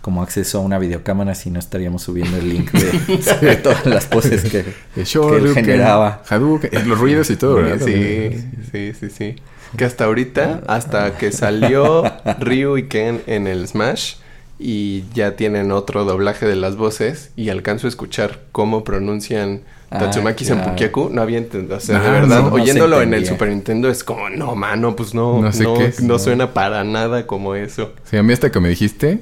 como 0.00 0.22
acceso 0.22 0.58
a 0.58 0.60
una 0.62 0.78
videocámara 0.78 1.34
si 1.34 1.50
no 1.50 1.58
estaríamos 1.58 2.02
subiendo 2.02 2.38
el 2.38 2.48
link 2.48 2.70
de, 2.72 3.56
todas 3.62 3.84
las 3.86 4.06
poses 4.06 4.42
que, 4.42 4.64
él 4.96 5.54
generaba. 5.54 6.22
los 6.30 6.98
ruidos 6.98 7.30
y 7.30 7.36
todo, 7.36 7.56
¿verdad? 7.56 7.84
Sí, 7.84 8.44
sí, 8.72 8.92
sí, 8.98 9.10
sí. 9.10 9.36
Que 9.76 9.84
hasta 9.84 10.04
ahorita, 10.04 10.62
hasta 10.66 11.16
que 11.16 11.30
salió 11.32 12.02
Ryu 12.40 12.76
y 12.76 12.88
Ken 12.88 13.22
en 13.26 13.46
el 13.46 13.68
Smash, 13.68 14.14
y 14.62 15.04
ya 15.14 15.36
tienen 15.36 15.72
otro 15.72 16.04
doblaje 16.04 16.46
de 16.46 16.54
las 16.54 16.76
voces 16.76 17.30
y 17.34 17.48
alcanzo 17.48 17.86
a 17.86 17.88
escuchar 17.88 18.40
cómo 18.52 18.84
pronuncian 18.84 19.62
ah, 19.90 20.00
Tatsumaki 20.00 20.44
Senpukiaku. 20.44 21.08
No 21.10 21.22
había 21.22 21.38
entendido, 21.38 21.78
o 21.78 21.80
sea, 21.80 21.98
de 21.98 22.10
verdad, 22.10 22.52
oyéndolo 22.52 23.00
en 23.00 23.14
el 23.14 23.26
Super 23.26 23.48
Nintendo 23.48 23.88
es 23.88 24.04
como, 24.04 24.28
no, 24.28 24.54
mano, 24.54 24.94
pues 24.94 25.14
no, 25.14 25.40
no, 25.40 25.50
sé 25.50 25.64
qué 25.64 25.94
no, 26.02 26.18
suena 26.18 26.52
para 26.52 26.84
nada 26.84 27.26
como 27.26 27.54
eso. 27.54 27.94
Sí, 28.04 28.18
a 28.18 28.22
mí 28.22 28.34
hasta 28.34 28.52
que 28.52 28.60
me 28.60 28.68
dijiste, 28.68 29.20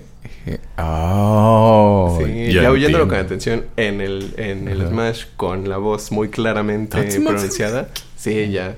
oh, 0.76 2.18
sí, 2.20 2.52
ya, 2.52 2.72
oyéndolo 2.72 3.06
con 3.06 3.18
atención 3.18 3.66
en 3.76 4.00
el, 4.00 4.34
en 4.38 4.66
el 4.66 4.88
Smash 4.88 5.26
con 5.36 5.68
la 5.68 5.76
voz 5.76 6.10
muy 6.10 6.30
claramente 6.30 7.00
pronunciada. 7.20 7.90
Sí, 8.16 8.50
ya. 8.50 8.74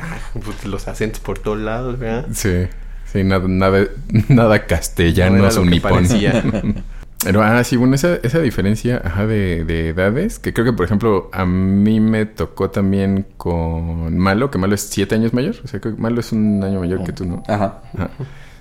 Ah, 0.00 0.18
pues 0.44 0.64
los 0.64 0.86
acentos 0.86 1.18
por 1.18 1.40
todos 1.40 1.58
lados, 1.58 1.98
¿verdad? 1.98 2.28
Sí. 2.32 2.68
Sí, 3.12 3.24
nada, 3.24 3.46
nada, 3.48 3.86
nada 4.28 4.66
castellano 4.66 5.48
no 5.48 5.64
nipón. 5.64 6.06
Pero, 7.22 7.42
ah, 7.42 7.62
sí, 7.64 7.76
bueno, 7.76 7.94
esa, 7.96 8.14
esa 8.22 8.38
diferencia 8.38 9.02
ajá, 9.04 9.26
de, 9.26 9.64
de, 9.66 9.90
edades, 9.90 10.38
que 10.38 10.54
creo 10.54 10.64
que, 10.64 10.72
por 10.72 10.86
ejemplo, 10.86 11.28
a 11.34 11.44
mí 11.44 12.00
me 12.00 12.24
tocó 12.24 12.70
también 12.70 13.26
con 13.36 14.16
Malo, 14.16 14.50
que 14.50 14.56
Malo 14.56 14.74
es 14.74 14.80
siete 14.80 15.16
años 15.16 15.34
mayor. 15.34 15.56
O 15.62 15.68
sea, 15.68 15.80
que 15.80 15.90
Malo 15.90 16.20
es 16.20 16.32
un 16.32 16.64
año 16.64 16.80
mayor 16.80 17.04
que 17.04 17.12
tú, 17.12 17.26
¿no? 17.26 17.42
Ajá. 17.46 17.82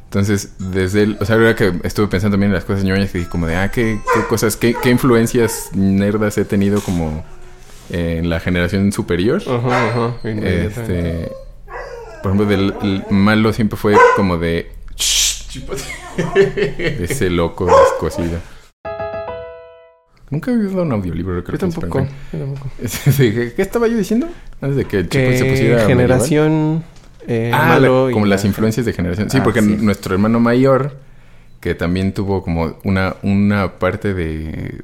Entonces, 0.04 0.56
desde 0.60 1.04
el... 1.04 1.18
O 1.22 1.26
sea, 1.26 1.38
ahora 1.38 1.56
que 1.56 1.72
estuve 1.84 2.08
pensando 2.08 2.34
también 2.34 2.50
en 2.50 2.56
las 2.56 2.66
cosas 2.66 2.84
ñoñas, 2.84 3.12
que 3.12 3.20
dije 3.20 3.30
como 3.30 3.48
de, 3.48 3.56
ah, 3.56 3.72
qué, 3.72 3.98
qué 4.14 4.24
cosas, 4.28 4.58
qué, 4.58 4.76
qué 4.84 4.90
influencias 4.90 5.70
nerdas 5.74 6.38
he 6.38 6.44
tenido 6.44 6.82
como 6.82 7.24
en 7.90 8.30
la 8.30 8.42
generación 8.42 8.92
superior. 8.92 9.42
Ajá, 9.48 9.88
ajá. 9.88 10.14
Este 10.24 11.32
por 12.22 12.32
ejemplo, 12.32 12.46
del 12.46 13.04
malo 13.10 13.54
siempre 13.54 13.78
fue 13.78 13.96
como 14.16 14.38
de... 14.38 14.72
Ese 17.00 17.30
loco 17.30 17.66
descosido. 17.66 18.40
Nunca 20.30 20.52
he 20.52 20.54
oído 20.58 20.84
un 20.84 20.92
audiolibro, 20.92 21.44
creo 21.44 21.58
yo 21.58 21.70
tampoco, 21.70 22.08
yo 22.34 22.40
tampoco. 22.40 22.70
¿Qué 23.18 23.54
estaba 23.58 23.88
yo 23.88 23.98
diciendo? 23.98 24.28
Antes 24.62 24.78
de 24.78 24.86
que 24.86 24.98
el 24.98 25.10
chico 25.10 25.32
se 25.32 25.46
pusiera. 25.46 25.86
Generación. 25.86 26.84
Eh, 27.28 27.52
ah, 27.54 27.80
como 28.12 28.26
las 28.26 28.46
influencias 28.46 28.86
de 28.86 28.94
generación. 28.94 29.30
Sí, 29.30 29.38
ah, 29.40 29.44
porque 29.44 29.62
nuestro 29.62 30.14
hermano 30.14 30.40
mayor, 30.40 30.98
que 31.60 31.74
también 31.74 32.14
tuvo 32.14 32.44
como 32.44 32.78
una, 32.84 33.16
una 33.24 33.80
parte 33.80 34.14
de. 34.14 34.84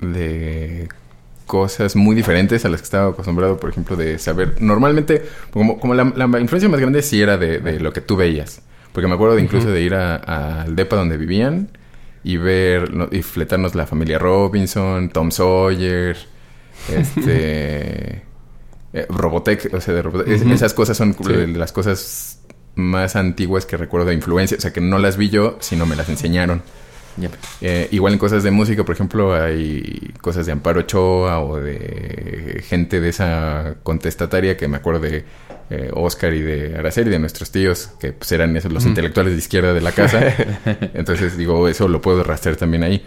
de 0.00 0.88
cosas 1.48 1.96
muy 1.96 2.14
diferentes 2.14 2.64
a 2.64 2.68
las 2.68 2.80
que 2.80 2.84
estaba 2.84 3.10
acostumbrado, 3.10 3.58
por 3.58 3.70
ejemplo, 3.70 3.96
de 3.96 4.20
saber. 4.20 4.62
Normalmente, 4.62 5.24
como, 5.50 5.80
como 5.80 5.94
la, 5.94 6.04
influencia 6.38 6.68
más 6.68 6.78
grande 6.78 7.02
sí 7.02 7.20
era 7.20 7.36
de, 7.36 7.80
lo 7.80 7.92
que 7.92 8.00
tú 8.00 8.14
veías. 8.14 8.62
Porque 8.92 9.08
me 9.08 9.14
acuerdo 9.14 9.34
de 9.34 9.42
incluso 9.42 9.68
de 9.68 9.82
ir 9.82 9.94
al 9.94 10.76
depa 10.76 10.96
donde 10.96 11.16
vivían 11.16 11.70
y 12.22 12.36
ver 12.36 12.90
y 13.10 13.22
fletarnos 13.22 13.74
la 13.74 13.86
familia 13.86 14.18
Robinson, 14.18 15.08
Tom 15.08 15.30
Sawyer, 15.30 16.16
este 16.88 18.22
eh, 18.92 19.06
Robotech, 19.08 19.72
o 19.72 19.80
sea, 19.80 19.94
de 19.94 20.02
Robotech, 20.02 20.28
esas 20.28 20.74
cosas 20.74 20.96
son 20.96 21.16
las 21.56 21.72
cosas 21.72 22.40
más 22.74 23.16
antiguas 23.16 23.66
que 23.66 23.76
recuerdo 23.76 24.08
de 24.08 24.14
influencia, 24.14 24.56
o 24.56 24.60
sea, 24.60 24.72
que 24.72 24.80
no 24.80 24.98
las 24.98 25.16
vi 25.16 25.30
yo, 25.30 25.56
sino 25.60 25.86
me 25.86 25.96
las 25.96 26.08
enseñaron. 26.08 26.62
Eh, 27.60 27.88
igual 27.90 28.12
en 28.12 28.18
cosas 28.18 28.42
de 28.42 28.50
música, 28.50 28.84
por 28.84 28.94
ejemplo, 28.94 29.34
hay 29.34 30.12
cosas 30.20 30.46
de 30.46 30.52
Amparo 30.52 30.80
Ochoa 30.80 31.40
o 31.40 31.56
de 31.56 32.62
gente 32.66 33.00
de 33.00 33.08
esa 33.08 33.76
contestataria 33.82 34.56
que 34.56 34.68
me 34.68 34.76
acuerdo 34.76 35.00
de 35.00 35.24
eh, 35.70 35.90
Oscar 35.92 36.32
y 36.32 36.40
de 36.40 36.76
Araceli, 36.78 37.10
de 37.10 37.18
nuestros 37.18 37.50
tíos, 37.50 37.90
que 38.00 38.12
pues, 38.12 38.32
eran 38.32 38.56
esos 38.56 38.72
los 38.72 38.86
intelectuales 38.86 39.32
de 39.32 39.38
izquierda 39.38 39.74
de 39.74 39.80
la 39.80 39.92
casa. 39.92 40.34
Entonces, 40.94 41.36
digo, 41.36 41.68
eso 41.68 41.88
lo 41.88 42.00
puedo 42.00 42.22
rastrear 42.24 42.56
también 42.56 42.82
ahí. 42.82 43.04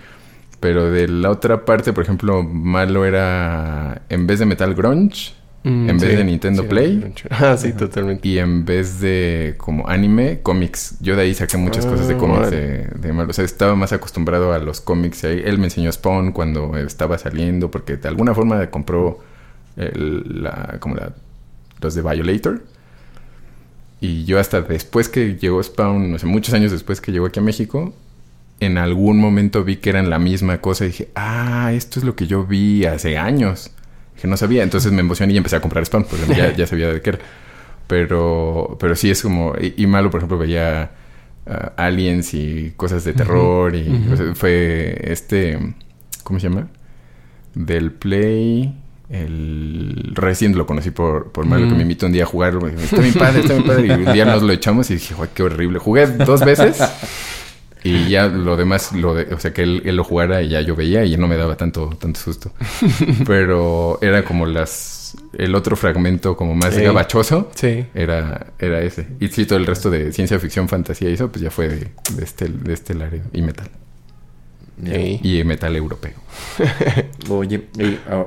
Pero 0.59 0.91
de 0.91 1.07
la 1.07 1.31
otra 1.31 1.65
parte, 1.65 1.91
por 1.91 2.03
ejemplo, 2.03 2.43
malo 2.43 3.05
era, 3.05 4.03
en 4.09 4.27
vez 4.27 4.37
de 4.37 4.45
metal 4.45 4.75
grunge, 4.75 5.33
mm, 5.63 5.89
en 5.89 5.97
vez 5.97 6.17
de 6.17 6.23
Nintendo 6.23 6.67
Play. 6.67 7.13
Ah, 7.29 7.55
sí, 7.57 7.73
totalmente. 7.73 8.27
Y 8.27 8.39
en 8.39 8.65
vez 8.65 8.99
de 8.99 9.55
como 9.57 9.87
anime, 9.87 10.39
cómics. 10.41 10.95
Yo 10.99 11.15
de 11.15 11.23
ahí 11.23 11.33
saqué 11.33 11.57
muchas 11.57 11.85
cosas 11.85 12.07
de 12.07 12.15
ah, 12.15 12.17
cómics 12.17 12.49
de. 12.51 13.25
O 13.27 13.33
sea, 13.33 13.45
estaba 13.45 13.75
más 13.75 13.93
acostumbrado 13.93 14.53
a 14.53 14.59
los 14.59 14.81
cómics. 14.81 15.23
Ahí. 15.23 15.41
Él 15.45 15.57
me 15.57 15.65
enseñó 15.65 15.91
Spawn 15.91 16.31
cuando 16.31 16.77
estaba 16.77 17.17
saliendo, 17.17 17.71
porque 17.71 17.97
de 17.97 18.07
alguna 18.07 18.33
forma 18.33 18.69
compró 18.69 19.19
la, 19.75 20.77
como 20.79 20.95
la 20.95 21.13
los 21.81 21.95
de 21.95 22.01
Violator. 22.01 22.61
Y 23.99 24.25
yo 24.25 24.39
hasta 24.39 24.61
después 24.61 25.09
que 25.09 25.35
llegó 25.35 25.61
Spawn, 25.61 26.11
no 26.11 26.17
sé, 26.17 26.25
muchos 26.25 26.53
años 26.53 26.71
después 26.71 27.01
que 27.01 27.11
llegó 27.11 27.27
aquí 27.27 27.39
a 27.39 27.43
México, 27.43 27.93
en 28.59 28.77
algún 28.77 29.19
momento 29.19 29.63
vi 29.63 29.77
que 29.77 29.89
eran 29.89 30.09
la 30.09 30.19
misma 30.19 30.59
cosa 30.59 30.85
y 30.85 30.87
dije, 30.87 31.09
ah, 31.15 31.71
esto 31.73 31.99
es 31.99 32.05
lo 32.05 32.15
que 32.15 32.27
yo 32.27 32.45
vi 32.45 32.85
hace 32.85 33.17
años. 33.17 33.71
Que 34.19 34.27
no 34.27 34.37
sabía, 34.37 34.63
entonces 34.63 34.91
me 34.91 35.01
emocioné 35.01 35.33
y 35.33 35.37
empecé 35.37 35.55
a 35.55 35.61
comprar 35.61 35.85
Spawn, 35.85 36.05
porque 36.05 36.53
ya, 36.57 36.67
sabía 36.67 36.91
de 36.91 37.01
qué 37.01 37.11
era. 37.11 37.19
Pero, 37.87 38.77
pero 38.79 38.95
sí 38.95 39.11
es 39.11 39.21
como, 39.21 39.53
y, 39.59 39.85
malo, 39.87 40.09
por 40.09 40.19
ejemplo, 40.19 40.37
veía 40.37 40.91
aliens 41.75 42.33
y 42.33 42.73
cosas 42.77 43.03
de 43.03 43.13
terror 43.13 43.75
y 43.75 43.85
fue 44.35 44.97
este, 45.03 45.59
¿cómo 46.23 46.39
se 46.39 46.47
llama? 46.47 46.67
Del 47.53 47.91
Play 47.91 48.73
el 49.11 50.13
recién 50.15 50.57
lo 50.57 50.65
conocí 50.65 50.89
por, 50.89 51.33
por 51.33 51.45
Mario 51.45 51.67
que 51.67 51.73
me 51.73 51.79
mm. 51.79 51.81
invitó 51.81 52.05
un 52.05 52.13
día 52.13 52.23
a 52.23 52.25
jugar. 52.25 52.57
Está 52.81 53.01
bien 53.01 53.13
padre, 53.13 53.41
está 53.41 53.53
bien 53.53 53.67
padre. 53.67 53.87
Y 53.87 53.91
un 53.91 54.13
día 54.13 54.25
nos 54.25 54.41
lo 54.41 54.53
echamos 54.53 54.89
y 54.89 54.93
dije, 54.93 55.13
qué 55.33 55.43
horrible. 55.43 55.79
Jugué 55.79 56.07
dos 56.07 56.45
veces 56.45 56.77
y 57.83 58.09
ya 58.09 58.27
lo 58.27 58.57
demás, 58.57 58.93
lo 58.93 59.15
de, 59.15 59.33
o 59.33 59.39
sea, 59.39 59.53
que 59.53 59.63
él, 59.63 59.81
lo 59.95 60.03
jugara 60.03 60.41
y 60.41 60.49
ya 60.49 60.61
yo 60.61 60.75
veía 60.75 61.03
y 61.05 61.17
no 61.17 61.27
me 61.27 61.37
daba 61.37 61.57
tanto, 61.57 61.89
tanto 61.99 62.19
susto. 62.19 62.51
Pero 63.25 63.99
era 64.01 64.23
como 64.23 64.45
las. 64.45 65.17
El 65.33 65.55
otro 65.55 65.75
fragmento 65.75 66.37
como 66.37 66.55
más 66.55 66.77
gabachoso 66.77 67.51
sí. 67.53 67.85
era, 67.93 68.53
era 68.59 68.81
ese. 68.81 69.07
Y 69.19 69.27
sí, 69.27 69.45
todo 69.45 69.59
el 69.59 69.65
resto 69.65 69.89
de 69.89 70.13
ciencia 70.13 70.39
ficción, 70.39 70.69
fantasía 70.69 71.09
y 71.09 71.13
eso, 71.13 71.29
pues 71.29 71.43
ya 71.43 71.51
fue 71.51 71.67
de, 71.67 71.91
de 72.15 72.23
este, 72.23 72.47
de 72.47 72.73
este 72.73 72.93
área 72.93 73.21
y 73.33 73.41
metal. 73.41 73.69
Y 74.83 75.43
metal 75.43 75.75
europeo. 75.75 76.13
Oye, 77.29 77.67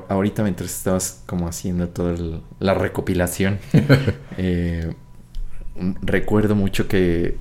ahorita 0.09 0.43
mientras 0.43 0.71
estabas 0.71 1.23
como 1.27 1.49
haciendo 1.49 1.89
toda 1.89 2.15
la 2.61 2.75
recopilación, 2.75 3.59
eh, 4.39 4.95
recuerdo 6.03 6.55
mucho 6.55 6.87
que 6.87 7.37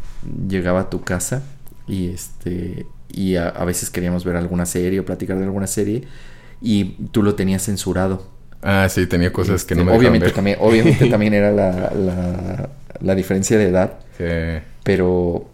llegaba 0.47 0.81
a 0.81 0.89
tu 0.89 1.03
casa 1.03 1.43
y 1.87 2.09
este 2.09 2.85
y 3.09 3.35
a, 3.35 3.51
veces 3.65 3.89
queríamos 3.89 4.25
ver 4.25 4.35
alguna 4.35 4.65
serie 4.65 4.99
o 4.99 5.05
platicar 5.05 5.37
de 5.37 5.43
alguna 5.43 5.67
serie 5.67 6.03
y 6.61 6.95
tú 7.11 7.21
lo 7.21 7.35
tenías 7.35 7.63
censurado. 7.63 8.27
Ah, 8.61 8.87
sí, 8.89 9.05
tenía 9.05 9.31
cosas 9.31 9.65
que 9.65 9.75
no 9.75 9.83
me 9.83 9.91
este, 9.91 9.99
obviamente 9.99 10.31
también 10.31 10.57
Obviamente 10.61 11.05
también 11.09 11.33
era 11.33 11.51
la, 11.51 11.91
la, 11.93 12.69
la 13.01 13.15
diferencia 13.15 13.57
de 13.57 13.67
edad. 13.67 13.99
Sí. 14.17 14.63
Pero 14.83 15.47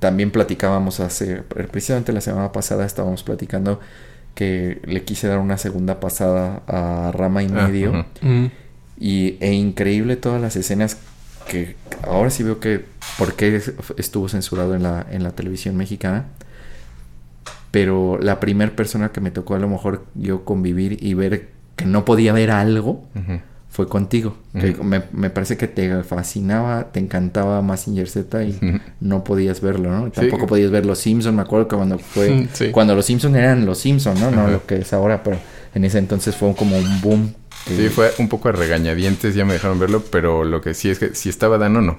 también 0.00 0.30
platicábamos 0.30 1.00
hace, 1.00 1.36
precisamente 1.36 2.12
la 2.12 2.20
semana 2.20 2.52
pasada 2.52 2.84
estábamos 2.84 3.22
platicando 3.22 3.80
que 4.34 4.80
le 4.84 5.04
quise 5.04 5.28
dar 5.28 5.38
una 5.38 5.56
segunda 5.56 6.00
pasada 6.00 6.62
a 6.66 7.10
Rama 7.12 7.42
y 7.42 7.46
ah, 7.46 7.68
medio. 7.68 8.06
y, 8.98 9.36
e 9.40 9.52
increíble 9.52 10.16
todas 10.16 10.42
las 10.42 10.56
escenas 10.56 10.98
que 11.48 11.76
ahora 12.02 12.30
sí 12.30 12.42
veo 12.42 12.60
que 12.60 12.84
por 13.18 13.34
qué 13.34 13.60
estuvo 13.96 14.28
censurado 14.28 14.74
en 14.74 14.82
la, 14.82 15.06
en 15.10 15.22
la 15.22 15.30
televisión 15.30 15.76
mexicana. 15.76 16.26
Pero 17.70 18.18
la 18.20 18.38
primera 18.38 18.74
persona 18.76 19.10
que 19.10 19.20
me 19.20 19.30
tocó 19.30 19.56
a 19.56 19.58
lo 19.58 19.68
mejor 19.68 20.04
yo 20.14 20.44
convivir 20.44 21.02
y 21.04 21.14
ver 21.14 21.48
que 21.76 21.86
no 21.86 22.04
podía 22.04 22.32
ver 22.32 22.50
algo 22.50 23.04
fue 23.68 23.88
contigo. 23.88 24.36
me, 24.52 25.30
parece 25.30 25.56
que 25.56 25.66
te 25.66 26.04
fascinaba, 26.04 26.92
te 26.92 27.00
encantaba 27.00 27.60
Massinger 27.62 28.08
Z 28.08 28.44
y 28.44 28.80
no 29.00 29.24
podías 29.24 29.60
verlo, 29.60 29.90
¿no? 29.90 30.12
Tampoco 30.12 30.46
podías 30.46 30.70
ver 30.70 30.86
Los 30.86 31.00
Simpsons. 31.00 31.34
Me 31.34 31.42
acuerdo 31.42 31.66
que 31.66 31.74
cuando 31.74 31.98
fue... 31.98 32.46
Cuando 32.72 32.94
Los 32.94 33.06
Simpsons 33.06 33.34
eran 33.34 33.66
Los 33.66 33.78
Simpsons, 33.78 34.20
¿no? 34.20 34.30
No 34.30 34.46
lo 34.46 34.64
que 34.64 34.76
es 34.76 34.92
ahora, 34.92 35.24
pero 35.24 35.38
en 35.74 35.84
ese 35.84 35.98
entonces 35.98 36.36
fue 36.36 36.54
como 36.54 36.78
un 36.78 37.00
boom. 37.00 37.34
Sí, 37.66 37.88
fue 37.88 38.12
un 38.18 38.28
poco 38.28 38.48
a 38.48 38.52
regañadientes, 38.52 39.34
ya 39.34 39.44
me 39.44 39.54
dejaron 39.54 39.78
verlo, 39.78 40.02
pero 40.10 40.44
lo 40.44 40.60
que 40.60 40.74
sí 40.74 40.90
es 40.90 40.98
que 40.98 41.14
si 41.14 41.28
estaba 41.28 41.58
dando, 41.58 41.80
no. 41.80 41.98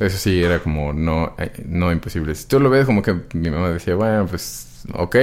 Eso 0.00 0.16
sí, 0.16 0.42
era 0.42 0.60
como 0.60 0.92
no, 0.92 1.34
eh, 1.36 1.52
no 1.66 1.92
imposible. 1.92 2.34
Si 2.34 2.46
tú 2.46 2.60
lo 2.60 2.70
ves, 2.70 2.86
como 2.86 3.02
que 3.02 3.14
mi 3.34 3.50
mamá 3.50 3.70
decía, 3.70 3.94
bueno, 3.94 4.26
pues, 4.26 4.84
ok 4.94 5.16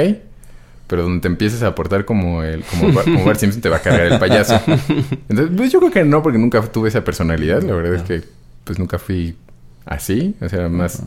pero 0.88 1.04
donde 1.04 1.22
te 1.22 1.28
empieces 1.28 1.64
a 1.64 1.68
aportar 1.68 2.06
como 2.06 2.44
el 2.44 2.64
como, 2.64 2.94
como 2.94 3.26
Bart 3.26 3.40
Simpson 3.40 3.62
te 3.62 3.70
va 3.70 3.78
a 3.78 3.82
cargar 3.82 4.06
el 4.06 4.20
payaso. 4.20 4.60
Entonces, 5.30 5.56
pues 5.56 5.72
yo 5.72 5.80
creo 5.80 5.92
que 5.92 6.04
no, 6.04 6.22
porque 6.22 6.38
nunca 6.38 6.62
tuve 6.62 6.90
esa 6.90 7.04
personalidad. 7.04 7.64
La 7.64 7.74
verdad 7.74 7.96
es 7.96 8.04
que 8.04 8.24
pues 8.64 8.78
nunca 8.78 9.00
fui 9.00 9.36
así. 9.86 10.36
O 10.42 10.50
sea, 10.50 10.70
más 10.70 11.02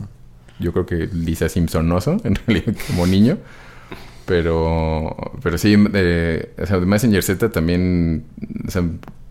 yo 0.59 0.73
creo 0.73 0.85
que 0.85 1.07
Lisa 1.13 1.47
Simpsonoso, 1.47 2.17
en 2.23 2.35
realidad, 2.35 2.75
como 2.87 3.07
niño. 3.07 3.37
Pero, 4.29 5.15
pero 5.41 5.57
sí, 5.57 5.75
eh, 5.91 6.53
o 6.61 6.65
sea, 6.67 6.79
de 6.79 6.85
Messenger 6.85 7.23
Z 7.23 7.49
también, 7.49 8.25
o 8.67 8.69
sea, 8.69 8.83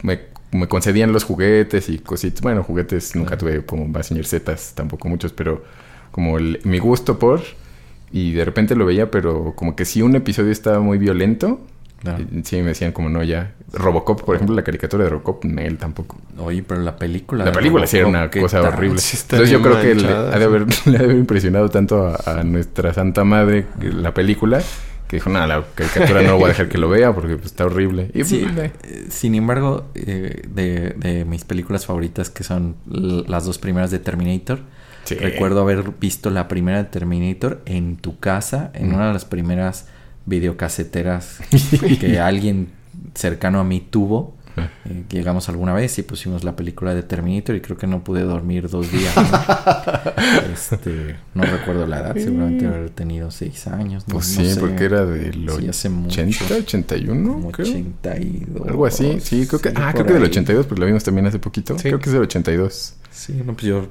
me, 0.03 0.19
me, 0.51 0.67
concedían 0.67 1.13
los 1.13 1.23
juguetes 1.23 1.89
y 1.89 2.01
cositas. 2.01 2.41
Bueno, 2.41 2.65
juguetes 2.65 3.15
nunca 3.15 3.39
tuve 3.39 3.65
como 3.65 3.87
Messenger 3.87 4.27
Z, 4.27 4.57
tampoco 4.75 5.09
muchos, 5.09 5.33
pero 5.33 5.63
como 6.11 6.37
el, 6.37 6.61
mi 6.65 6.81
gusto 6.81 7.17
por 7.17 7.43
y 8.11 8.33
de 8.33 8.45
repente 8.45 8.75
lo 8.75 8.87
veía, 8.87 9.09
pero 9.09 9.53
como 9.55 9.77
que 9.77 9.85
si 9.85 10.03
un 10.03 10.17
episodio 10.17 10.51
estaba 10.51 10.81
muy 10.81 10.99
violento, 10.99 11.61
sí 12.45 12.57
me 12.57 12.69
decían 12.69 12.93
como 12.93 13.09
no 13.09 13.23
ya. 13.23 13.55
Robocop, 13.73 14.23
por 14.23 14.37
ejemplo, 14.37 14.57
la 14.57 14.63
caricatura 14.63 15.05
de 15.05 15.11
Robocop, 15.11 15.45
él 15.45 15.79
tampoco. 15.79 16.19
Oye, 16.39 16.63
pero 16.63 16.81
la 16.81 16.97
película. 16.97 17.45
La 17.45 17.53
película 17.53 17.87
sí 17.87 17.99
era 17.99 18.07
una 18.07 18.31
cosa 18.31 18.63
horrible. 18.63 19.01
Entonces 19.01 19.51
yo 19.51 19.61
creo 19.61 19.81
que 19.81 19.95
le 19.95 20.09
ha, 20.09 20.39
de 20.39 20.45
haber, 20.45 20.67
le 20.87 20.97
ha 20.97 21.01
de 21.01 21.05
haber 21.05 21.17
impresionado 21.17 21.69
tanto 21.69 22.15
a, 22.25 22.43
nuestra 22.45 22.95
Santa 22.95 23.25
Madre 23.25 23.67
la 23.81 24.15
película 24.15 24.63
que 25.09 25.17
dijo, 25.17 25.31
nada, 25.31 25.47
la 25.47 25.65
caricatura 25.75 26.23
no 26.23 26.37
voy 26.37 26.45
a 26.45 26.49
dejar 26.49 26.69
que 26.69 26.77
lo 26.77 26.91
vea 26.91 27.15
porque 27.15 27.37
pues, 27.37 27.47
está 27.47 27.65
horrible. 27.65 28.11
Y, 28.13 28.25
sí, 28.25 28.47
pues, 28.55 28.73
eh, 28.83 29.07
sin 29.09 29.35
embargo, 29.35 29.87
eh, 29.95 30.43
de, 30.49 30.91
de 30.99 31.25
mis 31.25 31.45
películas 31.45 31.87
favoritas, 31.87 32.29
que 32.29 32.45
son 32.45 32.77
las 32.87 33.47
dos 33.47 33.59
primeras 33.59 33.91
de 33.91 34.01
Terminator, 34.01 34.61
Recuerdo 35.17 35.61
haber 35.61 35.93
visto 35.99 36.31
la 36.31 36.49
primera 36.49 36.79
de 36.79 36.85
Terminator 36.85 37.63
en 37.67 37.97
tu 37.97 38.19
casa, 38.19 38.71
en 38.75 38.95
una 38.95 39.09
de 39.09 39.13
las 39.13 39.25
primeras 39.25 39.89
videocaseteras 40.29 41.41
que 42.01 42.21
alguien 42.21 42.69
cercano 43.15 43.61
a 43.61 43.65
mí 43.65 43.81
tuvo. 43.81 44.37
Eh, 44.87 45.05
llegamos 45.09 45.49
alguna 45.49 45.73
vez 45.73 45.99
y 46.01 46.03
pusimos 46.03 46.43
la 46.43 46.57
película 46.57 46.93
de 46.93 47.05
Terminator 47.05 47.55
y 47.55 47.61
creo 47.61 47.77
que 47.77 47.87
no 47.87 48.03
pude 48.03 48.23
dormir 48.23 48.69
dos 48.69 48.91
días. 48.91 49.15
¿no? 49.17 49.23
este, 50.53 51.17
no 51.35 51.45
recuerdo 51.45 51.87
la 51.87 52.01
edad, 52.01 52.17
seguramente 52.17 52.67
haber 52.67 52.91
tenido 52.91 53.31
seis 53.31 53.69
años. 53.69 54.05
pues 54.09 54.27
sí, 54.27 54.55
porque 54.59 54.87
era 54.87 55.07
del 55.07 55.49
80, 55.49 56.55
81, 56.57 57.47
82. 57.47 58.69
Algo 58.69 58.87
así, 58.87 59.21
sí, 59.21 59.47
creo 59.47 59.61
que, 59.61 59.73
ah, 59.77 59.93
creo 59.93 60.07
que 60.07 60.15
del 60.15 60.25
82, 60.25 60.67
porque 60.67 60.81
lo 60.81 60.87
vimos 60.87 61.05
también 61.05 61.27
hace 61.27 61.39
poquito. 61.39 61.77
Creo 61.77 62.01
que 62.01 62.07
es 62.07 62.13
del 62.13 62.23
82. 62.23 62.95
Sí, 63.13 63.43
no, 63.45 63.55
pues 63.55 63.65
yo 63.65 63.89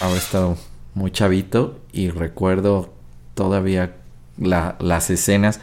haber 0.00 0.16
estado 0.16 0.56
muy 0.94 1.12
chavito 1.12 1.78
y 1.92 2.10
recuerdo 2.10 2.92
todavía 3.34 3.99
las 4.40 5.10
escenas. 5.10 5.60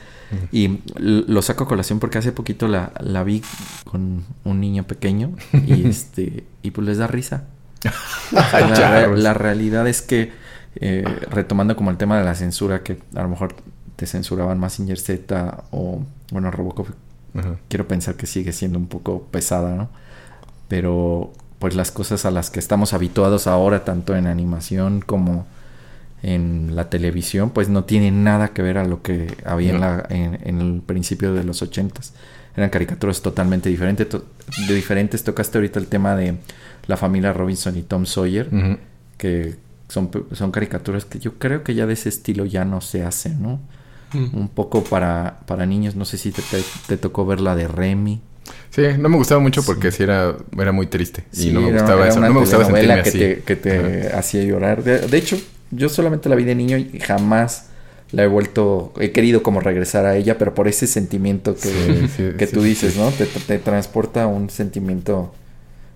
Y 0.52 0.82
lo 0.98 1.42
saco 1.42 1.64
a 1.64 1.68
colación 1.68 2.00
porque 2.00 2.18
hace 2.18 2.34
poquito 2.34 2.68
la, 2.68 2.92
la 3.00 3.24
vi 3.24 3.42
con 3.86 4.26
un 4.44 4.60
niño 4.60 4.84
pequeño 4.84 5.32
y 5.54 5.88
este 5.88 6.44
y 6.62 6.72
pues 6.72 6.86
les 6.86 6.98
da 6.98 7.08
risa. 7.08 7.46
la, 8.32 9.34
realidad 9.34 9.88
es 9.88 10.02
que 10.02 10.32
eh, 10.76 11.06
retomando 11.30 11.78
como 11.78 11.92
el 11.92 11.98
tema 11.98 12.18
de 12.18 12.26
la 12.26 12.36
censura 12.36 12.84
que 12.84 12.98
a 13.16 13.22
lo 13.22 13.30
mejor 13.30 13.56
te 13.96 14.06
censuraban 14.06 14.60
más 14.60 14.78
Z 14.78 15.64
o 15.72 16.04
bueno 16.32 16.52
Robocop 16.52 16.88
quiero 17.70 17.88
pensar 17.88 18.16
que 18.16 18.26
sigue 18.26 18.52
siendo 18.52 18.80
un 18.80 18.88
poco 18.88 19.24
pesada, 19.24 19.76
¿no? 19.76 19.90
Pero 20.68 21.34
pues 21.60 21.76
las 21.76 21.92
cosas 21.92 22.26
a 22.26 22.32
las 22.32 22.50
que 22.50 22.60
estamos 22.60 22.94
habituados 22.94 23.48
ahora 23.48 23.84
tanto 23.84 24.16
en 24.16 24.28
animación 24.28 25.02
como 25.02 25.46
en 26.24 26.76
la 26.76 26.90
televisión, 26.90 27.52
pues 27.52 27.70
no 27.70 27.84
tiene 27.84 28.12
nada 28.12 28.50
que 28.50 28.62
ver 28.62 28.78
a 28.78 28.86
lo 28.86 29.02
que 29.02 29.36
había 29.46 29.72
en, 29.72 29.80
la, 29.82 30.06
en, 30.10 30.60
el 30.60 30.82
principio 30.86 31.34
de 31.34 31.44
los 31.44 31.62
ochentas. 31.62 32.14
Eran 32.56 32.70
caricaturas 32.70 33.22
totalmente 33.22 33.70
diferentes. 33.70 34.08
de 34.68 34.74
diferentes. 34.74 35.24
Tocaste 35.24 35.58
ahorita 35.60 35.80
el 35.80 35.88
tema 35.88 36.16
de 36.16 36.38
la 36.88 36.98
familia 36.98 37.34
Robinson 37.34 37.78
y 37.78 37.84
Tom 37.84 38.06
Sawyer, 38.06 38.50
que 39.18 39.56
son, 39.88 40.10
son 40.32 40.52
caricaturas 40.52 41.06
que 41.06 41.20
yo 41.20 41.34
creo 41.36 41.64
que 41.64 41.76
ya 41.76 41.86
de 41.86 41.94
ese 41.94 42.10
estilo 42.10 42.46
ya 42.46 42.66
no 42.66 42.82
se 42.82 43.04
hacen, 43.04 43.42
¿no? 43.42 43.60
Un 44.14 44.48
poco 44.48 44.84
para, 44.84 45.42
para 45.46 45.66
niños. 45.66 45.96
No 45.96 46.06
sé 46.06 46.18
si 46.18 46.32
te, 46.32 46.42
te, 46.88 46.98
tocó 46.98 47.26
ver 47.26 47.42
la 47.42 47.56
de 47.56 47.68
Remy. 47.68 48.22
Sí, 48.70 48.82
no 48.98 49.10
me 49.10 49.18
gustaba 49.18 49.42
mucho 49.42 49.62
porque 49.64 49.92
sí, 49.92 50.04
era, 50.04 50.36
era 50.58 50.72
muy 50.72 50.88
triste. 50.88 51.26
y 51.34 51.52
no 51.52 51.62
me 51.62 51.74
gustaba 51.74 52.08
eso. 52.08 52.20
no 52.22 52.34
me 52.34 52.40
gustaba 52.40 52.66
sentirme 52.66 53.04
que 53.04 53.12
Te, 53.12 53.44
que 53.44 53.56
te 53.56 54.08
hacía 54.16 54.44
llorar. 54.44 54.82
de, 54.84 55.18
hecho, 55.18 55.38
yo 55.72 55.90
solamente 55.90 56.30
la 56.30 56.36
vi 56.36 56.44
de 56.44 56.56
niño 56.56 56.78
y 56.78 57.00
jamás 57.00 57.70
la 58.12 58.24
he 58.24 58.28
vuelto, 58.28 58.94
he 59.00 59.12
querido 59.12 59.44
como 59.44 59.60
regresar 59.60 60.06
a 60.06 60.16
ella, 60.16 60.38
pero 60.38 60.54
por 60.54 60.68
ese 60.68 60.88
sentimiento 60.88 61.56
que, 61.56 62.36
que 62.38 62.48
tú 62.48 62.62
dices, 62.62 62.96
¿no? 62.98 63.12
Te, 63.12 63.26
te, 63.26 63.60
transporta 63.60 64.28
un 64.28 64.50
sentimiento, 64.50 65.34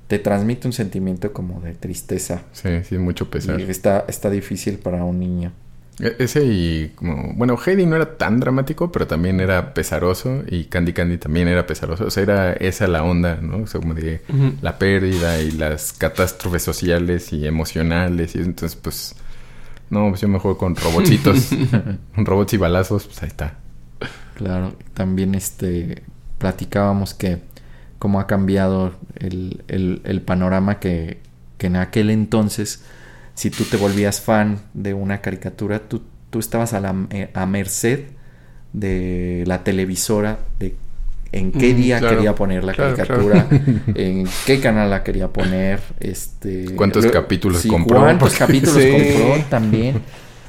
te 0.08 0.20
transmite 0.20 0.68
un 0.68 0.74
sentimiento 0.74 1.32
como 1.32 1.62
de 1.62 1.74
tristeza. 1.74 2.44
Sí, 2.52 2.70
sí, 2.88 2.98
mucho 2.98 3.30
pesar. 3.30 3.62
está, 3.62 4.06
está 4.08 4.30
difícil 4.30 4.78
para 4.78 5.04
un 5.06 5.20
niño. 5.20 5.54
E, 6.00 6.16
ese 6.20 6.44
y 6.44 6.92
como, 6.96 7.34
bueno, 7.36 7.58
Heidi 7.66 7.86
no 7.86 7.96
era 7.96 8.18
tan 8.18 8.42
dramático, 8.42 8.92
pero 8.92 9.08
también 9.08 9.40
era 9.40 9.74
pesaroso 9.74 10.44
y 10.48 10.66
Candy 10.66 10.92
Candy 10.92 11.18
también 11.18 11.48
era 11.48 11.66
pesaroso. 11.66 12.06
O 12.06 12.12
sea, 12.12 12.24
era 12.24 12.54
esa 12.54 12.88
la 12.88 13.04
onda, 13.04 13.38
¿no? 13.42 13.64
O 13.64 13.68
sea, 13.68 13.80
como 13.80 13.94
diría, 13.94 14.20
la 14.62 14.78
pérdida 14.78 15.40
y 15.40 15.52
las 15.52 15.94
catástrofes 15.94 16.64
sociales 16.64 17.32
y 17.32 17.48
emocionales 17.48 18.36
y 18.36 18.40
entonces 18.40 18.76
pues 18.76 19.16
no, 19.92 20.10
pues 20.10 20.22
yo 20.22 20.30
me 20.30 20.40
juego 20.40 20.58
con 20.58 20.76
robotcitos. 20.76 21.50
robots 22.16 22.54
y 22.54 22.58
balazos, 22.58 23.06
pues 23.06 23.22
ahí 23.22 23.28
está. 23.28 23.60
Claro, 24.36 24.74
también 24.94 25.36
este 25.36 26.02
platicábamos 26.38 27.14
que 27.14 27.42
cómo 28.00 28.20
ha 28.20 28.26
cambiado 28.26 28.94
el, 29.16 29.62
el, 29.68 30.22
panorama 30.22 30.80
que, 30.80 31.20
que, 31.60 31.68
en 31.68 31.76
aquel 31.76 32.10
entonces, 32.10 32.84
si 33.36 33.52
tú 33.52 33.66
te 33.66 33.78
volvías 33.78 34.22
fan 34.22 34.62
de 34.74 34.96
una 34.96 35.22
caricatura, 35.22 35.88
tú, 35.88 36.02
tú 36.32 36.40
estabas 36.40 36.74
a, 36.74 36.80
la, 36.80 36.96
eh, 37.12 37.30
a 37.36 37.46
merced 37.46 38.06
de 38.74 39.44
la 39.46 39.64
televisora, 39.64 40.40
de 40.58 40.76
en 41.32 41.52
qué 41.52 41.74
día 41.74 42.00
quería 42.00 42.36
poner 42.36 42.64
la 42.64 42.74
caricatura, 42.74 43.48
en 43.96 44.28
qué 44.46 44.60
canal 44.60 44.90
la 44.90 45.04
quería 45.04 45.28
poner, 45.30 45.80
este... 46.00 46.76
¿Cuántos 46.76 47.06
capítulos 47.08 47.66
compró? 47.66 48.00
¿Cuántos 48.00 48.34
capítulos 48.38 48.84
compró 48.84 49.44
también? 49.50 50.02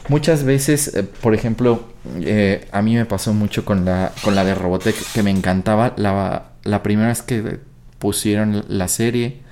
Muchas 0.09 0.43
veces, 0.45 0.93
eh, 0.95 1.05
por 1.05 1.35
ejemplo, 1.35 1.85
eh, 2.20 2.66
a 2.72 2.83
mí 2.83 2.97
me 2.97 3.07
pasó 3.07 3.33
mucho 3.33 3.64
con 3.64 3.85
la, 3.85 4.12
con 4.24 4.35
la 4.35 4.45
de 4.45 4.55
Robotech, 4.55 4.97
que 5.12 5.22
me 5.22 5.30
encantaba. 5.30 5.95
La, 5.97 6.53
la 6.64 6.83
primera 6.83 7.09
vez 7.09 7.22
que 7.22 7.61
pusieron 8.01 8.64
la 8.68 8.89
serie, 8.89 9.43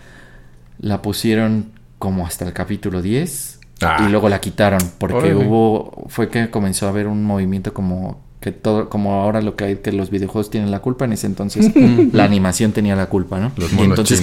la 0.79 1.03
pusieron 1.03 1.73
como 1.99 2.27
hasta 2.27 2.45
el 2.45 2.53
capítulo 2.53 3.03
10 3.03 3.61
y 3.81 3.85
ah. 3.85 4.09
luego 4.11 4.29
la 4.29 4.41
quitaron 4.41 4.81
porque 4.99 5.35
hubo, 5.35 6.05
fue 6.09 6.29
que 6.29 6.51
comenzó 6.51 6.87
a 6.87 6.89
haber 6.91 7.07
un 7.07 7.25
movimiento 7.25 7.73
como 7.73 8.21
que 8.41 8.53
todo, 8.53 8.89
como 8.89 9.23
ahora 9.23 9.43
lo 9.43 9.55
que 9.55 9.65
hay 9.65 9.77
que 9.77 9.93
los 9.93 10.11
videojuegos 10.11 10.51
tienen 10.51 10.71
la 10.71 10.81
culpa, 10.81 11.05
en 11.05 11.13
ese 11.13 11.27
entonces 11.27 11.71
la 12.13 12.25
animación 12.25 12.73
tenía 12.73 12.97
la 12.97 13.07
culpa, 13.07 13.39
¿no? 13.39 13.53
Los 13.57 13.73
monos 13.73 13.91
entonces, 13.91 14.23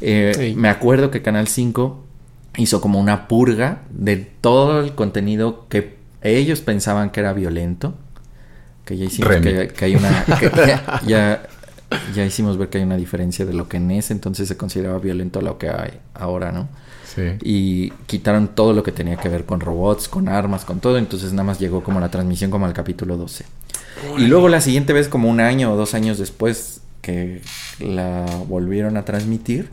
eh, 0.00 0.54
me 0.56 0.68
acuerdo 0.68 1.10
que 1.10 1.20
Canal 1.20 1.48
5 1.48 2.04
hizo 2.56 2.80
como 2.80 2.98
una 2.98 3.28
purga 3.28 3.82
de 3.90 4.16
todo 4.16 4.80
el 4.80 4.94
contenido 4.94 5.66
que 5.68 5.96
ellos 6.22 6.60
pensaban 6.60 7.10
que 7.10 7.20
era 7.20 7.32
violento. 7.32 7.94
Que 8.84 8.96
ya 8.96 9.04
hicimos 9.04 9.36
que, 9.36 9.72
hay 9.80 9.94
una. 9.94 10.24
ya, 10.66 11.00
ya, 11.06 11.42
hicimos 12.26 12.58
ver 12.58 12.68
que 12.68 12.78
hay 12.78 12.84
una 12.84 12.96
diferencia 12.96 13.44
de 13.44 13.52
lo 13.52 13.68
que 13.68 13.78
en 13.78 13.90
ese 13.90 14.12
entonces 14.12 14.48
se 14.48 14.56
consideraba 14.56 14.98
violento 14.98 15.38
a 15.38 15.42
lo 15.42 15.58
que 15.58 15.68
hay 15.68 16.00
ahora, 16.14 16.52
¿no? 16.52 16.68
Y 17.42 17.90
quitaron 18.06 18.48
todo 18.48 18.72
lo 18.72 18.82
que 18.82 18.92
tenía 18.92 19.16
que 19.16 19.28
ver 19.28 19.44
con 19.44 19.60
robots, 19.60 20.08
con 20.08 20.28
armas, 20.28 20.64
con 20.64 20.80
todo. 20.80 20.96
Entonces 20.96 21.32
nada 21.32 21.44
más 21.44 21.58
llegó 21.58 21.82
como 21.82 22.00
la 22.00 22.08
transmisión 22.08 22.50
como 22.50 22.66
al 22.66 22.72
capítulo 22.72 23.16
12. 23.16 23.44
Y 24.18 24.26
luego 24.26 24.48
la 24.48 24.60
siguiente 24.60 24.92
vez, 24.92 25.08
como 25.08 25.28
un 25.28 25.40
año 25.40 25.72
o 25.72 25.76
dos 25.76 25.94
años 25.94 26.18
después 26.18 26.80
que 27.02 27.42
la 27.80 28.24
volvieron 28.48 28.96
a 28.96 29.04
transmitir, 29.04 29.70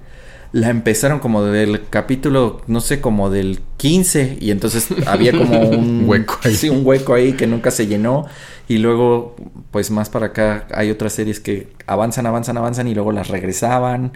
la 0.51 0.69
empezaron 0.69 1.19
como 1.19 1.43
del 1.43 1.87
capítulo, 1.89 2.61
no 2.67 2.79
sé, 2.81 3.01
como 3.01 3.29
del 3.29 3.59
15 3.77 4.37
y 4.39 4.51
entonces 4.51 4.87
había 5.05 5.31
como 5.31 5.59
un 5.69 6.03
hueco 6.07 6.37
ahí. 6.43 6.55
Sí, 6.55 6.69
un 6.69 6.85
hueco 6.85 7.13
ahí 7.13 7.33
que 7.33 7.47
nunca 7.47 7.71
se 7.71 7.87
llenó 7.87 8.25
y 8.67 8.77
luego 8.79 9.35
pues 9.71 9.91
más 9.91 10.09
para 10.09 10.27
acá 10.27 10.67
hay 10.73 10.89
otras 10.89 11.13
series 11.13 11.39
que 11.39 11.69
avanzan, 11.85 12.25
avanzan, 12.25 12.57
avanzan 12.57 12.87
y 12.87 12.95
luego 12.95 13.11
las 13.11 13.27
regresaban 13.29 14.13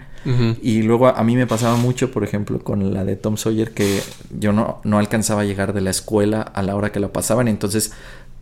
y 0.62 0.82
luego 0.82 1.08
a 1.08 1.24
mí 1.24 1.36
me 1.36 1.46
pasaba 1.46 1.76
mucho, 1.76 2.10
por 2.10 2.22
ejemplo, 2.24 2.60
con 2.60 2.92
la 2.92 3.04
de 3.04 3.16
Tom 3.16 3.36
Sawyer 3.36 3.72
que 3.72 4.00
yo 4.38 4.52
no, 4.52 4.80
no 4.84 4.98
alcanzaba 4.98 5.42
a 5.42 5.44
llegar 5.44 5.72
de 5.72 5.80
la 5.80 5.90
escuela 5.90 6.42
a 6.42 6.62
la 6.62 6.76
hora 6.76 6.92
que 6.92 7.00
la 7.00 7.12
pasaban, 7.12 7.48
entonces 7.48 7.92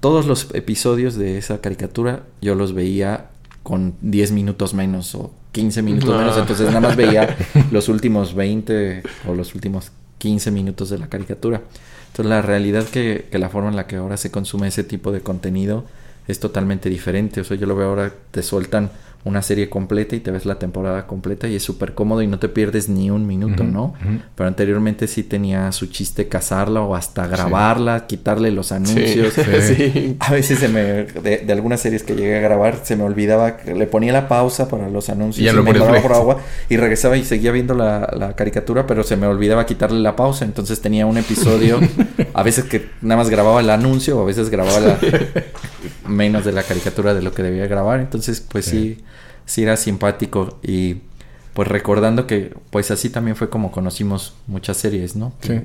todos 0.00 0.26
los 0.26 0.48
episodios 0.54 1.16
de 1.16 1.38
esa 1.38 1.60
caricatura 1.60 2.24
yo 2.40 2.54
los 2.54 2.72
veía 2.72 3.30
con 3.70 3.94
10 4.00 4.32
minutos 4.32 4.74
menos 4.74 5.14
o 5.14 5.30
15 5.52 5.82
minutos 5.82 6.18
menos, 6.18 6.36
entonces 6.36 6.66
nada 6.66 6.80
más 6.80 6.96
veía 6.96 7.36
los 7.70 7.88
últimos 7.88 8.34
20 8.34 9.04
o 9.28 9.34
los 9.36 9.54
últimos 9.54 9.92
15 10.18 10.50
minutos 10.50 10.90
de 10.90 10.98
la 10.98 11.06
caricatura. 11.06 11.62
Entonces 12.08 12.26
la 12.26 12.42
realidad 12.42 12.84
que, 12.84 13.28
que 13.30 13.38
la 13.38 13.48
forma 13.48 13.68
en 13.68 13.76
la 13.76 13.86
que 13.86 13.94
ahora 13.94 14.16
se 14.16 14.32
consume 14.32 14.66
ese 14.66 14.82
tipo 14.82 15.12
de 15.12 15.20
contenido 15.20 15.84
es 16.26 16.40
totalmente 16.40 16.90
diferente. 16.90 17.42
O 17.42 17.44
sea, 17.44 17.56
yo 17.56 17.68
lo 17.68 17.76
veo 17.76 17.90
ahora, 17.90 18.12
te 18.32 18.42
sueltan 18.42 18.90
una 19.22 19.42
serie 19.42 19.68
completa 19.68 20.16
y 20.16 20.20
te 20.20 20.30
ves 20.30 20.46
la 20.46 20.58
temporada 20.58 21.06
completa 21.06 21.46
y 21.46 21.54
es 21.54 21.62
súper 21.62 21.92
cómodo 21.92 22.22
y 22.22 22.26
no 22.26 22.38
te 22.38 22.48
pierdes 22.48 22.88
ni 22.88 23.10
un 23.10 23.26
minuto, 23.26 23.64
¿no? 23.64 23.92
Pero 24.34 24.48
anteriormente 24.48 25.06
sí 25.06 25.22
tenía 25.22 25.72
su 25.72 25.86
chiste 25.86 26.28
cazarla 26.28 26.80
o 26.80 26.94
hasta 26.94 27.26
grabarla, 27.26 28.06
quitarle 28.06 28.50
los 28.50 28.72
anuncios. 28.72 29.34
Sí, 29.34 30.16
a 30.20 30.32
veces 30.32 30.58
se 30.58 30.68
me, 30.68 31.04
de, 31.04 31.46
algunas 31.52 31.80
series 31.80 32.02
que 32.02 32.14
llegué 32.14 32.38
a 32.38 32.40
grabar, 32.40 32.80
se 32.82 32.96
me 32.96 33.04
olvidaba, 33.04 33.58
le 33.66 33.86
ponía 33.86 34.12
la 34.12 34.26
pausa 34.26 34.68
para 34.68 34.88
los 34.88 35.10
anuncios 35.10 35.52
y, 35.52 35.56
me 35.56 35.74
por 36.00 36.12
agua 36.12 36.38
y 36.70 36.78
regresaba 36.78 37.18
y 37.18 37.24
seguía 37.24 37.52
viendo 37.52 37.74
la, 37.74 38.10
la, 38.16 38.34
caricatura, 38.34 38.86
pero 38.86 39.02
se 39.02 39.16
me 39.16 39.26
olvidaba 39.26 39.66
quitarle 39.66 40.00
la 40.00 40.16
pausa. 40.16 40.46
Entonces 40.46 40.80
tenía 40.80 41.04
un 41.04 41.18
episodio, 41.18 41.78
a 42.32 42.42
veces 42.42 42.64
que 42.64 42.88
nada 43.02 43.18
más 43.18 43.28
grababa 43.28 43.60
el 43.60 43.68
anuncio 43.68 44.18
o 44.18 44.22
a 44.22 44.24
veces 44.24 44.48
grababa 44.48 44.80
la, 44.80 44.98
menos 46.06 46.44
de 46.44 46.52
la 46.52 46.62
caricatura 46.62 47.14
de 47.14 47.22
lo 47.22 47.32
que 47.32 47.42
debía 47.42 47.66
grabar. 47.66 48.00
Entonces, 48.00 48.40
pues 48.40 48.64
sí 48.64 49.02
sí 49.50 49.64
era 49.64 49.76
simpático 49.76 50.58
y 50.62 50.98
pues 51.54 51.66
recordando 51.66 52.26
que 52.26 52.54
pues 52.70 52.90
así 52.92 53.10
también 53.10 53.36
fue 53.36 53.50
como 53.50 53.72
conocimos 53.72 54.34
muchas 54.46 54.76
series, 54.76 55.16
¿no? 55.16 55.32
Sí. 55.40 55.60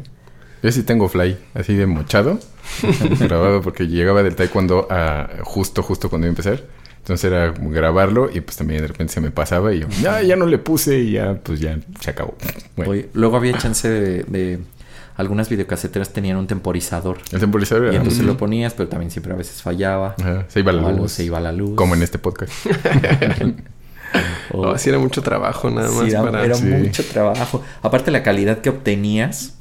Yo 0.63 0.71
sí 0.71 0.81
tengo 0.81 1.07
Fly, 1.07 1.37
así 1.53 1.75
de 1.75 1.85
mochado, 1.85 2.39
grabado 3.19 3.61
porque 3.61 3.87
llegaba 3.87 4.23
del 4.23 4.35
taekwondo 4.35 4.87
a 4.89 5.29
justo, 5.43 5.83
justo 5.83 6.09
cuando 6.09 6.25
iba 6.25 6.31
a 6.31 6.33
empezar. 6.33 6.63
Entonces 6.97 7.31
era 7.31 7.53
grabarlo 7.55 8.31
y 8.33 8.41
pues 8.41 8.57
también 8.57 8.81
de 8.81 8.87
repente 8.87 9.13
se 9.13 9.21
me 9.21 9.29
pasaba 9.29 9.75
y 9.75 9.81
yo, 9.81 9.87
ya, 10.01 10.23
ya 10.23 10.35
no 10.35 10.47
le 10.47 10.57
puse 10.57 10.97
y 10.97 11.11
ya, 11.11 11.35
pues 11.35 11.59
ya 11.59 11.77
se 11.99 12.09
acabó. 12.09 12.35
luego 13.13 13.37
había 13.37 13.55
chance 13.59 13.87
de, 13.87 14.59
algunas 15.17 15.49
videocaseteras 15.49 16.09
tenían 16.09 16.37
un 16.37 16.47
temporizador. 16.47 17.19
El 17.31 17.39
temporizador 17.39 17.93
Y 17.93 17.95
entonces 17.95 18.23
lo 18.23 18.37
ponías, 18.37 18.73
pero 18.73 18.89
también 18.89 19.11
siempre 19.11 19.33
a 19.33 19.35
veces 19.35 19.61
fallaba. 19.61 20.15
se 20.47 20.59
iba 20.59 20.71
la 20.71 20.91
luz. 20.91 21.11
Se 21.11 21.23
iba 21.23 21.39
la 21.39 21.51
luz. 21.51 21.75
Como 21.75 21.95
en 21.95 22.03
este 22.03 22.19
podcast. 22.19 22.51
O... 24.51 24.67
así 24.67 24.87
era 24.87 24.99
mucho 24.99 25.21
trabajo 25.21 25.69
nada 25.69 25.91
más. 25.91 26.07
Era, 26.07 26.55
mucho 26.57 27.03
trabajo. 27.05 27.61
Aparte 27.81 28.11
la 28.11 28.23
calidad 28.23 28.59
que 28.59 28.69
obtenías, 28.69 29.55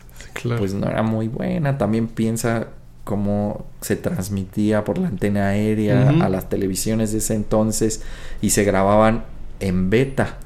pues 0.59 0.75
no 0.75 0.89
era 0.89 1.03
muy 1.03 1.27
buena. 1.27 1.77
También 1.77 2.07
piensa 2.07 2.69
cómo 3.03 3.67
se 3.81 3.97
transmitía 3.97 4.85
por 4.85 4.99
la 4.99 5.09
antena 5.09 5.49
aérea 5.49 6.11
a 6.21 6.29
las 6.29 6.49
televisiones 6.49 7.13
de 7.13 7.19
ese 7.19 7.35
entonces 7.35 8.03
y 8.41 8.51
se 8.51 8.65
grababan 8.65 9.25
en 9.61 9.91
beta. 9.91 10.39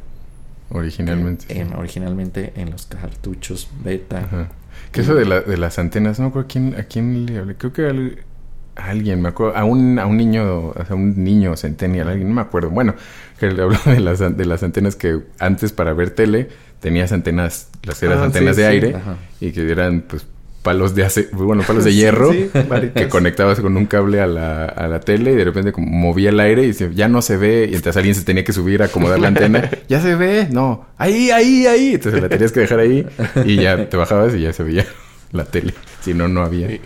Originalmente. 0.70 1.60
En, 1.60 1.74
Originalmente 1.74 2.52
en 2.56 2.70
los 2.70 2.86
cartuchos 2.86 3.68
beta. 3.82 4.48
Que 4.92 5.02
eso 5.02 5.14
de, 5.14 5.24
la, 5.24 5.40
de 5.40 5.56
las 5.56 5.78
antenas, 5.78 6.18
no 6.18 6.26
me 6.26 6.28
acuerdo 6.30 6.46
a 6.46 6.48
quién, 6.48 6.74
a 6.74 6.82
quién 6.84 7.26
le 7.26 7.38
hablé. 7.38 7.54
Creo 7.56 7.72
que 7.72 7.86
a, 7.86 8.82
alguien, 8.82 9.20
me 9.20 9.28
acuerdo, 9.28 9.56
a 9.56 9.64
un, 9.64 9.98
a 9.98 10.06
un 10.06 10.16
niño, 10.16 10.72
a 10.72 10.94
un 10.94 11.22
niño 11.22 11.56
centennial, 11.56 12.08
alguien, 12.08 12.28
no 12.28 12.34
me 12.34 12.40
acuerdo. 12.40 12.70
Bueno, 12.70 12.94
que 13.38 13.50
le 13.50 13.62
habló 13.62 13.78
de 13.86 14.00
las, 14.00 14.18
de 14.18 14.44
las 14.44 14.62
antenas 14.62 14.96
que 14.96 15.20
antes 15.38 15.72
para 15.72 15.92
ver 15.92 16.10
tele 16.10 16.48
tenías 16.80 17.12
antenas, 17.12 17.68
las 17.82 18.02
eras 18.02 18.18
ah, 18.18 18.24
antenas 18.24 18.56
de 18.56 18.66
aire 18.66 18.96
y 19.40 19.52
que 19.52 19.70
eran 19.70 20.02
pues 20.02 20.26
palos 20.68 20.94
de 20.94 21.28
bueno, 21.32 21.62
palos 21.66 21.82
de 21.84 21.94
hierro 21.94 22.30
que 22.30 23.08
conectabas 23.08 23.58
con 23.58 23.74
un 23.78 23.86
cable 23.86 24.20
a 24.20 24.26
la, 24.26 24.66
a 24.66 24.86
la 24.86 25.00
tele 25.00 25.32
y 25.32 25.34
de 25.34 25.44
repente 25.44 25.72
como 25.72 25.86
movía 25.86 26.28
el 26.28 26.38
aire 26.38 26.66
y 26.66 26.94
ya 26.94 27.08
no 27.08 27.22
se 27.22 27.38
ve 27.38 27.66
y 27.70 27.74
entonces 27.74 27.96
alguien 27.96 28.14
se 28.14 28.22
tenía 28.22 28.44
que 28.44 28.52
subir 28.52 28.82
a 28.82 28.84
acomodar 28.84 29.18
la 29.18 29.28
antena. 29.28 29.70
ya 29.88 30.02
se 30.02 30.14
ve, 30.14 30.46
no, 30.50 30.86
ahí, 30.98 31.30
ahí, 31.30 31.66
ahí. 31.66 31.94
Entonces 31.94 32.20
la 32.20 32.28
tenías 32.28 32.52
que 32.52 32.60
dejar 32.60 32.80
ahí 32.80 33.06
y 33.46 33.56
ya 33.56 33.88
te 33.88 33.96
bajabas 33.96 34.34
y 34.34 34.42
ya 34.42 34.52
se 34.52 34.62
veía 34.62 34.84
la 35.32 35.46
tele. 35.46 35.72
Si 36.02 36.12
no, 36.12 36.28
no 36.28 36.42
había. 36.42 36.68
Yo 36.68 36.80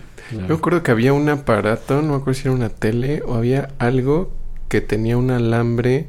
me 0.47 0.55
acuerdo 0.55 0.81
que 0.81 0.91
había 0.91 1.11
un 1.11 1.27
aparato, 1.27 2.01
no 2.01 2.13
me 2.13 2.15
acuerdo 2.15 2.35
si 2.35 2.47
era 2.47 2.55
una 2.55 2.69
tele 2.69 3.21
o 3.25 3.35
había 3.35 3.67
algo 3.79 4.31
que 4.69 4.79
tenía 4.79 5.17
un 5.17 5.29
alambre 5.29 6.07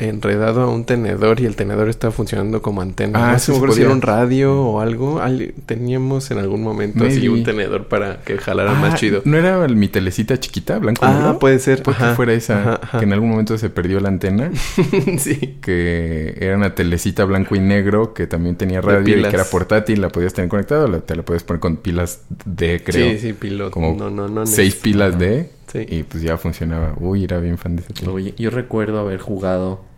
enredado 0.00 0.62
a 0.62 0.68
un 0.68 0.84
tenedor 0.84 1.40
y 1.40 1.46
el 1.46 1.56
tenedor 1.56 1.88
estaba 1.88 2.12
funcionando 2.12 2.62
como 2.62 2.80
antena. 2.82 3.32
Ah, 3.32 3.38
si 3.38 3.52
era 3.52 3.90
un 3.90 4.02
radio 4.02 4.60
o 4.60 4.80
algo. 4.80 5.20
Teníamos 5.66 6.30
en 6.30 6.38
algún 6.38 6.62
momento 6.62 7.04
así 7.04 7.28
un 7.28 7.44
tenedor 7.44 7.86
para 7.86 8.20
que 8.22 8.38
jalara 8.38 8.72
más 8.74 8.94
ah, 8.94 8.96
chido. 8.96 9.22
¿No 9.24 9.36
era 9.36 9.66
mi 9.68 9.88
telecita 9.88 10.38
chiquita, 10.38 10.78
blanco 10.78 11.04
Ah, 11.04 11.36
puede 11.38 11.58
ser. 11.58 11.82
Puede 11.82 11.98
que 11.98 12.14
fuera 12.14 12.32
esa, 12.32 12.80
que 12.98 13.04
en 13.04 13.12
algún 13.12 13.30
momento 13.30 13.56
se 13.58 13.70
perdió 13.70 14.00
la 14.00 14.08
antena. 14.08 14.50
sí. 15.18 15.58
Que 15.60 16.36
era 16.40 16.56
una 16.56 16.74
telecita 16.74 17.24
blanco 17.24 17.54
y 17.54 17.60
negro 17.60 18.14
que 18.14 18.26
también 18.26 18.56
tenía 18.56 18.80
radio 18.80 19.18
y 19.18 19.22
que 19.22 19.28
era 19.28 19.44
portátil, 19.44 20.00
la 20.00 20.08
podías 20.08 20.34
tener 20.34 20.48
conectada, 20.48 21.00
te 21.00 21.16
la 21.16 21.22
puedes 21.22 21.42
poner 21.42 21.60
con 21.60 21.76
pilas 21.76 22.22
D, 22.44 22.82
creo. 22.84 23.10
Sí, 23.12 23.18
sí, 23.18 23.32
piloto. 23.32 23.70
Como 23.70 23.94
no, 23.94 24.10
no, 24.10 24.28
no, 24.28 24.46
seis 24.46 24.74
pilas 24.76 25.18
D. 25.18 25.50
Sí. 25.66 25.86
Y 25.88 26.02
pues 26.02 26.22
ya 26.22 26.36
funcionaba. 26.36 26.94
Uy, 26.98 27.24
era 27.24 27.38
bien 27.38 27.56
fan 27.56 27.76
de 27.76 27.82
ese 27.82 28.08
Oye, 28.08 28.34
yo 28.36 28.50
recuerdo 28.50 28.98
haber 28.98 29.20
jugado 29.20 29.89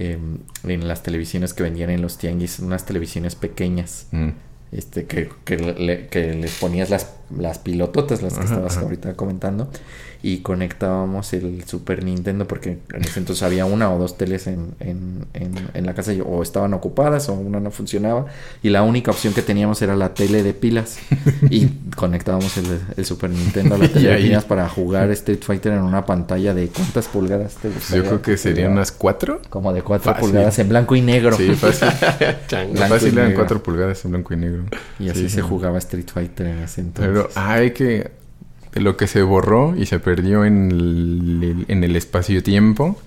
Em, 0.00 0.38
en 0.62 0.86
las 0.86 1.02
televisiones 1.02 1.54
que 1.54 1.64
vendían 1.64 1.90
en 1.90 2.00
los 2.00 2.18
tianguis, 2.18 2.60
unas 2.60 2.86
televisiones 2.86 3.34
pequeñas. 3.34 4.06
Mm. 4.12 4.28
Este, 4.70 5.06
que, 5.06 5.28
que, 5.44 5.56
le, 5.56 6.06
que 6.06 6.34
les 6.34 6.56
ponías 6.60 6.88
las, 6.88 7.14
las 7.36 7.58
pilototas, 7.58 8.22
las 8.22 8.34
que 8.34 8.44
estabas 8.44 8.76
ahorita 8.76 9.14
comentando, 9.14 9.70
y 10.22 10.38
conectábamos 10.38 11.32
el 11.32 11.64
Super 11.64 12.04
Nintendo 12.04 12.46
porque 12.48 12.78
en 12.92 13.04
ese 13.04 13.20
entonces 13.20 13.42
había 13.42 13.66
una 13.66 13.92
o 13.92 13.98
dos 13.98 14.18
teles 14.18 14.46
en, 14.48 14.74
en, 14.80 15.26
en, 15.32 15.86
la 15.86 15.94
casa 15.94 16.12
o 16.24 16.42
estaban 16.42 16.74
ocupadas 16.74 17.28
o 17.28 17.34
una 17.34 17.60
no 17.60 17.70
funcionaba 17.70 18.26
y 18.62 18.70
la 18.70 18.82
única 18.82 19.12
opción 19.12 19.32
que 19.32 19.42
teníamos 19.42 19.80
era 19.80 19.94
la 19.94 20.14
tele 20.14 20.42
de 20.42 20.54
pilas 20.54 20.98
y 21.50 21.68
conectábamos 21.94 22.56
el, 22.58 23.04
Super 23.04 23.30
Nintendo 23.30 23.76
a 23.76 23.78
la 23.78 23.88
tele 23.92 24.10
de 24.10 24.16
pilas 24.18 24.44
para 24.44 24.68
jugar 24.68 25.10
Street 25.12 25.42
Fighter 25.42 25.72
en 25.72 25.82
una 25.82 26.04
pantalla 26.04 26.52
de 26.52 26.68
¿cuántas 26.68 27.06
pulgadas 27.06 27.56
te 27.56 27.70
Yo 27.96 28.02
creo 28.02 28.22
que 28.22 28.36
serían 28.36 28.72
unas 28.72 28.92
cuatro. 28.92 29.40
Como 29.48 29.72
de 29.72 29.82
cuatro 29.82 30.14
pulgadas 30.16 30.58
en 30.58 30.68
blanco 30.68 30.96
y 30.96 31.00
negro. 31.00 31.36
Sí, 31.36 31.54
fácil. 31.54 31.88
fácil 32.88 33.18
eran 33.18 33.34
cuatro 33.34 33.62
pulgadas 33.62 34.04
en 34.04 34.10
blanco 34.12 34.34
y 34.34 34.36
negro. 34.36 34.64
Y 34.98 35.08
así 35.08 35.28
se 35.28 35.42
jugaba 35.42 35.78
Street 35.78 36.08
Fighter 36.12 36.46
en 36.46 36.58
ese 36.60 36.80
entonces. 36.80 37.12
Pero 37.12 37.30
hay 37.34 37.70
que 37.70 38.10
lo 38.74 38.96
que 38.96 39.06
se 39.06 39.22
borró 39.22 39.74
y 39.76 39.86
se 39.86 39.98
perdió 39.98 40.44
en 40.44 40.70
el, 40.70 41.64
en 41.68 41.84
el 41.84 41.96
espacio-tiempo. 41.96 43.00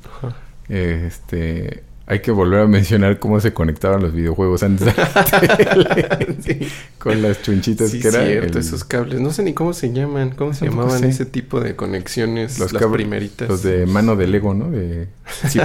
Este, 0.69 1.83
hay 2.11 2.19
que 2.19 2.31
volver 2.31 2.59
a 2.59 2.67
mencionar 2.67 3.19
cómo 3.19 3.39
se 3.39 3.53
conectaban 3.53 4.01
los 4.01 4.13
videojuegos 4.13 4.63
antes 4.63 4.93
de 4.93 6.67
con 6.97 7.21
las 7.21 7.41
chunchitas 7.41 7.89
que 7.91 8.05
eran 8.05 8.57
esos 8.57 8.83
cables. 8.83 9.21
No 9.21 9.31
sé 9.31 9.43
ni 9.43 9.53
cómo 9.53 9.71
se 9.71 9.93
llaman 9.93 10.31
cómo 10.31 10.53
se 10.53 10.65
llamaban 10.65 11.05
ese 11.05 11.25
tipo 11.25 11.61
de 11.61 11.77
conexiones 11.77 12.59
los 12.59 12.73
las 12.73 12.83
primeritas 12.83 13.47
los 13.47 13.63
de 13.63 13.85
mano 13.85 14.17
de 14.17 14.27
Lego 14.27 14.53
no 14.53 14.69
de 14.69 15.07
sí, 15.47 15.59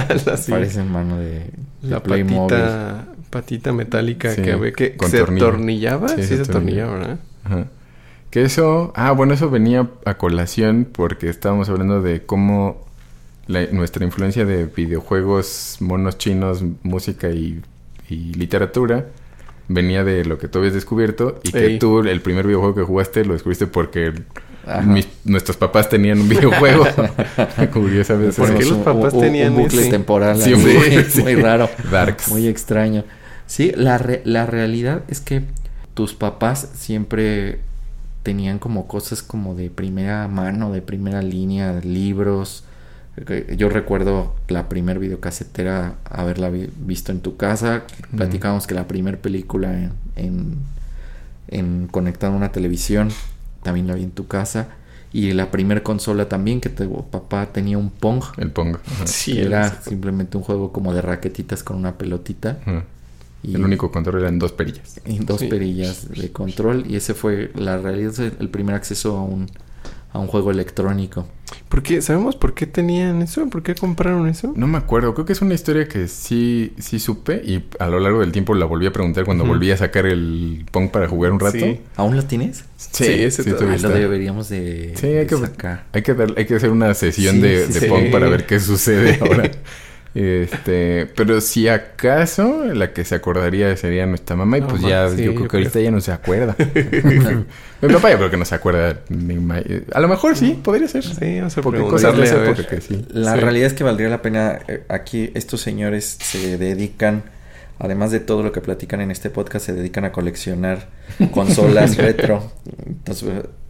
parecen 0.49 0.89
mano 0.89 1.17
de, 1.17 1.49
la 1.81 2.01
patita 2.01 3.07
patita 3.29 3.73
metálica 3.73 4.33
que, 4.33 4.73
que 4.73 4.95
se 5.09 5.19
atornillaba 5.19 6.07
sí, 6.07 6.23
se, 6.23 6.41
atornillaba. 6.41 6.97
¿verdad? 6.97 7.19
Ajá. 7.43 7.67
Que 8.37 8.43
eso, 8.43 8.93
ah, 8.93 9.13
bueno, 9.13 9.33
eso 9.33 9.49
venía 9.49 9.89
a 10.05 10.19
colación 10.19 10.87
porque 10.91 11.27
estábamos 11.27 11.69
hablando 11.69 12.03
de 12.03 12.21
cómo 12.21 12.85
nuestra 13.47 14.05
influencia 14.05 14.45
de 14.45 14.65
videojuegos, 14.65 15.77
monos 15.79 16.19
chinos, 16.19 16.63
música 16.83 17.31
y, 17.31 17.63
literatura 18.07 19.07
venía 19.67 20.03
de 20.03 20.23
lo 20.23 20.37
que 20.37 20.47
tú 20.47 20.59
habías 20.59 20.75
descubierto 20.75 21.39
y 21.41 21.51
que 21.51 21.79
tú 21.79 22.01
el 22.01 22.21
primer 22.21 22.45
videojuego 22.45 22.75
que 22.75 22.83
jugaste 22.83 23.25
lo 23.25 23.33
descubriste 23.33 23.65
porque 23.65 24.13
nuestros 25.23 25.57
papás 25.57 25.89
tenían 25.89 26.19
un 26.19 26.29
videojuego. 26.29 26.85
Sabes, 28.03 28.35
porque 28.35 28.65
los 28.65 28.77
papás 28.83 29.19
tenían 29.19 29.53
un 29.53 29.63
bucle 29.63 29.89
temporal 29.89 30.39
sí, 30.39 30.53
muy, 30.55 31.23
muy, 31.23 31.33
raro, 31.33 31.71
Darks. 31.89 32.29
muy 32.29 32.45
extraño. 32.45 33.03
Sí, 33.47 33.71
la, 33.75 33.99
la 34.25 34.45
realidad 34.45 35.01
es 35.07 35.21
que 35.21 35.41
tus 35.95 36.13
papás 36.13 36.69
siempre 36.75 37.65
tenían 38.27 38.59
como 38.59 38.87
cosas 38.87 39.23
como 39.23 39.55
de 39.55 39.69
primera 39.69 40.27
mano, 40.27 40.73
de 40.73 40.81
primera 40.81 41.21
línea, 41.21 41.79
libros. 41.79 42.65
Yo 43.55 43.69
recuerdo 43.69 44.35
la 44.49 44.67
primer 44.67 44.99
videocasetera 44.99 45.95
haberla 46.03 46.49
visto 46.49 47.13
en 47.13 47.21
tu 47.21 47.37
casa. 47.37 47.83
Platicábamos 48.13 48.67
que 48.67 48.75
la 48.75 48.85
primera 48.85 49.17
película 49.17 49.73
en, 49.81 49.91
en, 50.17 50.57
en 51.47 51.87
conectada 51.87 52.33
a 52.33 52.35
una 52.35 52.51
televisión 52.51 53.11
también 53.63 53.87
la 53.87 53.93
vi 53.93 54.03
en 54.03 54.11
tu 54.11 54.27
casa. 54.27 54.67
Y 55.13 55.31
la 55.31 55.49
primera 55.49 55.81
consola 55.81 56.27
también, 56.27 56.59
que 56.59 56.67
tu 56.67 57.09
papá 57.09 57.53
tenía 57.53 57.77
un 57.77 57.91
Pong. 57.91 58.25
El 58.35 58.51
Pong. 58.51 58.75
Sí, 59.05 59.39
era 59.39 59.81
simplemente 59.81 60.35
un 60.35 60.43
juego 60.43 60.73
como 60.73 60.93
de 60.93 61.01
raquetitas 61.01 61.63
con 61.63 61.77
una 61.77 61.97
pelotita 61.97 62.59
el 63.43 63.63
único 63.63 63.91
control 63.91 64.21
eran 64.21 64.39
dos 64.39 64.51
perillas. 64.51 64.99
Y 65.05 65.19
dos 65.19 65.43
perillas 65.43 66.09
de 66.09 66.31
control. 66.31 66.85
Y 66.87 66.95
ese 66.95 67.13
fue 67.13 67.51
la 67.55 67.77
realidad, 67.77 68.13
el 68.39 68.49
primer 68.49 68.75
acceso 68.75 69.17
a 69.17 69.23
un, 69.23 69.47
a 70.11 70.19
un 70.19 70.27
juego 70.27 70.51
electrónico. 70.51 71.27
¿Por 71.69 71.83
qué? 71.83 72.01
¿Sabemos 72.01 72.35
por 72.35 72.53
qué 72.53 72.65
tenían 72.65 73.21
eso? 73.21 73.49
¿Por 73.49 73.63
qué 73.63 73.75
compraron 73.75 74.27
eso? 74.27 74.53
No 74.55 74.67
me 74.67 74.77
acuerdo. 74.77 75.13
Creo 75.13 75.25
que 75.25 75.33
es 75.33 75.41
una 75.41 75.53
historia 75.53 75.87
que 75.87 76.07
sí, 76.07 76.73
sí 76.77 76.99
supe. 76.99 77.41
Y 77.43 77.65
a 77.79 77.87
lo 77.87 77.99
largo 77.99 78.19
del 78.19 78.31
tiempo 78.31 78.53
la 78.53 78.65
volví 78.65 78.85
a 78.85 78.91
preguntar 78.91 79.25
cuando 79.25 79.45
volví 79.45 79.71
a 79.71 79.77
sacar 79.77 80.05
el 80.05 80.65
Pong 80.71 80.89
para 80.89 81.07
jugar 81.07 81.31
un 81.31 81.39
rato. 81.39 81.65
¿Aún 81.95 82.15
lo 82.15 82.23
tienes? 82.23 82.65
Sí, 82.77 83.05
ese 83.05 83.43
sí, 83.43 83.49
lo 83.49 83.89
deberíamos 83.89 84.49
de, 84.49 84.93
sí, 84.95 85.07
hay 85.07 85.27
que, 85.27 85.37
sacar. 85.37 85.85
Hay 85.93 86.03
que, 86.03 86.15
hay 86.35 86.45
que 86.45 86.55
hacer 86.55 86.69
una 86.69 86.93
sesión 86.93 87.41
de, 87.41 87.67
de 87.67 87.87
Pong 87.87 88.11
para 88.11 88.27
ver 88.29 88.45
qué 88.45 88.59
sucede 88.59 89.19
ahora. 89.21 89.51
Este, 90.15 91.07
pero 91.15 91.41
si 91.41 91.67
acaso 91.67 92.65
la 92.73 92.91
que 92.91 93.05
se 93.05 93.15
acordaría 93.15 93.75
sería 93.77 94.05
nuestra 94.05 94.35
mamá 94.35 94.57
y 94.57 94.61
pues 94.61 94.81
ya 94.81 95.07
yo 95.09 95.35
creo 95.35 95.47
que 95.47 95.57
ahorita 95.57 95.79
ya 95.79 95.91
no 95.91 96.01
se 96.01 96.11
acuerda. 96.11 96.55
Mi 97.81 97.93
papá 97.93 98.11
yo 98.11 98.17
creo 98.17 98.31
que 98.31 98.37
no 98.37 98.45
se 98.45 98.55
acuerda. 98.55 99.01
A 99.93 99.99
lo 99.99 100.07
mejor 100.07 100.35
sí, 100.35 100.59
podría 100.63 100.87
ser. 100.87 101.03
Sí, 101.03 101.39
o 101.39 101.49
sea, 101.49 101.61
porque 101.61 101.81
cosas 101.81 102.15
sí. 102.81 103.05
La 103.09 103.35
realidad 103.35 103.67
es 103.67 103.73
que 103.73 103.83
valdría 103.83 104.09
la 104.09 104.21
pena 104.21 104.59
eh, 104.67 104.83
aquí 104.89 105.31
estos 105.35 105.61
señores 105.61 106.17
se 106.19 106.57
dedican 106.57 107.23
además 107.79 108.11
de 108.11 108.19
todo 108.19 108.43
lo 108.43 108.51
que 108.51 108.61
platican 108.61 109.01
en 109.01 109.11
este 109.11 109.29
podcast 109.29 109.67
se 109.67 109.73
dedican 109.73 110.05
a 110.05 110.11
coleccionar 110.11 110.87
consolas 111.31 111.97
retro. 111.97 112.51
Entonces 112.87 113.29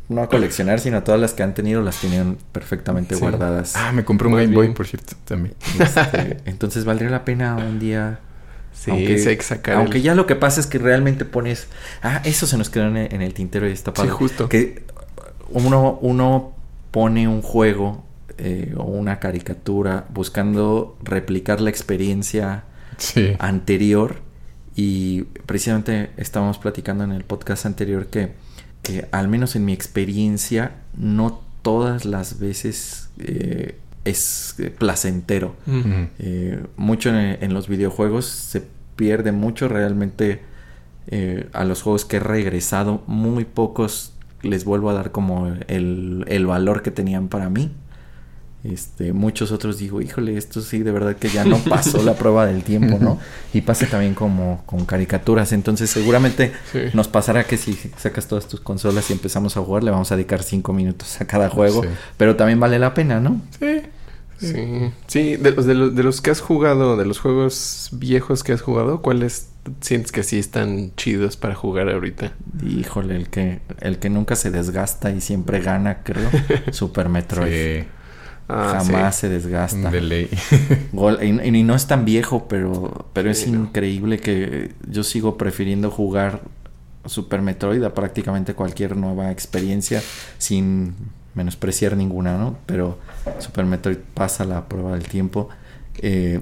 no 0.09 0.21
a 0.21 0.29
coleccionar, 0.29 0.79
sino 0.79 0.97
a 0.97 1.03
todas 1.03 1.19
las 1.19 1.33
que 1.33 1.43
han 1.43 1.53
tenido 1.53 1.81
las 1.81 1.99
tenían 1.99 2.37
perfectamente 2.51 3.15
guardadas. 3.15 3.75
Ah, 3.75 3.91
me 3.91 4.05
compré 4.05 4.27
un 4.27 4.35
Game 4.35 4.55
Boy, 4.55 4.73
por 4.73 4.87
cierto, 4.87 5.15
también. 5.25 5.55
Este, 5.79 6.37
entonces 6.45 6.85
valdría 6.85 7.09
la 7.09 7.25
pena 7.25 7.55
un 7.55 7.79
día. 7.79 8.19
Sí, 8.71 8.91
aunque, 8.91 9.73
aunque 9.73 10.01
ya 10.01 10.13
lo 10.13 10.27
que 10.27 10.35
pasa 10.35 10.59
es 10.59 10.67
que 10.67 10.77
realmente 10.77 11.25
pones. 11.25 11.67
Ah, 12.03 12.21
eso 12.23 12.45
se 12.45 12.57
nos 12.57 12.69
quedó 12.69 12.87
en 12.87 13.21
el, 13.21 13.33
tintero 13.33 13.67
y 13.67 13.71
está 13.71 13.93
padre. 13.93 14.11
Sí, 14.11 14.15
justo. 14.15 14.47
Que 14.49 14.83
uno, 15.49 15.97
uno 16.01 16.53
pone 16.91 17.27
un 17.27 17.41
juego 17.41 18.05
eh, 18.37 18.75
o 18.77 18.83
una 18.83 19.19
caricatura 19.19 20.05
buscando 20.09 20.97
replicar 21.03 21.59
la 21.59 21.69
experiencia 21.69 22.63
anterior. 23.39 24.21
Y 24.75 25.23
precisamente 25.47 26.11
estábamos 26.17 26.59
platicando 26.59 27.03
en 27.03 27.11
el 27.11 27.23
podcast 27.23 27.65
anterior 27.65 28.05
que 28.07 28.33
al 29.11 29.27
menos 29.27 29.55
en 29.55 29.65
mi 29.65 29.73
experiencia, 29.73 30.75
no 30.95 31.41
todas 31.61 32.05
las 32.05 32.39
veces 32.39 33.09
eh, 33.19 33.77
es 34.05 34.55
eh, 34.57 34.69
placentero. 34.69 35.55
Eh, 36.19 36.63
mucho 36.77 37.09
en, 37.09 37.53
los 37.53 37.67
videojuegos 37.67 38.25
se 38.25 38.63
pierde 38.95 39.31
mucho 39.31 39.67
realmente 39.67 40.41
a 41.53 41.63
los 41.63 41.81
juegos 41.81 42.05
que 42.05 42.17
he 42.17 42.19
regresado. 42.19 43.03
Muy 43.07 43.45
pocos 43.45 44.13
les 44.41 44.65
vuelvo 44.65 44.89
a 44.89 44.93
dar 44.93 45.11
como 45.11 45.47
el, 45.67 46.45
valor 46.45 46.81
que 46.83 46.91
tenían 46.91 47.27
para 47.27 47.49
mí. 47.49 47.71
Este, 48.63 49.13
muchos 49.13 49.51
otros 49.51 49.77
digo, 49.77 50.01
híjole, 50.01 50.35
esto 50.35 50.61
sí, 50.61 50.79
de 50.79 50.91
verdad 50.91 51.15
que 51.15 51.29
ya 51.29 51.45
no 51.45 51.57
pasó 51.57 52.03
la 52.03 52.15
prueba 52.15 52.45
del 52.45 52.63
tiempo, 52.63 52.97
¿no? 52.99 53.19
Y 53.53 53.61
pasa 53.61 53.87
también 53.87 54.13
como 54.13 54.63
con 54.65 54.85
caricaturas. 54.85 55.53
Entonces, 55.53 55.89
seguramente 55.89 56.51
nos 56.93 57.07
pasará 57.07 57.45
que 57.45 57.57
si 57.57 57.73
sacas 57.97 58.27
todas 58.27 58.47
tus 58.47 58.59
consolas 58.59 59.09
y 59.09 59.13
empezamos 59.13 59.57
a 59.57 59.61
jugar, 59.61 59.83
le 59.83 59.91
vamos 59.91 60.11
a 60.11 60.15
dedicar 60.15 60.43
cinco 60.43 60.73
minutos 60.73 61.21
a 61.21 61.25
cada 61.25 61.49
juego. 61.49 61.83
Pero 62.17 62.35
también 62.35 62.59
vale 62.59 62.79
la 62.79 62.93
pena, 62.93 63.19
¿no? 63.19 63.41
Sí. 63.59 63.81
Sí, 64.39 64.91
sí, 65.07 65.35
de 65.35 65.51
los, 65.51 65.65
de, 65.65 65.73
los, 65.73 65.95
de 65.95 66.03
los 66.03 66.21
que 66.21 66.29
has 66.29 66.41
jugado, 66.41 66.95
de 66.95 67.05
los 67.05 67.17
juegos 67.17 67.89
viejos 67.93 68.43
que 68.43 68.53
has 68.53 68.61
jugado, 68.61 69.01
¿cuáles 69.01 69.49
sientes 69.81 70.11
que 70.11 70.21
sí 70.21 70.37
están 70.37 70.91
chidos 70.95 71.37
para 71.37 71.55
jugar 71.55 71.89
ahorita? 71.89 72.33
Híjole, 72.63 73.15
el 73.15 73.29
que, 73.29 73.61
el 73.79 73.97
que 73.97 74.11
nunca 74.11 74.35
se 74.35 74.51
desgasta 74.51 75.09
y 75.09 75.21
siempre 75.21 75.59
gana, 75.59 76.03
creo. 76.03 76.29
Super 76.71 77.09
Metroid. 77.09 77.85
Ah, 78.49 78.79
Jamás 78.81 79.17
se 79.17 79.29
desgasta. 79.29 79.91
De 79.91 80.01
ley. 80.01 80.29
y, 81.21 81.63
no 81.63 81.75
es 81.75 81.87
tan 81.87 82.05
viejo, 82.05 82.47
pero, 82.47 83.07
pero 83.13 83.29
es 83.29 83.45
increíble 83.45 84.19
que 84.19 84.73
yo 84.87 85.03
sigo 85.03 85.37
prefiriendo 85.37 85.91
jugar 85.91 86.41
Super 87.05 87.41
Metroid 87.41 87.83
a 87.83 87.93
prácticamente 87.93 88.53
cualquier 88.53 88.95
nueva 88.95 89.31
experiencia 89.31 90.01
sin 90.37 90.95
menospreciar 91.33 91.97
ninguna, 91.97 92.37
¿no? 92.37 92.57
Pero 92.65 92.99
Super 93.39 93.65
Metroid 93.65 93.97
pasa 94.13 94.45
la 94.45 94.67
prueba 94.69 94.93
del 94.93 95.07
tiempo. 95.07 95.49
Eh, 95.99 96.41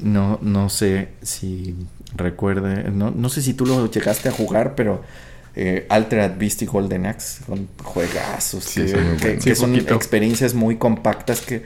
no, 0.00 0.38
no 0.40 0.70
sé 0.70 1.10
si 1.22 1.76
recuerde, 2.14 2.90
no, 2.90 3.10
no 3.10 3.28
sé 3.28 3.42
si 3.42 3.52
tú 3.54 3.66
lo 3.66 3.90
llegaste 3.90 4.28
a 4.28 4.32
jugar, 4.32 4.74
pero 4.74 5.02
eh, 5.54 5.86
Altered 5.88 6.38
Beast 6.38 6.62
y 6.62 6.66
Golden 6.66 7.06
Axe 7.06 7.42
son 7.46 7.68
juegazos 7.82 8.74
que, 8.74 9.54
son 9.54 9.76
experiencias 9.76 10.54
muy 10.54 10.76
compactas 10.76 11.40
que 11.40 11.62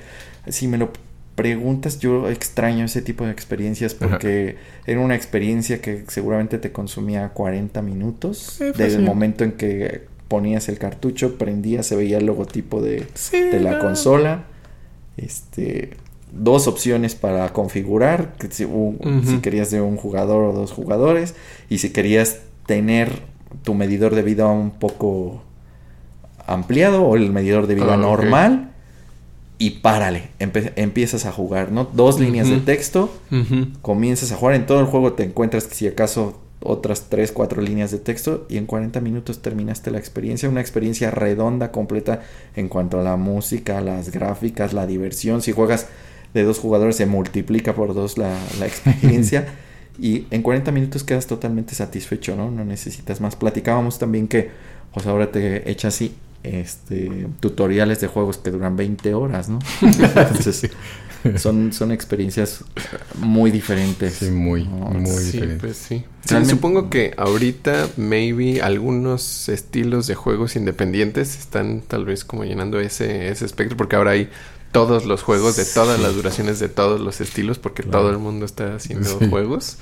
si 0.48 0.66
me 0.66 0.78
lo 0.78 0.92
preguntas 1.36 2.00
yo 2.00 2.28
extraño 2.28 2.86
ese 2.86 3.02
tipo 3.02 3.24
de 3.24 3.30
experiencias 3.30 3.94
porque 3.94 4.56
era 4.86 5.00
una 5.00 5.14
experiencia 5.14 5.80
que 5.80 6.04
seguramente 6.08 6.58
te 6.58 6.72
consumía 6.72 7.28
40 7.28 7.82
minutos 7.82 8.56
desde 8.58 8.96
el 8.96 9.02
momento 9.02 9.44
en 9.44 9.52
que 9.52 10.06
ponías 10.28 10.68
el 10.68 10.78
cartucho, 10.78 11.38
prendías, 11.38 11.86
se 11.86 11.94
veía 11.94 12.18
el 12.18 12.26
logotipo 12.26 12.82
de, 12.82 13.06
de 13.30 13.60
la 13.60 13.78
consola. 13.78 14.46
Este, 15.16 15.90
dos 16.32 16.66
opciones 16.66 17.14
para 17.14 17.52
configurar, 17.52 18.34
si, 18.50 18.66
si, 19.24 19.38
querías 19.38 19.70
de 19.70 19.80
un 19.80 19.96
jugador 19.96 20.44
o 20.44 20.52
dos 20.52 20.72
jugadores, 20.72 21.34
y 21.68 21.78
si 21.78 21.90
querías 21.90 22.40
tener 22.66 23.22
tu 23.62 23.74
medidor 23.74 24.14
de 24.14 24.22
vida 24.22 24.46
un 24.46 24.70
poco 24.70 25.42
ampliado 26.46 27.02
o 27.02 27.16
el 27.16 27.32
medidor 27.32 27.66
de 27.66 27.74
vida 27.74 27.94
ah, 27.94 27.98
normal. 27.98 28.70
Y 29.58 29.70
párale, 29.80 30.28
empiezas 30.38 31.24
a 31.24 31.32
jugar, 31.32 31.72
¿no? 31.72 31.88
Dos 31.90 32.20
líneas 32.20 32.50
de 32.50 32.58
texto, 32.58 33.10
comienzas 33.80 34.30
a 34.30 34.36
jugar, 34.36 34.54
en 34.54 34.66
todo 34.66 34.80
el 34.80 34.86
juego 34.86 35.14
te 35.14 35.22
encuentras 35.24 35.64
si 35.64 35.88
acaso 35.88 36.38
otras 36.60 37.08
3, 37.08 37.32
4 37.32 37.62
líneas 37.62 37.90
de 37.90 37.98
texto 37.98 38.46
y 38.48 38.56
en 38.56 38.66
40 38.66 39.00
minutos 39.00 39.40
terminaste 39.40 39.90
la 39.90 39.98
experiencia, 39.98 40.48
una 40.48 40.60
experiencia 40.60 41.10
redonda, 41.10 41.70
completa 41.70 42.22
en 42.54 42.68
cuanto 42.68 43.00
a 43.00 43.02
la 43.02 43.16
música, 43.16 43.80
las 43.80 44.10
gráficas, 44.10 44.72
la 44.72 44.86
diversión. 44.86 45.42
Si 45.42 45.52
juegas 45.52 45.88
de 46.34 46.42
dos 46.44 46.58
jugadores 46.58 46.96
se 46.96 47.06
multiplica 47.06 47.74
por 47.74 47.94
dos 47.94 48.18
la, 48.18 48.36
experiencia 48.60 49.46
y 49.98 50.26
en 50.30 50.42
40 50.42 50.72
minutos 50.72 51.04
quedas 51.04 51.26
totalmente 51.26 51.74
satisfecho, 51.74 52.36
¿no? 52.36 52.50
No 52.50 52.64
necesitas 52.64 53.20
más. 53.20 53.36
Platicábamos 53.36 53.98
también 53.98 54.28
que 54.28 54.50
pues 54.92 55.06
ahora 55.06 55.30
te 55.30 55.70
echas 55.70 55.94
así 55.94 56.14
este 56.42 57.26
tutoriales 57.40 58.00
de 58.00 58.06
juegos 58.06 58.38
que 58.38 58.50
duran 58.50 58.76
20 58.76 59.14
horas, 59.14 59.48
¿no? 59.48 59.58
Entonces, 59.82 60.70
son, 61.36 61.72
son 61.72 61.92
experiencias 61.92 62.64
muy 63.18 63.50
diferentes. 63.50 64.14
Sí, 64.14 64.30
muy, 64.30 64.64
muy 64.64 65.06
sí, 65.06 65.40
Pues 65.60 65.76
sí. 65.76 66.04
Supongo 66.48 66.90
que 66.90 67.14
ahorita, 67.16 67.88
maybe, 67.96 68.62
algunos 68.62 69.48
estilos 69.48 70.06
de 70.06 70.14
juegos 70.14 70.56
independientes 70.56 71.38
están 71.38 71.82
tal 71.82 72.04
vez 72.04 72.24
como 72.24 72.44
llenando 72.44 72.80
ese, 72.80 73.28
ese 73.28 73.44
espectro, 73.44 73.76
porque 73.76 73.96
ahora 73.96 74.12
hay 74.12 74.28
todos 74.76 75.06
los 75.06 75.22
juegos 75.22 75.56
de 75.56 75.64
todas 75.64 75.98
las 75.98 76.14
duraciones 76.14 76.58
de 76.58 76.68
todos 76.68 77.00
los 77.00 77.22
estilos 77.22 77.58
porque 77.58 77.82
todo 77.82 78.10
el 78.10 78.18
mundo 78.18 78.44
está 78.44 78.74
haciendo 78.74 79.08
juegos. 79.30 79.78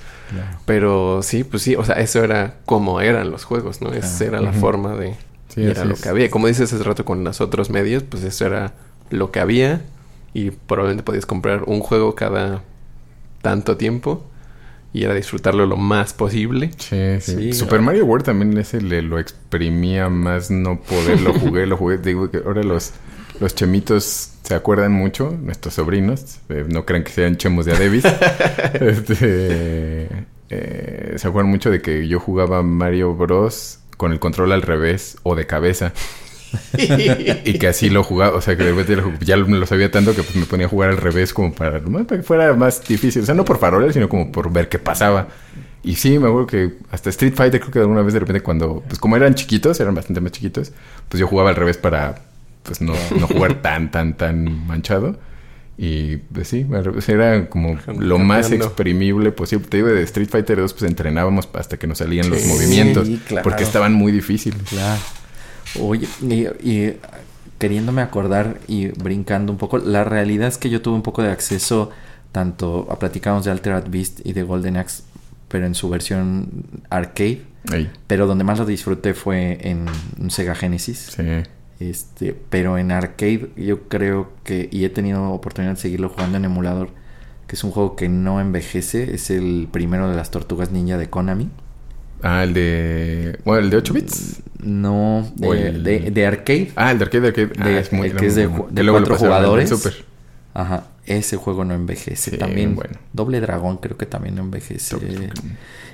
Pero 0.66 1.20
sí, 1.22 1.42
pues 1.42 1.64
sí, 1.64 1.74
o 1.74 1.84
sea, 1.84 1.96
eso 1.96 2.22
era 2.22 2.58
como 2.64 3.00
eran 3.00 3.32
los 3.32 3.42
juegos, 3.42 3.80
¿no? 3.80 3.92
Esa 3.92 4.24
era 4.24 4.40
la 4.40 4.52
forma 4.52 4.94
de... 4.94 5.16
era 5.56 5.84
lo 5.84 5.96
que 5.96 6.08
había. 6.08 6.30
Como 6.30 6.46
dices 6.46 6.72
hace 6.72 6.84
rato 6.84 7.04
con 7.04 7.24
los 7.24 7.40
otros 7.40 7.70
medios, 7.70 8.04
pues 8.04 8.22
eso 8.22 8.46
era 8.46 8.74
lo 9.10 9.32
que 9.32 9.40
había 9.40 9.82
y 10.32 10.52
probablemente 10.52 11.02
podías 11.02 11.26
comprar 11.26 11.64
un 11.64 11.80
juego 11.80 12.14
cada 12.14 12.62
tanto 13.42 13.76
tiempo 13.76 14.24
y 14.92 15.02
era 15.02 15.14
disfrutarlo 15.14 15.66
lo 15.66 15.76
más 15.76 16.12
posible. 16.12 16.70
Sí, 16.78 17.20
sí. 17.20 17.52
Super 17.52 17.82
Mario 17.82 18.06
World 18.06 18.26
también 18.26 18.56
ese 18.58 18.80
le 18.80 19.02
lo 19.02 19.18
exprimía 19.18 20.08
más 20.08 20.52
no 20.52 20.80
poder, 20.80 21.20
lo 21.20 21.34
jugué, 21.34 21.66
lo 21.66 21.76
jugué, 21.76 21.98
digo 21.98 22.30
que 22.30 22.38
ahora 22.38 22.62
los 22.62 22.92
los 23.40 23.54
chemitos 23.54 24.30
se 24.42 24.54
acuerdan 24.54 24.92
mucho, 24.92 25.36
nuestros 25.42 25.74
sobrinos, 25.74 26.38
eh, 26.48 26.64
no 26.68 26.84
crean 26.84 27.02
que 27.02 27.12
sean 27.12 27.36
chemos 27.36 27.64
de 27.64 27.72
Adebis. 27.72 28.04
este, 28.74 30.08
eh, 30.50 31.14
se 31.16 31.28
acuerdan 31.28 31.50
mucho 31.50 31.70
de 31.70 31.80
que 31.80 32.06
yo 32.06 32.20
jugaba 32.20 32.62
Mario 32.62 33.14
Bros 33.14 33.80
con 33.96 34.12
el 34.12 34.18
control 34.18 34.52
al 34.52 34.62
revés 34.62 35.16
o 35.22 35.34
de 35.34 35.46
cabeza. 35.46 35.92
y 36.76 37.58
que 37.58 37.66
así 37.66 37.90
lo 37.90 38.04
jugaba, 38.04 38.36
o 38.36 38.40
sea, 38.40 38.56
que 38.56 39.16
ya 39.20 39.36
lo 39.36 39.66
sabía 39.66 39.90
tanto 39.90 40.14
que 40.14 40.22
pues 40.22 40.36
me 40.36 40.46
ponía 40.46 40.66
a 40.66 40.68
jugar 40.68 40.90
al 40.90 40.98
revés 40.98 41.32
como 41.32 41.52
para, 41.52 41.80
que 41.80 42.22
fuera 42.22 42.52
más 42.54 42.86
difícil, 42.86 43.22
o 43.22 43.26
sea, 43.26 43.34
no 43.34 43.44
por 43.44 43.58
faroles, 43.58 43.94
sino 43.94 44.08
como 44.08 44.30
por 44.30 44.52
ver 44.52 44.68
qué 44.68 44.78
pasaba. 44.78 45.28
Y 45.82 45.96
sí, 45.96 46.18
me 46.18 46.28
acuerdo 46.28 46.46
que 46.46 46.74
hasta 46.90 47.10
Street 47.10 47.34
Fighter 47.34 47.60
creo 47.60 47.72
que 47.72 47.78
alguna 47.80 48.02
vez 48.02 48.14
de 48.14 48.20
repente 48.20 48.42
cuando, 48.42 48.82
pues 48.86 48.98
como 48.98 49.16
eran 49.16 49.34
chiquitos, 49.34 49.80
eran 49.80 49.94
bastante 49.94 50.20
más 50.20 50.32
chiquitos, 50.32 50.72
pues 51.08 51.20
yo 51.20 51.26
jugaba 51.26 51.50
al 51.50 51.56
revés 51.56 51.76
para, 51.76 52.22
pues 52.64 52.80
no, 52.80 52.94
no 53.18 53.28
jugar 53.28 53.54
tan, 53.62 53.90
tan, 53.90 54.16
tan 54.16 54.66
manchado. 54.66 55.16
Y 55.76 56.18
pues 56.18 56.48
sí, 56.48 56.66
era 57.08 57.48
como 57.48 57.76
lo 57.98 58.18
más 58.18 58.52
exprimible 58.52 59.32
posible. 59.32 59.66
Te 59.68 59.78
digo, 59.78 59.88
de 59.88 60.02
Street 60.02 60.28
Fighter 60.28 60.58
2 60.58 60.72
pues 60.72 60.88
entrenábamos 60.88 61.48
hasta 61.52 61.78
que 61.78 61.86
nos 61.86 61.98
salían 61.98 62.30
los 62.30 62.44
movimientos. 62.46 63.08
Porque 63.42 63.64
estaban 63.64 63.92
muy 63.92 64.12
difíciles. 64.12 64.62
Claro. 64.68 65.00
Oye, 65.80 66.06
y, 66.22 66.92
queriéndome 67.58 68.02
acordar 68.02 68.58
y 68.68 68.88
brincando 68.88 69.50
un 69.50 69.58
poco, 69.58 69.78
la 69.78 70.04
realidad 70.04 70.48
es 70.48 70.58
que 70.58 70.70
yo 70.70 70.80
tuve 70.80 70.94
un 70.94 71.02
poco 71.02 71.22
de 71.22 71.30
acceso 71.30 71.90
tanto 72.30 72.86
a 72.90 72.98
platicamos 72.98 73.44
de 73.44 73.50
Altered 73.50 73.88
Beast 73.88 74.20
y 74.24 74.32
de 74.32 74.44
Golden 74.44 74.76
Axe, 74.76 75.02
pero 75.48 75.66
en 75.66 75.74
su 75.74 75.88
versión 75.88 76.64
arcade. 76.88 77.42
Pero 78.06 78.26
donde 78.26 78.44
más 78.44 78.58
lo 78.58 78.66
disfruté 78.66 79.14
fue 79.14 79.58
en 79.62 79.88
Sega 80.30 80.54
Genesis. 80.54 81.14
Sí. 81.16 81.22
Este, 81.80 82.36
pero 82.50 82.78
en 82.78 82.92
arcade 82.92 83.50
yo 83.56 83.88
creo 83.88 84.30
que, 84.44 84.68
y 84.70 84.84
he 84.84 84.90
tenido 84.90 85.30
oportunidad 85.30 85.74
de 85.74 85.80
seguirlo 85.80 86.08
jugando 86.08 86.38
en 86.38 86.44
emulador, 86.44 86.90
que 87.46 87.56
es 87.56 87.64
un 87.64 87.72
juego 87.72 87.96
que 87.96 88.08
no 88.08 88.40
envejece, 88.40 89.14
es 89.14 89.30
el 89.30 89.68
primero 89.70 90.08
de 90.08 90.16
las 90.16 90.30
tortugas 90.30 90.70
ninja 90.70 90.96
de 90.98 91.10
Konami. 91.10 91.50
Ah, 92.22 92.44
el 92.44 92.54
de. 92.54 93.38
Bueno, 93.44 93.64
el 93.64 93.70
de 93.70 93.76
8 93.76 93.94
bits. 93.94 94.42
No, 94.62 95.30
de, 95.36 96.10
de, 96.10 96.26
arcade. 96.26 96.72
Ah, 96.74 96.92
el 96.92 96.98
de 96.98 97.04
arcade, 97.04 97.20
de 97.20 97.28
arcade. 97.28 97.52
Ah, 97.58 97.78
es 97.78 97.92
muy, 97.92 98.08
el 98.08 98.16
que 98.16 98.26
es 98.26 98.34
de, 98.34 98.48
de 98.70 98.90
cuatro 98.90 99.16
jugadores. 99.16 99.70
Ajá, 100.54 100.86
ese 101.06 101.36
juego 101.36 101.64
no 101.64 101.74
envejece. 101.74 102.36
también, 102.36 102.74
bueno. 102.74 102.98
Doble 103.12 103.40
Dragón 103.40 103.78
creo 103.78 103.96
que 103.96 104.06
también 104.06 104.34
no 104.36 104.42
envejece. 104.42 104.96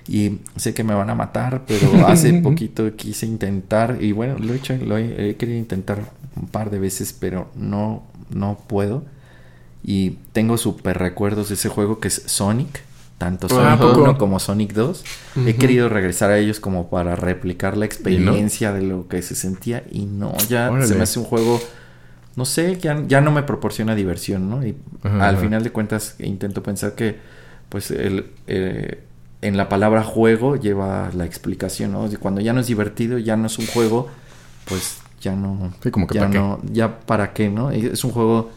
Y 0.08 0.38
sé 0.56 0.74
que 0.74 0.82
me 0.82 0.94
van 0.94 1.10
a 1.10 1.14
matar, 1.14 1.64
pero 1.66 2.06
hace 2.06 2.32
poquito 2.42 2.96
quise 2.96 3.26
intentar. 3.26 3.98
Y 4.00 4.12
bueno, 4.12 4.38
lo 4.38 4.54
he 4.54 4.56
hecho, 4.56 4.76
lo 4.76 4.96
he, 4.96 5.36
querido 5.36 5.58
intentar 5.58 6.00
un 6.36 6.48
par 6.48 6.70
de 6.70 6.78
veces, 6.78 7.12
pero 7.12 7.50
no, 7.54 8.04
no 8.30 8.58
puedo. 8.66 9.04
Y 9.82 10.18
tengo 10.32 10.58
súper 10.58 10.98
recuerdos 10.98 11.48
de 11.48 11.54
ese 11.54 11.68
juego 11.68 12.00
que 12.00 12.08
es 12.08 12.22
Sonic 12.26 12.82
tanto 13.20 13.48
ah, 13.50 13.76
Sonic 13.78 13.98
1 13.98 14.18
como 14.18 14.40
Sonic 14.40 14.72
2. 14.72 15.04
He 15.46 15.54
querido 15.54 15.90
regresar 15.90 16.30
a 16.30 16.38
ellos 16.38 16.58
como 16.58 16.88
para 16.88 17.16
replicar 17.16 17.76
la 17.76 17.84
experiencia 17.84 18.72
de 18.72 18.80
lo 18.80 19.08
que 19.08 19.20
se 19.20 19.34
sentía 19.34 19.84
y 19.90 20.06
no, 20.06 20.34
ya 20.48 20.70
se 20.86 20.94
me 20.94 21.02
hace 21.02 21.18
un 21.18 21.26
juego, 21.26 21.60
no 22.36 22.44
sé, 22.44 22.78
ya, 22.78 23.02
ya 23.06 23.20
no 23.20 23.30
me 23.30 23.42
proporciona 23.42 23.94
diversión, 23.94 24.48
¿no? 24.48 24.64
Y 24.64 24.76
al 25.02 25.36
final 25.36 25.62
de 25.62 25.70
cuentas 25.70 26.16
intento 26.18 26.62
pensar 26.62 26.94
que 26.94 27.18
pues 27.68 27.90
el, 27.90 28.26
eh, 28.46 29.02
en 29.42 29.56
la 29.56 29.68
palabra 29.68 30.04
juego 30.04 30.56
lleva 30.56 31.10
la 31.14 31.24
explicación, 31.24 31.92
¿no? 31.92 32.08
Cuando 32.20 32.40
ya 32.40 32.52
no 32.52 32.60
es 32.60 32.66
divertido, 32.66 33.18
ya 33.18 33.36
no 33.36 33.46
es 33.46 33.58
un 33.58 33.66
juego, 33.66 34.08
pues 34.66 34.98
ya 35.20 35.34
no... 35.34 35.72
como 35.90 36.06
que 36.06 36.14
ya 36.14 36.20
para 36.22 36.34
no, 36.34 36.60
qué. 36.62 36.72
Ya 36.72 37.00
para 37.00 37.32
qué, 37.32 37.48
¿no? 37.48 37.70
Es 37.70 38.04
un 38.04 38.12
juego 38.12 38.50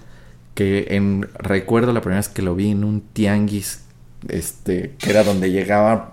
que 0.56 0.88
en 0.92 1.28
recuerdo 1.36 1.94
la 1.94 2.02
primera 2.02 2.20
vez 2.20 2.30
que 2.30 2.42
lo 2.42 2.56
vi 2.56 2.72
en 2.72 2.84
un 2.84 3.02
tianguis 3.02 3.84
este, 4.30 4.94
que 4.98 5.10
era 5.10 5.24
donde 5.24 5.52
llegaban 5.52 6.06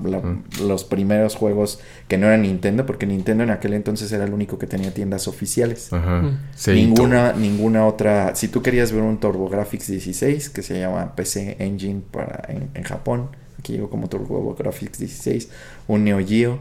los 0.61 0.84
primeros 0.84 1.36
juegos 1.36 1.80
que 2.08 2.18
no 2.18 2.26
eran 2.26 2.42
Nintendo, 2.42 2.86
porque 2.86 3.06
Nintendo 3.06 3.44
en 3.44 3.50
aquel 3.50 3.74
entonces 3.74 4.11
era 4.12 4.24
el 4.24 4.32
único 4.32 4.58
que 4.58 4.66
tenía 4.66 4.92
tiendas 4.92 5.28
oficiales. 5.28 5.90
ninguna, 6.66 7.32
ninguna 7.32 7.86
otra. 7.86 8.34
Si 8.34 8.48
tú 8.48 8.62
querías 8.62 8.92
ver 8.92 9.02
un 9.02 9.18
TurboGrafx 9.18 9.88
16, 9.88 10.50
que 10.50 10.62
se 10.62 10.80
llama 10.80 11.14
PC 11.14 11.56
Engine 11.58 12.02
para, 12.11 12.48
en, 12.74 12.82
Japón, 12.82 13.28
aquí 13.58 13.74
llegó 13.74 13.90
como 13.90 14.08
TurboGrafx 14.08 14.98
16, 14.98 15.48
un 15.86 16.04
Neo 16.04 16.18
Geo, 16.26 16.58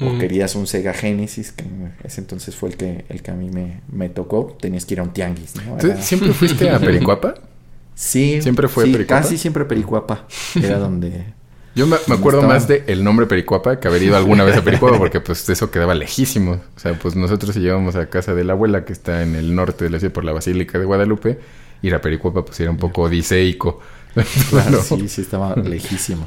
o 0.00 0.18
querías 0.18 0.54
un 0.56 0.66
Sega 0.66 0.92
Genesis, 0.92 1.52
que 1.52 1.64
ese 2.02 2.20
entonces 2.20 2.54
fue 2.54 2.68
el 2.70 2.76
que, 2.76 3.04
el 3.08 3.22
que 3.22 3.30
a 3.30 3.34
mí 3.34 3.48
me, 3.50 3.80
me 3.90 4.10
tocó, 4.10 4.56
tenías 4.60 4.84
que 4.84 4.94
ir 4.94 5.00
a 5.00 5.04
un 5.04 5.12
tianguis. 5.12 5.54
¿Siempre 6.00 6.32
fuiste 6.34 6.68
a 6.68 6.78
Pericuapa? 6.80 7.34
Sí. 7.94 8.40
¿Siempre 8.42 8.68
fue 8.68 8.84
sí, 8.86 9.04
Casi 9.04 9.38
siempre 9.38 9.64
Pericuapa. 9.64 10.26
Era 10.60 10.78
donde. 10.78 11.34
Yo 11.74 11.88
me, 11.88 11.96
acuerdo 11.96 12.42
más 12.42 12.68
de 12.68 12.84
el 12.86 13.02
nombre 13.02 13.26
Pericuapa 13.26 13.80
que 13.80 13.88
haber 13.88 14.00
ido 14.04 14.16
alguna 14.16 14.44
vez 14.44 14.56
a 14.56 14.62
Pericuapa 14.62 14.96
porque 14.96 15.20
pues 15.20 15.48
eso 15.48 15.72
quedaba 15.72 15.94
lejísimo. 15.94 16.52
O 16.52 16.78
sea, 16.78 16.96
pues 16.96 17.16
nosotros 17.16 17.56
llevábamos 17.56 17.96
a 17.96 18.06
casa 18.08 18.32
de 18.32 18.44
la 18.44 18.52
abuela 18.52 18.84
que 18.84 18.92
está 18.92 19.22
en 19.22 19.34
el 19.34 19.56
norte 19.56 19.84
de 19.84 19.90
la 19.90 19.98
ciudad 19.98 20.14
por 20.14 20.24
la 20.24 20.32
Basílica 20.32 20.78
de 20.78 20.84
Guadalupe. 20.84 21.40
Ir 21.82 21.94
a 21.96 22.00
Pericuapa 22.00 22.44
pues 22.44 22.60
era 22.60 22.70
un 22.70 22.76
poco 22.76 23.02
odiseico. 23.02 23.80
Claro, 24.50 24.80
sí, 24.80 25.08
sí, 25.08 25.22
estaba 25.22 25.56
lejísimo. 25.56 26.24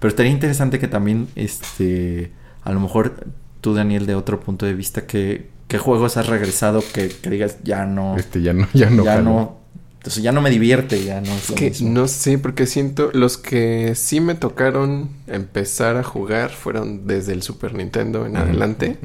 Pero 0.00 0.08
estaría 0.08 0.32
interesante 0.32 0.80
que 0.80 0.88
también, 0.88 1.28
este, 1.36 2.32
a 2.64 2.72
lo 2.72 2.80
mejor 2.80 3.26
tú, 3.60 3.72
Daniel, 3.72 4.06
de 4.06 4.16
otro 4.16 4.40
punto 4.40 4.66
de 4.66 4.74
vista, 4.74 5.06
que 5.06 5.48
¿Qué 5.70 5.78
juegos 5.78 6.16
has 6.16 6.26
regresado 6.26 6.82
que, 6.92 7.08
que, 7.08 7.30
digas 7.30 7.58
ya 7.62 7.86
no? 7.86 8.16
Este 8.16 8.42
ya 8.42 8.52
no, 8.52 8.66
ya 8.74 8.90
no. 8.90 9.04
Ya 9.04 9.22
no, 9.22 9.59
entonces 10.00 10.22
ya 10.22 10.32
no 10.32 10.40
me 10.40 10.48
divierte, 10.48 11.04
ya 11.04 11.20
no 11.20 11.30
es, 11.30 11.52
que 11.52 11.74
No 11.82 12.08
sé, 12.08 12.38
porque 12.38 12.64
siento 12.64 13.10
los 13.12 13.36
que 13.36 13.94
sí 13.94 14.20
me 14.20 14.34
tocaron 14.34 15.10
empezar 15.26 15.98
a 15.98 16.02
jugar 16.02 16.48
fueron 16.48 17.06
desde 17.06 17.34
el 17.34 17.42
Super 17.42 17.74
Nintendo 17.74 18.24
en 18.24 18.38
adelante. 18.38 18.96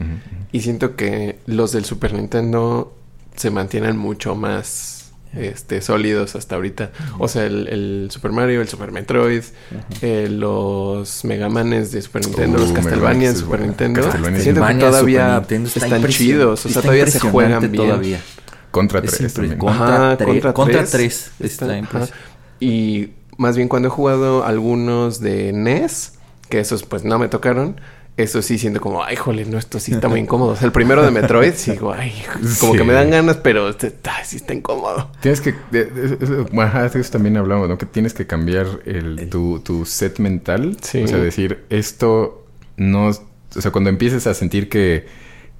Y 0.54 0.62
siento 0.62 0.96
que 0.96 1.38
los 1.48 1.74
del 1.74 1.84
Super 1.84 2.14
Nintendo 2.14 2.96
se 3.36 3.52
mantienen 3.52 3.98
mucho 3.98 4.36
más 4.36 5.12
este, 5.34 5.82
sólidos 5.82 6.38
hasta 6.38 6.56
ahorita. 6.56 6.94
O 7.20 7.28
sea, 7.28 7.46
el, 7.46 8.08
Super 8.10 8.32
Mario, 8.32 8.62
el 8.62 8.70
Super 8.70 8.94
Metroid, 8.94 9.44
eh, 10.02 10.30
los 10.32 11.26
Megamanes 11.26 11.92
de 11.92 12.02
Super 12.04 12.26
Nintendo, 12.26 12.58
los 12.58 12.72
uh, 12.72 12.74
Castlevania 12.74 13.34
de 13.34 13.36
Super 13.38 13.60
Nintendo. 13.60 14.02
Siento 14.40 14.66
que 14.66 14.76
todavía 14.76 15.46
están 15.50 16.08
chidos. 16.08 16.66
O 16.66 16.70
sea, 16.70 16.82
todavía 16.82 17.08
se 17.08 17.20
juegan 17.20 17.70
bien. 17.70 17.86
Todavía. 17.86 18.22
Contra 18.76 19.02
3 19.02 19.34
también. 19.34 19.58
Contra, 19.58 20.54
contra 20.54 20.84
3. 20.84 21.32
Está, 21.40 21.82
y 22.60 23.12
más 23.38 23.56
bien 23.56 23.70
cuando 23.70 23.88
he 23.88 23.92
jugado 23.92 24.44
algunos 24.44 25.22
de 25.22 25.54
NES, 25.54 26.20
que 26.50 26.60
esos 26.60 26.84
pues 26.84 27.06
no 27.06 27.18
me 27.18 27.30
tocaron, 27.30 27.80
eso 28.18 28.42
sí 28.42 28.58
siento 28.58 28.82
como, 28.82 29.02
ay, 29.02 29.16
jole, 29.16 29.46
no, 29.46 29.58
esto 29.58 29.80
sí 29.80 29.94
está 29.94 30.10
muy 30.10 30.20
incómodo. 30.26 30.52
O 30.52 30.56
sea, 30.58 30.66
el 30.66 30.74
primero 30.74 31.04
de 31.04 31.12
Metroid, 31.12 31.54
sí, 31.56 31.72
digo, 31.72 31.94
ay, 31.94 32.12
como 32.60 32.74
que 32.74 32.84
me 32.84 32.92
dan 32.92 33.12
ganas, 33.12 33.38
pero 33.38 33.70
este, 33.70 33.94
sí 34.26 34.36
está 34.36 34.54
incómodo. 34.54 35.10
Tienes 35.22 35.40
que, 35.40 35.56
bueno, 36.52 36.90
de 36.90 37.00
eso 37.00 37.12
también 37.14 37.38
hablamos, 37.38 37.70
¿no? 37.70 37.78
Que 37.78 37.86
tienes 37.86 38.14
que 38.14 38.28
cambiar 38.28 38.68
el, 38.84 39.30
tu, 39.30 39.62
tu 39.62 39.86
set 39.86 40.20
mental. 40.20 40.76
Sí. 40.82 41.02
O 41.04 41.08
sea, 41.08 41.18
decir, 41.18 41.64
esto 41.70 42.46
no, 42.76 43.08
o 43.08 43.62
sea, 43.62 43.72
cuando 43.72 43.90
empieces 43.90 44.28
a 44.28 44.34
sentir 44.34 44.68
que 44.68 45.06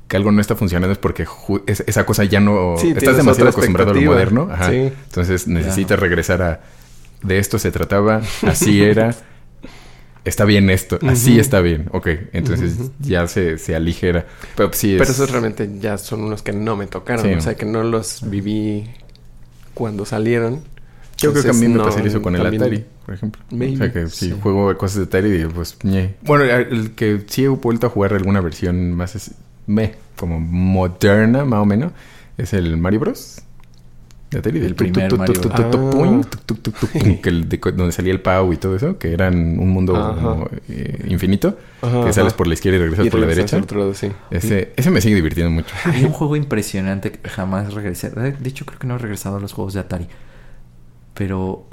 que 0.08 0.18
algo 0.18 0.32
no 0.32 0.42
está 0.42 0.56
funcionando 0.56 0.92
es 0.92 1.00
porque 1.00 1.26
esa 1.66 2.06
cosa 2.06 2.24
ya 2.26 2.40
no... 2.40 2.76
estás 2.76 3.18
demasiado 3.18 3.50
acostumbrado 3.50 3.92
a 3.92 3.94
lo 3.94 4.02
moderno. 4.02 4.50
Ajá. 4.52 4.74
Entonces 4.74 5.48
necesitas 5.48 6.00
regresar 6.00 6.42
a... 6.42 6.62
De 7.24 7.40
esto 7.40 7.58
se 7.58 7.72
trataba, 7.72 8.22
así 8.44 8.84
era. 8.84 9.16
está 10.26 10.46
bien 10.46 10.70
esto, 10.70 11.00
así 11.08 11.40
está 11.40 11.60
bien. 11.60 11.90
Ok, 11.92 12.08
entonces 12.34 12.92
ya 13.00 13.28
se, 13.28 13.58
se, 13.58 13.76
aligera. 13.76 14.28
Pero 14.56 14.72
sí 14.74 14.96
Pero 15.00 15.10
esos 15.10 15.32
realmente 15.32 15.68
ya 15.80 15.98
son 15.98 16.24
unos 16.24 16.44
que 16.44 16.52
no 16.52 16.76
me 16.76 16.86
tocaron. 16.86 17.34
O 17.34 17.42
sea, 17.42 17.56
que 17.56 17.66
no 17.66 17.84
los 17.84 18.30
viví 18.30 18.88
cuando 19.74 20.06
salieron. 20.06 20.64
Yo 21.18 21.32
creo 21.32 21.44
que 21.44 21.50
a 21.50 21.54
mí 21.54 21.68
me 21.68 21.80
pasa 21.80 22.04
eso 22.04 22.22
con 22.22 22.36
el 22.36 22.46
Atari, 22.46 22.86
por 23.06 23.16
ejemplo. 23.16 23.42
O 23.52 23.78
sea, 23.78 23.92
que 23.92 24.08
si 24.10 24.32
juego 24.32 24.78
cosas 24.78 24.98
de 24.98 25.04
Atari, 25.04 25.46
pues, 25.46 25.78
ñe. 25.82 26.16
Bueno, 26.22 26.44
el 26.44 26.92
que 26.92 27.24
sí 27.28 27.46
he 27.46 27.48
vuelto 27.48 27.88
a 27.88 27.90
jugar 27.90 28.14
alguna 28.14 28.42
versión 28.42 28.92
más 28.92 29.16
me, 29.68 29.96
como 30.16 30.40
moderna, 30.40 31.46
más 31.46 31.60
o 31.62 31.66
menos, 31.66 31.92
es 32.38 32.54
el 32.54 32.78
Mario 32.78 33.02
Bros. 33.02 33.42
De 34.32 34.40
Atari, 34.40 34.60
el 34.60 34.76
primer 34.76 35.16
Mario 35.16 35.40
donde 37.76 37.92
salía 37.92 38.12
el 38.12 38.22
Pau 38.22 38.52
y 38.52 38.58
todo 38.58 38.76
eso, 38.76 38.98
que 38.98 39.14
eran 39.14 39.60
un 39.60 39.70
mundo 39.70 40.50
eh, 40.68 41.06
infinito, 41.08 41.58
que 41.82 42.12
sales 42.12 42.34
por 42.34 42.48
la 42.48 42.56
izquierda 42.56 42.80
y 42.80 42.82
regresas 42.82 43.08
por 43.10 43.20
la 43.20 43.28
derecha. 43.28 43.62
Ese, 44.32 44.74
ese 44.76 44.92
me 44.92 45.00
sigue 45.02 45.16
divirtiendo 45.16 45.52
mucho. 45.52 45.74
Hay 45.86 46.04
un 46.04 46.12
juego 46.12 46.36
impresionante 46.36 47.12
que 47.12 47.30
jamás 47.30 47.74
regresé. 47.74 48.10
De 48.10 48.50
hecho, 48.50 48.66
creo 48.66 48.80
que 48.80 48.88
no 48.88 48.96
he 48.96 48.98
regresado 48.98 49.38
a 49.38 49.40
los 49.40 49.54
juegos 49.54 49.76
de 49.76 49.82
Atari. 49.82 50.08
Pero 51.14 51.68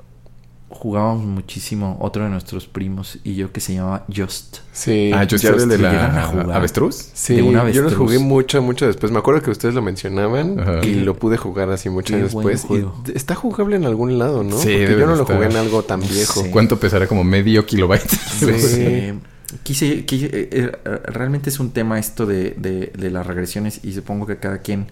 jugábamos 0.73 1.25
muchísimo 1.25 1.97
otro 2.01 2.25
de 2.25 2.31
nuestros 2.31 2.67
primos 2.67 3.19
y 3.25 3.35
yo 3.35 3.53
que 3.53 3.61
se 3.61 3.75
llamaba 3.75 4.05
Just. 4.15 4.59
Sí, 4.73 5.11
ah, 5.15 5.27
Just, 5.29 5.45
el 5.45 5.69
de 5.69 5.79
la 5.79 6.25
avestruz. 6.55 7.11
Sí, 7.15 7.37
yo 7.37 7.83
lo 7.83 7.91
jugué 7.91 8.19
mucho, 8.19 8.63
mucho 8.63 8.87
después. 8.87 9.13
Me 9.13 9.19
acuerdo 9.19 9.43
que 9.43 9.51
ustedes 9.51 9.75
lo 9.75 9.83
mencionaban 9.83 10.83
y 10.83 10.95
lo 10.95 11.15
pude 11.17 11.37
jugar 11.37 11.71
así 11.71 11.89
mucho 11.89 12.17
después. 12.17 12.67
está 13.15 13.35
jugable 13.35 13.77
en 13.77 13.85
algún 13.85 14.19
lado, 14.19 14.43
¿no? 14.43 14.59
Sí, 14.59 14.75
Porque 14.79 14.99
yo 14.99 15.07
no 15.07 15.17
lo 15.17 15.25
jugué 15.25 15.47
en 15.47 15.57
algo 15.57 15.83
tan 15.83 16.01
viejo. 16.01 16.45
¿Cuánto 16.51 16.79
pesará? 16.79 17.07
Como 17.07 17.25
medio 17.25 17.65
kilobyte. 17.67 18.09
Sí. 18.09 19.13
Quise, 19.65 20.07
quise 20.07 20.31
eh, 20.33 20.49
eh, 20.51 20.73
realmente 21.05 21.51
es 21.51 21.61
un 21.61 21.73
tema 21.73 21.99
esto 21.99 22.25
de, 22.25 22.55
de, 22.57 22.91
de 22.97 23.11
las 23.11 23.27
regresiones 23.27 23.85
y 23.85 23.93
supongo 23.93 24.27
que 24.27 24.39
cada 24.39 24.63
quien 24.63 24.87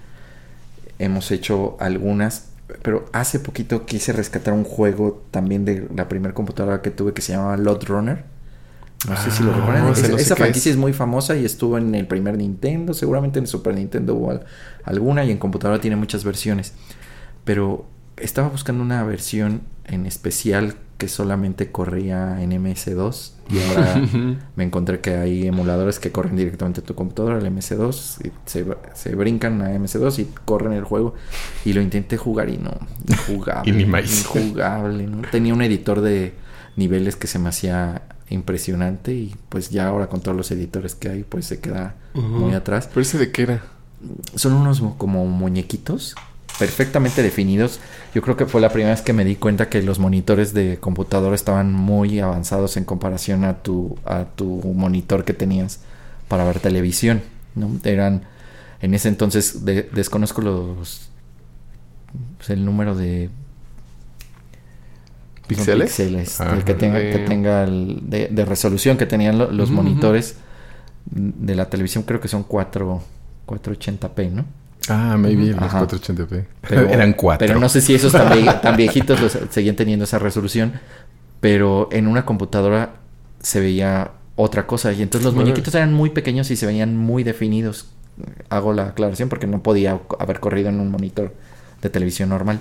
hemos 0.98 1.30
hecho 1.30 1.76
algunas 1.80 2.49
pero 2.82 3.06
hace 3.12 3.40
poquito 3.40 3.86
quise 3.86 4.12
rescatar 4.12 4.54
un 4.54 4.64
juego 4.64 5.24
también 5.30 5.64
de 5.64 5.88
la 5.94 6.08
primera 6.08 6.34
computadora 6.34 6.82
que 6.82 6.90
tuve 6.90 7.12
que 7.12 7.22
se 7.22 7.32
llamaba 7.32 7.56
Lot 7.56 7.84
Runner. 7.84 8.24
No 9.08 9.16
sé 9.16 9.30
si 9.30 9.42
lo 9.42 9.52
ah, 9.52 9.56
recuerdan. 9.56 10.18
esa 10.18 10.36
franquicia 10.36 10.70
es. 10.70 10.76
muy 10.76 10.92
famosa 10.92 11.34
y 11.34 11.44
estuvo 11.44 11.78
en 11.78 11.94
el 11.94 12.06
primer 12.06 12.36
Nintendo. 12.36 12.92
Seguramente 12.92 13.38
en 13.38 13.44
el 13.44 13.48
Super 13.48 13.74
Nintendo 13.74 14.14
hubo 14.14 14.40
alguna 14.84 15.24
y 15.24 15.30
en 15.30 15.38
computadora 15.38 15.80
tiene 15.80 15.96
muchas 15.96 16.22
versiones. 16.22 16.74
Pero 17.44 17.86
estaba 18.20 18.48
buscando 18.48 18.82
una 18.82 19.02
versión 19.04 19.62
en 19.84 20.06
especial 20.06 20.76
que 21.00 21.08
solamente 21.08 21.72
corría 21.72 22.42
en 22.42 22.50
MS2 22.52 23.32
y 23.50 23.58
ahora 23.58 24.02
me 24.56 24.64
encontré 24.64 25.00
que 25.00 25.14
hay 25.14 25.46
emuladores 25.46 25.98
que 25.98 26.12
corren 26.12 26.36
directamente 26.36 26.80
a 26.82 26.84
tu 26.84 26.94
computadora, 26.94 27.38
el 27.38 27.46
MS2, 27.46 28.26
y 28.26 28.32
se, 28.44 28.66
se, 28.92 29.14
brincan 29.14 29.62
a 29.62 29.70
MS2 29.70 30.18
y 30.18 30.28
corren 30.44 30.74
el 30.74 30.84
juego 30.84 31.14
y 31.64 31.72
lo 31.72 31.80
intenté 31.80 32.18
jugar 32.18 32.50
y 32.50 32.58
no, 32.58 32.72
injugable. 33.08 33.70
Injugable, 33.80 35.06
¿no? 35.06 35.22
Tenía 35.30 35.54
un 35.54 35.62
editor 35.62 36.02
de 36.02 36.34
niveles 36.76 37.16
que 37.16 37.26
se 37.26 37.38
me 37.38 37.48
hacía 37.48 38.02
impresionante 38.28 39.12
y 39.12 39.34
pues 39.48 39.70
ya 39.70 39.88
ahora 39.88 40.08
con 40.08 40.20
todos 40.20 40.36
los 40.36 40.50
editores 40.50 40.94
que 40.94 41.08
hay 41.08 41.24
pues 41.24 41.46
se 41.46 41.60
queda 41.60 41.96
muy 42.14 42.52
atrás. 42.52 42.88
¿Pero 42.88 43.00
ese 43.00 43.16
de 43.16 43.32
qué 43.32 43.42
era? 43.42 43.64
Son 44.34 44.52
unos 44.52 44.82
como 44.98 45.26
muñequitos 45.26 46.14
perfectamente 46.58 47.22
definidos. 47.22 47.80
Yo 48.14 48.22
creo 48.22 48.36
que 48.36 48.46
fue 48.46 48.60
la 48.60 48.70
primera 48.70 48.94
vez 48.94 49.02
que 49.02 49.12
me 49.12 49.24
di 49.24 49.36
cuenta 49.36 49.68
que 49.68 49.82
los 49.82 49.98
monitores 49.98 50.52
de 50.52 50.78
computadora 50.78 51.34
estaban 51.34 51.72
muy 51.72 52.20
avanzados 52.20 52.76
en 52.76 52.84
comparación 52.84 53.44
a 53.44 53.62
tu, 53.62 53.96
a 54.04 54.24
tu 54.24 54.46
monitor 54.74 55.24
que 55.24 55.32
tenías 55.32 55.80
para 56.28 56.44
ver 56.44 56.60
televisión. 56.60 57.22
¿no? 57.54 57.70
Eran, 57.84 58.22
en 58.80 58.94
ese 58.94 59.08
entonces, 59.08 59.64
desconozco 59.64 60.42
los 60.42 61.10
pues, 62.36 62.50
el 62.50 62.64
número 62.64 62.94
de 62.94 63.30
píxeles, 65.46 66.38
que 66.64 66.74
tenga, 66.74 66.98
que 66.98 67.24
tenga 67.26 67.64
el, 67.64 68.00
de, 68.08 68.44
resolución 68.44 68.96
que 68.96 69.06
tenían 69.06 69.56
los 69.56 69.70
monitores 69.70 70.36
de 71.06 71.54
la 71.54 71.68
televisión, 71.68 72.04
creo 72.04 72.20
que 72.20 72.28
son 72.28 72.44
4, 72.44 73.02
480p, 73.46 74.30
¿no? 74.30 74.44
Ah, 74.88 75.16
maybe 75.18 75.46
los 75.48 75.58
480p. 75.58 76.44
Eran 76.90 77.12
cuatro. 77.12 77.46
Pero 77.46 77.60
no 77.60 77.68
sé 77.68 77.80
si 77.80 77.94
esos 77.94 78.12
tan, 78.62 78.76
viejitos 78.76 79.20
los 79.20 79.38
seguían 79.50 79.76
teniendo 79.76 80.04
esa 80.04 80.18
resolución. 80.18 80.72
Pero 81.40 81.88
en 81.92 82.06
una 82.06 82.24
computadora 82.24 82.94
se 83.40 83.60
veía 83.60 84.12
otra 84.36 84.66
cosa. 84.66 84.92
Y 84.92 85.02
entonces 85.02 85.24
los 85.24 85.34
muñequitos 85.34 85.74
eran 85.74 85.92
muy 85.92 86.10
pequeños 86.10 86.50
y 86.50 86.56
se 86.56 86.66
veían 86.66 86.96
muy 86.96 87.24
definidos. 87.24 87.88
Hago 88.48 88.72
la 88.72 88.88
aclaración 88.88 89.28
porque 89.28 89.46
no 89.46 89.62
podía 89.62 90.00
haber 90.18 90.40
corrido 90.40 90.68
en 90.68 90.80
un 90.80 90.90
monitor 90.90 91.34
de 91.80 91.88
televisión 91.90 92.28
normal. 92.28 92.60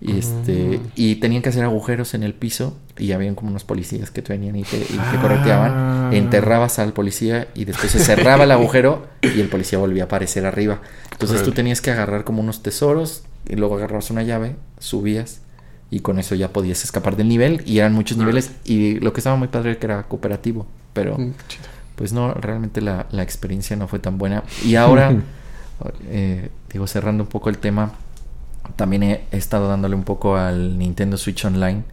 Y, 0.00 0.18
este, 0.18 0.78
mm. 0.78 0.90
y 0.94 1.14
tenían 1.16 1.42
que 1.42 1.48
hacer 1.48 1.64
agujeros 1.64 2.14
en 2.14 2.22
el 2.22 2.34
piso 2.34 2.76
y 2.98 3.12
habían 3.12 3.34
como 3.34 3.50
unos 3.50 3.64
policías 3.64 4.10
que 4.10 4.20
venían 4.20 4.56
y 4.56 4.62
te, 4.62 4.76
y 4.78 5.16
correteaban. 5.20 5.72
Ah. 5.74 6.10
Enterrabas 6.12 6.78
al 6.78 6.92
policía 6.92 7.48
y 7.54 7.64
después 7.64 7.92
se 7.92 7.98
cerraba 7.98 8.44
el 8.44 8.50
agujero 8.50 9.06
y 9.22 9.40
el 9.40 9.48
policía 9.48 9.78
volvía 9.78 10.04
a 10.04 10.06
aparecer 10.06 10.44
arriba. 10.44 10.80
Entonces 11.12 11.42
tú 11.42 11.52
tenías 11.52 11.80
que 11.80 11.90
agarrar 11.90 12.24
como 12.24 12.40
unos 12.40 12.62
tesoros 12.62 13.24
y 13.48 13.56
luego 13.56 13.76
agarrabas 13.76 14.10
una 14.10 14.22
llave, 14.22 14.56
subías 14.78 15.40
y 15.90 16.00
con 16.00 16.18
eso 16.18 16.34
ya 16.34 16.52
podías 16.52 16.84
escapar 16.84 17.16
del 17.16 17.28
nivel 17.28 17.62
y 17.64 17.78
eran 17.78 17.92
muchos 17.92 18.18
niveles 18.18 18.50
y 18.64 18.98
lo 19.00 19.12
que 19.12 19.20
estaba 19.20 19.36
muy 19.36 19.48
padre 19.48 19.70
era 19.70 19.80
que 19.80 19.86
era 19.86 20.02
cooperativo, 20.02 20.66
pero 20.92 21.16
mm, 21.16 21.32
pues 21.94 22.12
no, 22.12 22.34
realmente 22.34 22.80
la, 22.80 23.06
la, 23.10 23.22
experiencia 23.22 23.76
no 23.76 23.88
fue 23.88 23.98
tan 23.98 24.18
buena. 24.18 24.42
Y 24.64 24.74
ahora, 24.74 25.14
eh, 26.08 26.50
digo, 26.70 26.86
cerrando 26.86 27.24
un 27.24 27.28
poco 27.28 27.48
el 27.48 27.58
tema, 27.58 27.92
también 28.74 29.02
he, 29.02 29.24
estado 29.30 29.68
dándole 29.68 29.94
un 29.94 30.04
poco 30.04 30.36
al 30.36 30.78
Nintendo 30.78 31.16
Switch 31.16 31.44
Online, 31.44 31.84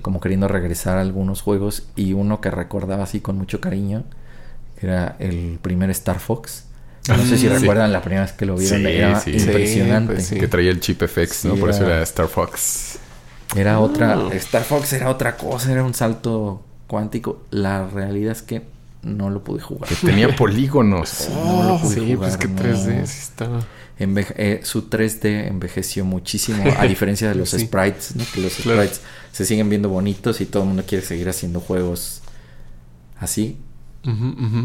como 0.00 0.20
queriendo 0.20 0.48
regresar 0.48 0.98
a 0.98 1.00
algunos 1.00 1.42
juegos 1.42 1.88
y 1.96 2.12
uno 2.12 2.40
que 2.40 2.50
recordaba 2.50 3.04
así 3.04 3.20
con 3.20 3.36
mucho 3.36 3.60
cariño, 3.60 4.04
que 4.78 4.86
era 4.86 5.16
el 5.18 5.58
primer 5.60 5.90
Star 5.90 6.18
Fox. 6.18 6.66
No 7.08 7.24
sé 7.24 7.36
si 7.36 7.48
mm, 7.48 7.52
recuerdan 7.52 7.92
la 7.92 8.00
primera 8.00 8.22
vez 8.22 8.32
que 8.32 8.46
lo 8.46 8.56
vieron, 8.56 8.86
era 8.86 9.22
impresionante. 9.26 10.14
Pues 10.14 10.30
que 10.30 10.48
traía 10.48 10.70
el 10.70 10.80
chip 10.80 11.02
FX, 11.02 11.46
¿no? 11.46 11.56
Por 11.56 11.70
eso 11.70 11.84
era 11.84 12.00
Star 12.02 12.28
Fox. 12.28 12.98
Era 13.56 13.80
otra, 13.80 14.14
ah. 14.14 14.28
Star 14.34 14.62
Fox 14.62 14.92
era 14.92 15.10
otra 15.10 15.36
cosa, 15.36 15.72
era 15.72 15.82
un 15.82 15.94
salto 15.94 16.62
cuántico. 16.86 17.42
La 17.50 17.86
realidad 17.86 18.32
es 18.32 18.42
que 18.42 18.62
no 19.02 19.30
lo 19.30 19.42
pude 19.42 19.60
jugar. 19.60 19.88
Que 19.88 19.96
tenía 19.96 20.34
polígonos. 20.36 21.28
no 21.30 21.62
lo 21.64 21.80
pude 21.80 21.94
sí, 21.94 22.16
pues 22.16 22.36
que 22.36 22.48
3D 22.48 23.06
sí 23.06 23.18
estaba. 23.20 23.60
Eh, 24.02 24.60
su 24.64 24.88
3D 24.88 25.48
envejeció 25.48 26.04
muchísimo, 26.04 26.62
a 26.76 26.84
diferencia 26.86 27.28
de 27.28 27.34
los 27.34 27.50
sprites, 27.50 28.16
¿no? 28.16 28.24
que 28.32 28.40
los 28.40 28.52
sprites 28.52 29.00
se 29.32 29.44
siguen 29.44 29.68
viendo 29.68 29.88
bonitos 29.88 30.40
y 30.40 30.46
todo 30.46 30.62
el 30.62 30.68
mundo 30.68 30.84
quiere 30.86 31.04
seguir 31.04 31.28
haciendo 31.28 31.60
juegos 31.60 32.22
así. 33.18 33.58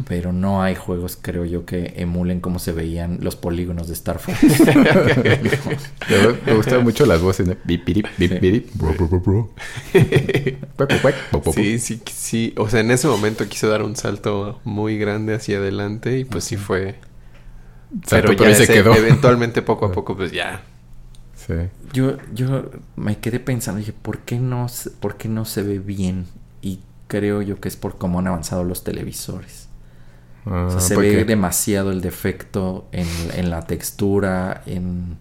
Pero 0.08 0.34
no 0.34 0.64
hay 0.64 0.74
juegos, 0.74 1.16
creo 1.22 1.46
yo, 1.46 1.64
que 1.64 1.94
emulen 1.98 2.40
cómo 2.40 2.58
se 2.58 2.72
veían 2.72 3.20
los 3.22 3.36
polígonos 3.36 3.88
de 3.88 3.94
Star 3.94 4.18
Fox. 4.18 4.36
me, 6.46 6.54
gustaban 6.56 6.84
mucho 6.84 7.06
las 7.06 7.22
voces. 7.22 7.48
Sí, 11.54 11.78
sí, 11.78 12.02
sí. 12.12 12.54
O 12.58 12.68
sea, 12.68 12.80
en 12.80 12.90
ese 12.90 13.08
momento 13.08 13.48
quiso 13.48 13.70
dar 13.70 13.84
un 13.84 13.96
salto 13.96 14.60
muy 14.64 14.98
grande 14.98 15.36
hacia 15.36 15.58
adelante 15.58 16.18
y 16.18 16.26
pues 16.26 16.44
sí 16.44 16.58
fue. 16.58 16.96
Pero, 18.10 18.34
ya 18.34 18.54
se 18.54 18.68
quedó. 18.68 18.94
Eventualmente, 18.96 19.62
poco 19.62 19.86
a 19.86 19.92
poco, 19.94 20.16
pues 20.16 20.32
ya. 20.32 20.62
Sí. 21.36 21.54
Yo, 21.94 22.18
yo 22.34 22.70
me 22.96 23.20
quedé 23.20 23.40
pensando, 23.40 23.80
dije, 23.80 23.94
¿por 23.94 24.20
qué 24.20 24.38
no, 24.40 24.68
por 25.00 25.18
qué 25.18 25.30
no 25.30 25.46
se 25.46 25.64
ve 25.64 25.80
bien? 25.80 26.26
Y 26.62 26.82
creo 27.08 27.42
yo 27.42 27.60
que 27.60 27.70
es 27.70 27.78
por 27.78 27.98
cómo 27.98 28.20
han 28.20 28.28
avanzado 28.28 28.64
los 28.64 28.84
televisores. 28.84 29.70
o 30.46 30.70
sea, 30.70 30.78
ah, 30.78 30.82
se 30.82 30.98
ve 30.98 31.24
demasiado 31.24 31.92
el 31.92 32.02
defecto 32.02 32.88
en, 32.92 33.08
en 33.36 33.50
la 33.50 33.66
textura, 33.66 34.64
en, 34.66 35.18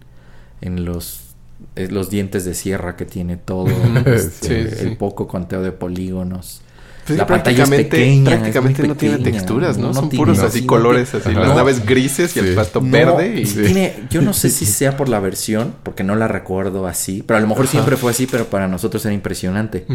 en 0.61 0.83
los, 0.83 1.27
eh, 1.75 1.87
los 1.89 2.09
dientes 2.09 2.43
de 2.43 2.53
sierra 2.53 2.97
que 2.97 3.05
tiene 3.05 3.37
todo, 3.37 3.67
este, 4.05 4.83
el 4.83 4.97
poco 4.97 5.27
conteo 5.27 5.61
de 5.61 5.71
polígonos. 5.71 6.61
Pues 7.07 7.17
la 7.17 7.25
pantalla 7.25 7.63
es 7.63 7.69
pequeña, 7.69 8.31
prácticamente 8.31 8.87
no 8.87 8.95
tiene 8.95 9.17
texturas, 9.19 9.77
¿no? 9.77 9.93
Son 9.93 10.09
puros 10.09 10.39
así 10.39 10.65
colores, 10.65 11.15
así. 11.15 11.33
Las 11.33 11.55
naves 11.55 11.85
grises 11.85 12.35
y 12.35 12.39
el 12.39 12.53
pasto 12.53 12.81
verde. 12.81 13.41
Y... 13.41 13.45
Tiene, 13.45 14.07
yo 14.09 14.21
no 14.21 14.33
sé 14.33 14.49
si 14.49 14.65
sea 14.65 14.97
por 14.97 15.09
la 15.09 15.19
versión, 15.19 15.73
porque 15.83 16.03
no 16.03 16.15
la 16.15 16.27
recuerdo 16.27 16.85
así, 16.85 17.23
pero 17.25 17.37
a 17.37 17.41
lo 17.41 17.47
mejor 17.47 17.67
siempre 17.67 17.97
fue 17.97 18.11
así, 18.11 18.27
pero 18.27 18.45
para 18.45 18.67
nosotros 18.67 19.05
era 19.05 19.13
impresionante 19.13 19.85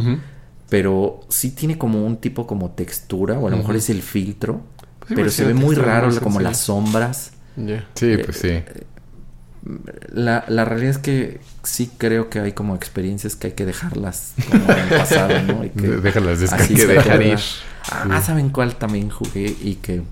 pero 0.72 1.20
sí 1.28 1.50
tiene 1.50 1.76
como 1.76 2.02
un 2.02 2.16
tipo 2.16 2.46
como 2.46 2.70
textura, 2.70 3.38
o 3.38 3.46
a 3.46 3.50
lo 3.50 3.58
mejor 3.58 3.76
es 3.76 3.90
el 3.90 4.00
filtro, 4.00 4.62
pues 5.00 5.12
pero 5.14 5.30
se 5.30 5.44
ve 5.44 5.52
muy 5.52 5.74
raro 5.74 6.18
como 6.22 6.40
las 6.40 6.60
sombras. 6.60 7.32
Sí, 7.94 8.16
pues 8.24 8.38
sí. 8.38 8.62
La, 10.12 10.44
la, 10.48 10.64
realidad 10.64 10.90
es 10.90 10.98
que 10.98 11.40
sí 11.62 11.90
creo 11.96 12.28
que 12.28 12.40
hay 12.40 12.52
como 12.52 12.74
experiencias 12.74 13.36
que 13.36 13.48
hay 13.48 13.52
que 13.52 13.64
dejarlas 13.64 14.34
como 14.50 14.64
en 14.64 14.88
pasado, 14.88 15.40
¿no? 15.42 15.64
Y 15.64 15.70
que 15.70 15.86
Déjalas 16.02 16.42
así 16.52 16.74
que 16.74 16.86
dejar 16.86 17.22
ir. 17.22 17.38
Ah, 17.90 18.20
¿saben 18.20 18.50
cuál 18.50 18.74
también 18.74 19.08
jugué 19.08 19.54
y 19.60 19.76
que 19.76 20.02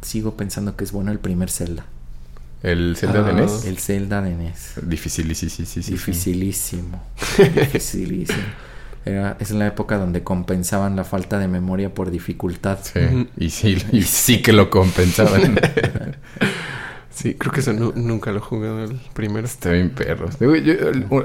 sigo 0.00 0.36
pensando 0.36 0.74
que 0.76 0.84
es 0.84 0.92
bueno? 0.92 1.12
El 1.12 1.18
primer 1.18 1.50
Zelda. 1.50 1.84
¿El 2.62 2.96
Zelda 2.96 3.22
de 3.22 3.32
NES? 3.34 3.64
El 3.66 3.78
Zelda 3.78 4.22
de 4.22 4.34
NES. 4.34 4.74
Dificilísimo. 4.82 5.58
Dificilísimo. 5.90 7.02
Dificilísimo 7.38 8.42
es 9.04 9.50
la 9.50 9.66
época 9.66 9.98
donde 9.98 10.22
compensaban 10.22 10.94
la 10.94 11.04
falta 11.04 11.38
de 11.38 11.48
memoria 11.48 11.92
por 11.92 12.10
dificultad. 12.10 12.78
Sí, 12.82 13.28
y 13.36 13.50
sí, 13.50 13.76
y 13.90 14.02
sí 14.02 14.42
que 14.42 14.52
lo 14.52 14.70
compensaban. 14.70 15.58
sí, 17.14 17.34
creo 17.34 17.52
que 17.52 17.60
eso 17.60 17.72
nunca 17.72 18.32
lo 18.32 18.38
he 18.38 18.40
jugado 18.40 18.84
el 18.84 19.00
primero. 19.14 19.46
Está 19.46 19.70
bien 19.70 19.90
perro. 19.90 20.28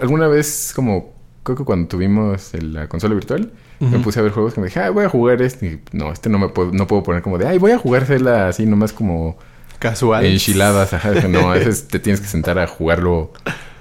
alguna 0.02 0.28
vez, 0.28 0.72
como 0.76 1.14
creo 1.44 1.58
que 1.58 1.64
cuando 1.64 1.88
tuvimos 1.88 2.54
la 2.54 2.88
consola 2.88 3.14
virtual, 3.14 3.52
me 3.80 4.00
puse 4.00 4.20
a 4.20 4.24
ver 4.24 4.32
juegos 4.32 4.54
que 4.54 4.62
me 4.62 4.68
dije, 4.68 4.80
ah, 4.80 4.90
voy 4.90 5.06
a 5.06 5.10
jugar 5.10 5.42
este. 5.42 5.66
Y, 5.68 5.82
no, 5.92 6.12
este 6.12 6.30
no 6.30 6.40
me 6.40 6.50
puedo, 6.50 6.72
no 6.72 6.88
puedo 6.88 7.04
poner 7.04 7.22
como 7.22 7.38
de, 7.38 7.48
ay, 7.48 7.58
voy 7.58 7.72
a 7.72 7.78
jugársela 7.78 8.48
así, 8.48 8.66
nomás 8.66 8.92
como 8.92 9.38
casual. 9.80 10.26
Enchiladas, 10.26 10.94
ajá. 10.94 11.14
No, 11.28 11.52
a 11.52 11.54
veces 11.58 11.88
te 11.88 12.00
tienes 12.00 12.22
que 12.22 12.28
sentar 12.28 12.60
a 12.60 12.68
jugarlo 12.68 13.32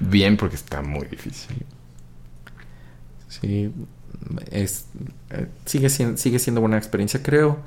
bien 0.01 0.37
porque 0.37 0.57
está 0.57 0.83
muy 0.83 1.07
difícil. 1.07 1.65
Sí, 3.29 3.73
es, 4.51 4.87
eh, 5.31 5.47
sigue, 5.65 5.91
siendo, 5.91 6.17
sigue 6.17 6.39
siendo 6.39 6.61
buena 6.61 6.79
experiencia. 6.79 7.23
Creo 7.23 7.59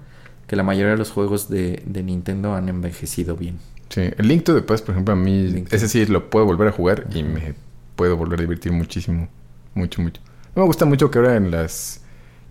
que 0.48 0.56
la 0.56 0.64
mayoría 0.64 0.92
de 0.92 0.98
los 0.98 1.12
juegos 1.12 1.50
de, 1.50 1.84
Nintendo 1.86 2.56
han 2.56 2.70
envejecido 2.70 3.36
bien. 3.36 3.60
Sí, 3.90 4.02
el 4.18 4.28
Link 4.28 4.44
to 4.44 4.54
the 4.54 4.62
Past, 4.62 4.86
por 4.86 4.94
ejemplo, 4.94 5.14
a 5.14 5.18
mí, 5.18 5.66
ese 5.72 5.88
sí 5.88 6.06
lo 6.06 6.30
puedo 6.30 6.46
volver 6.46 6.68
a 6.68 6.72
jugar 6.72 7.08
y 7.14 7.24
me 7.24 7.56
puedo 7.96 8.16
volver 8.18 8.40
a 8.40 8.42
divertir 8.44 8.72
muchísimo. 8.72 9.28
Mucho, 9.74 10.02
mucho. 10.02 10.22
Me 10.56 10.64
gusta 10.64 10.86
mucho 10.86 11.10
que 11.10 11.20
ahora 11.20 11.36
en 11.36 11.52
las 11.52 12.02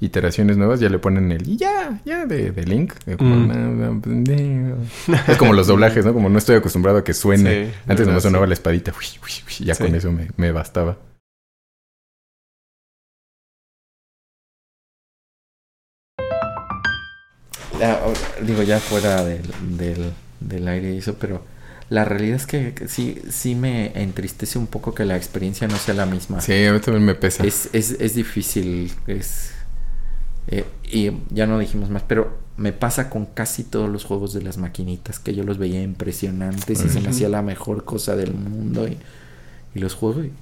iteraciones 0.01 0.57
nuevas 0.57 0.81
ya 0.81 0.89
le 0.89 0.99
ponen 0.99 1.33
el 1.33 1.57
ya, 1.57 2.01
ya 2.05 2.27
de, 2.27 2.51
Link. 2.65 2.95
Mm. 3.07 4.83
Es 5.29 5.37
como 5.37 5.53
los 5.53 5.67
doblajes, 5.67 6.05
¿no? 6.05 6.13
Como 6.13 6.29
no 6.29 6.39
estoy 6.39 6.57
acostumbrado 6.57 6.99
a 6.99 7.05
que 7.05 7.15
suene. 7.15 7.73
Antes 7.87 8.07
no 8.07 8.13
me 8.15 8.21
sonaba 8.21 8.47
la 8.47 8.55
espadita. 8.55 8.93
ya 9.61 9.75
con 9.77 9.95
eso 9.95 10.13
me, 10.13 10.29
me 10.37 10.53
bastaba. 10.53 10.97
digo, 18.43 18.63
ya 18.63 18.79
fuera 18.81 19.25
del, 19.25 19.43
del, 19.77 20.13
aire 20.67 20.95
y 20.95 20.99
eso, 20.99 21.15
pero 21.19 21.43
la 21.91 22.05
realidad 22.05 22.37
es 22.37 22.47
que 22.47 22.75
sí, 22.87 23.21
sí 23.31 23.55
me 23.55 24.01
entristece 24.01 24.59
un 24.59 24.67
poco 24.67 24.95
que 24.95 25.05
la 25.05 25.17
experiencia 25.17 25.67
no 25.69 25.77
sea 25.77 25.95
la 25.95 26.07
misma. 26.07 26.41
Sí, 26.41 26.65
a 26.67 26.73
mí 26.73 26.81
también 26.81 27.05
me 27.05 27.15
pesa. 27.15 27.45
Es, 27.45 27.71
es, 27.73 27.93
es 27.93 28.15
difícil, 28.15 28.93
es... 29.07 29.53
Eh, 30.49 30.65
y 30.91 31.11
ya 31.31 31.47
no 31.47 31.59
dijimos 31.59 31.91
más, 31.91 32.03
pero 32.03 32.39
me 32.57 32.73
pasa 32.73 33.11
con 33.11 33.27
casi 33.27 33.65
todos 33.65 33.89
los 33.89 34.05
juegos 34.05 34.33
de 34.35 34.43
las 34.43 34.59
maquinitas, 34.59 35.19
que 35.19 35.35
yo 35.35 35.45
los 35.45 35.59
veía 35.59 35.83
impresionantes 35.83 36.85
y 36.85 36.89
se 36.89 37.01
me 37.01 37.09
hacía 37.09 37.29
la 37.29 37.43
mejor 37.43 37.85
cosa 37.85 38.17
del 38.17 38.35
mundo 38.35 38.89
y, 38.89 38.97
y 39.75 39.79
los 39.79 39.95
juego 39.95 40.25
y... 40.25 40.33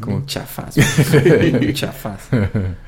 como 0.00 0.24
chafas, 0.26 0.74
chafas. 1.74 2.22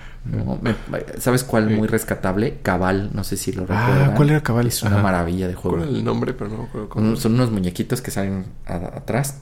¿Sabes 1.18 1.44
cuál 1.44 1.70
muy 1.70 1.88
rescatable? 1.88 2.58
Cabal, 2.62 3.10
no 3.12 3.24
sé 3.24 3.36
si 3.36 3.52
lo 3.52 3.62
ah, 3.62 3.66
recuerdan. 3.66 4.10
Ah, 4.10 4.14
¿cuál 4.14 4.30
era 4.30 4.42
Cabal? 4.42 4.66
Es 4.66 4.82
una 4.82 4.98
maravilla 4.98 5.48
de 5.48 5.54
juego. 5.54 5.82
el 5.82 6.04
nombre, 6.04 6.32
pero 6.32 6.50
no 6.50 7.16
Son 7.16 7.34
unos 7.34 7.50
muñequitos 7.50 8.00
que 8.00 8.10
salen 8.10 8.46
atrás 8.66 9.40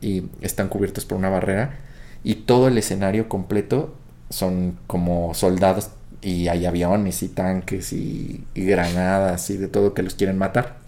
y 0.00 0.24
están 0.40 0.68
cubiertos 0.68 1.04
por 1.04 1.18
una 1.18 1.28
barrera 1.28 1.80
y 2.22 2.34
todo 2.34 2.68
el 2.68 2.78
escenario 2.78 3.28
completo 3.28 3.94
son 4.30 4.78
como 4.86 5.34
soldados 5.34 5.90
y 6.20 6.48
hay 6.48 6.66
aviones 6.66 7.22
y 7.22 7.28
tanques 7.28 7.92
y, 7.92 8.44
granadas 8.54 9.50
y 9.50 9.56
de 9.56 9.68
todo 9.68 9.94
que 9.94 10.02
los 10.02 10.14
quieren 10.14 10.38
matar. 10.38 10.78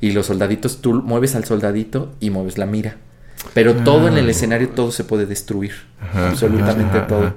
Y 0.00 0.12
los 0.12 0.26
soldaditos, 0.26 0.82
tú 0.82 0.94
mueves 1.02 1.34
al 1.36 1.44
soldadito 1.44 2.12
y 2.20 2.30
mueves 2.30 2.58
la 2.58 2.66
mira. 2.66 2.96
Pero 3.54 3.74
todo 3.76 4.08
en 4.08 4.18
el 4.18 4.26
ah. 4.26 4.30
escenario, 4.30 4.70
todo 4.70 4.90
se 4.90 5.04
puede 5.04 5.24
destruir. 5.26 5.72
absolutamente 6.12 7.00
todo. 7.00 7.34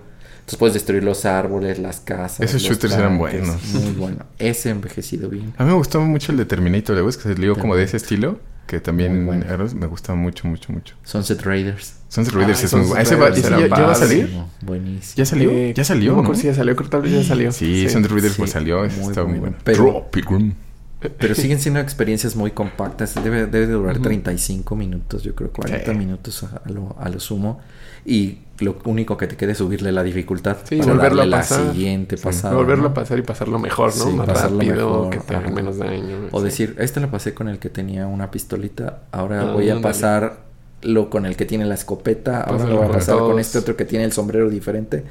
Entonces 0.49 0.59
puedes 0.61 0.73
destruir 0.73 1.03
los 1.03 1.25
árboles, 1.25 1.77
las 1.77 1.99
casas. 1.99 2.39
Esos 2.39 2.63
shooters 2.63 2.95
eran 2.95 3.19
buenos. 3.19 3.61
Muy 3.71 3.91
bueno. 3.91 4.25
Ese 4.39 4.71
envejecido 4.71 5.29
bien. 5.29 5.53
A 5.57 5.63
mí 5.63 5.69
me 5.69 5.75
gustó 5.75 6.01
mucho 6.01 6.31
el 6.31 6.39
de 6.39 6.45
Terminator, 6.45 6.95
¿le 6.95 7.05
que 7.05 7.11
se 7.11 7.33
salió 7.35 7.55
como 7.55 7.75
de 7.75 7.83
ese 7.83 7.97
estilo? 7.97 8.39
Que 8.65 8.79
también 8.79 9.27
me 9.27 9.85
gustaba 9.85 10.17
mucho, 10.17 10.47
mucho, 10.47 10.73
mucho. 10.73 10.95
Sunset 11.03 11.43
Raiders. 11.43 11.97
Sunset 12.07 12.33
Raiders 12.33 12.63
es 12.63 12.73
muy 12.73 12.87
bueno. 12.87 12.99
¿Ese 12.99 13.15
va, 13.15 13.29
ya, 13.29 13.67
va 13.67 13.91
a 13.91 13.95
salir? 13.95 14.31
Buenísimo. 14.61 15.13
¿Ya 15.17 15.25
salió? 15.25 15.51
Eh, 15.51 15.73
¿Ya 15.75 15.83
salió? 15.83 16.15
No, 16.15 16.23
¿no? 16.23 16.33
Sí, 16.33 16.47
ya 16.47 16.55
salió. 16.55 16.75
Creo 16.75 16.89
que 16.89 16.91
tal 16.91 17.01
vez 17.03 17.11
ya 17.11 17.23
salió. 17.23 17.51
Sí, 17.51 17.87
Sunset 17.87 18.11
Raiders 18.11 18.35
pues 18.35 18.49
salió. 18.49 18.79
Muy, 18.79 18.87
estaba 18.87 19.27
muy 19.27 19.37
bueno. 19.37 19.55
Pero, 19.63 20.09
pero 21.17 21.33
siguen 21.35 21.59
siendo 21.59 21.79
experiencias 21.79 22.35
muy 22.35 22.51
compactas. 22.51 23.15
Debe, 23.15 23.45
debe 23.45 23.67
durar 23.67 23.99
35 23.99 24.75
minutos, 24.75 25.23
yo 25.23 25.33
creo, 25.33 25.51
40 25.51 25.93
minutos 25.93 26.43
a 26.43 26.61
lo, 26.69 26.95
a 26.99 27.09
lo 27.09 27.19
sumo. 27.19 27.59
Y 28.05 28.39
lo 28.59 28.77
único 28.85 29.17
que 29.17 29.27
te 29.27 29.37
quede 29.37 29.53
es 29.53 29.59
subirle 29.59 29.91
la 29.91 30.03
dificultad 30.03 30.57
sí, 30.63 30.77
para 30.77 30.93
volverlo 30.93 31.23
a 31.23 31.29
pasar. 31.29 31.61
la 31.61 31.73
siguiente 31.73 32.17
pasada. 32.17 32.55
Volverlo 32.55 32.89
a 32.89 32.93
pasar 32.93 33.19
y 33.19 33.21
pasarlo 33.21 33.59
mejor, 33.59 33.95
¿no? 33.97 34.11
Más 34.11 34.27
rápido, 34.27 35.09
que 35.09 35.19
te 35.19 35.35
haga 35.35 35.49
menos 35.49 35.77
daño. 35.77 36.27
O 36.31 36.41
decir, 36.41 36.75
este 36.79 36.99
lo 36.99 37.09
pasé 37.09 37.33
con 37.33 37.47
el 37.47 37.59
que 37.59 37.69
tenía 37.69 38.07
una 38.07 38.31
pistolita, 38.31 39.03
ahora 39.11 39.41
ah, 39.41 39.53
voy 39.53 39.69
a 39.69 39.79
pasar 39.81 40.48
lo 40.81 41.09
con 41.09 41.25
el 41.25 41.35
que 41.35 41.45
tiene 41.45 41.65
la 41.65 41.75
escopeta, 41.75 42.41
ahora 42.41 42.65
lo 42.65 42.79
va 42.79 42.85
a 42.85 42.91
pasar 42.91 43.17
con 43.19 43.39
este 43.39 43.57
otro 43.57 43.75
que 43.75 43.85
tiene 43.85 44.05
el 44.05 44.11
sombrero 44.11 44.49
diferente, 44.49 45.03